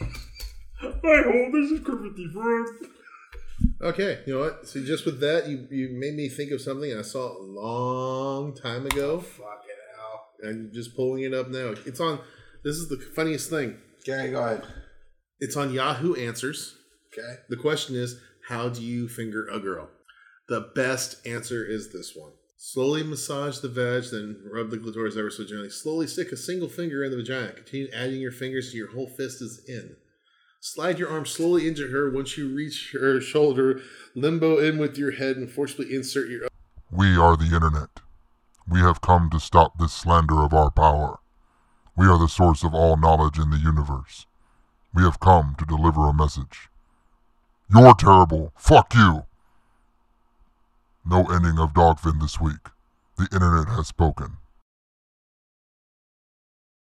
I 0.00 1.22
hope 1.22 1.52
this 1.52 1.70
is 1.70 1.82
the 1.82 2.30
Frog. 2.32 2.66
Okay, 3.80 4.20
you 4.26 4.34
know 4.34 4.40
what? 4.40 4.68
See, 4.68 4.84
just 4.84 5.04
with 5.04 5.20
that, 5.20 5.48
you 5.48 5.66
you 5.70 5.90
made 5.98 6.14
me 6.14 6.28
think 6.28 6.52
of 6.52 6.60
something 6.60 6.96
I 6.96 7.02
saw 7.02 7.36
a 7.36 7.42
long 7.42 8.54
time 8.54 8.86
ago. 8.86 9.16
Oh, 9.16 9.20
fucking 9.20 9.76
hell. 9.96 10.50
I'm 10.50 10.70
just 10.72 10.96
pulling 10.96 11.22
it 11.22 11.34
up 11.34 11.48
now. 11.48 11.74
It's 11.86 12.00
on. 12.00 12.20
This 12.64 12.76
is 12.76 12.88
the 12.88 12.98
funniest 13.14 13.50
thing. 13.50 13.76
Okay, 14.08 14.30
go 14.30 14.44
ahead. 14.44 14.64
It's 15.40 15.56
on 15.56 15.72
Yahoo 15.72 16.14
Answers. 16.14 16.76
Okay. 17.12 17.40
The 17.48 17.56
question 17.56 17.96
is, 17.96 18.20
how 18.48 18.68
do 18.68 18.82
you 18.82 19.08
finger 19.08 19.46
a 19.48 19.60
girl? 19.60 19.88
The 20.48 20.70
best 20.74 21.26
answer 21.26 21.64
is 21.64 21.92
this 21.92 22.14
one. 22.16 22.32
Slowly 22.60 23.04
massage 23.04 23.60
the 23.60 23.68
vag, 23.68 24.10
then 24.10 24.42
rub 24.52 24.70
the 24.70 24.78
clitoris 24.78 25.16
ever 25.16 25.30
so 25.30 25.44
gently. 25.44 25.70
Slowly 25.70 26.08
stick 26.08 26.32
a 26.32 26.36
single 26.36 26.68
finger 26.68 27.04
in 27.04 27.12
the 27.12 27.16
vagina. 27.16 27.52
Continue 27.52 27.86
adding 27.94 28.20
your 28.20 28.32
fingers 28.32 28.70
till 28.70 28.78
your 28.78 28.90
whole 28.90 29.06
fist 29.06 29.40
is 29.40 29.62
in. 29.68 29.94
Slide 30.58 30.98
your 30.98 31.08
arm 31.08 31.24
slowly 31.24 31.68
into 31.68 31.86
her. 31.86 32.10
Once 32.10 32.36
you 32.36 32.52
reach 32.52 32.90
her 33.00 33.20
shoulder, 33.20 33.80
limbo 34.16 34.58
in 34.58 34.76
with 34.76 34.98
your 34.98 35.12
head 35.12 35.36
and 35.36 35.48
forcibly 35.48 35.94
insert 35.94 36.28
your 36.28 36.48
We 36.90 37.16
are 37.16 37.36
the 37.36 37.54
Internet. 37.54 38.00
We 38.68 38.80
have 38.80 39.00
come 39.00 39.30
to 39.30 39.38
stop 39.38 39.78
this 39.78 39.92
slander 39.92 40.42
of 40.42 40.52
our 40.52 40.72
power. 40.72 41.20
We 41.96 42.06
are 42.06 42.18
the 42.18 42.26
source 42.26 42.64
of 42.64 42.74
all 42.74 42.96
knowledge 42.96 43.38
in 43.38 43.50
the 43.50 43.58
universe. 43.58 44.26
We 44.92 45.04
have 45.04 45.20
come 45.20 45.54
to 45.60 45.64
deliver 45.64 46.08
a 46.08 46.12
message. 46.12 46.68
You're 47.72 47.94
terrible. 47.94 48.52
Fuck 48.56 48.94
you. 48.96 49.26
No 51.10 51.24
ending 51.24 51.58
of 51.58 51.72
Dogfin 51.72 52.20
this 52.20 52.38
week. 52.38 52.68
The 53.16 53.26
Internet 53.32 53.74
has 53.74 53.86
spoken. 53.86 54.36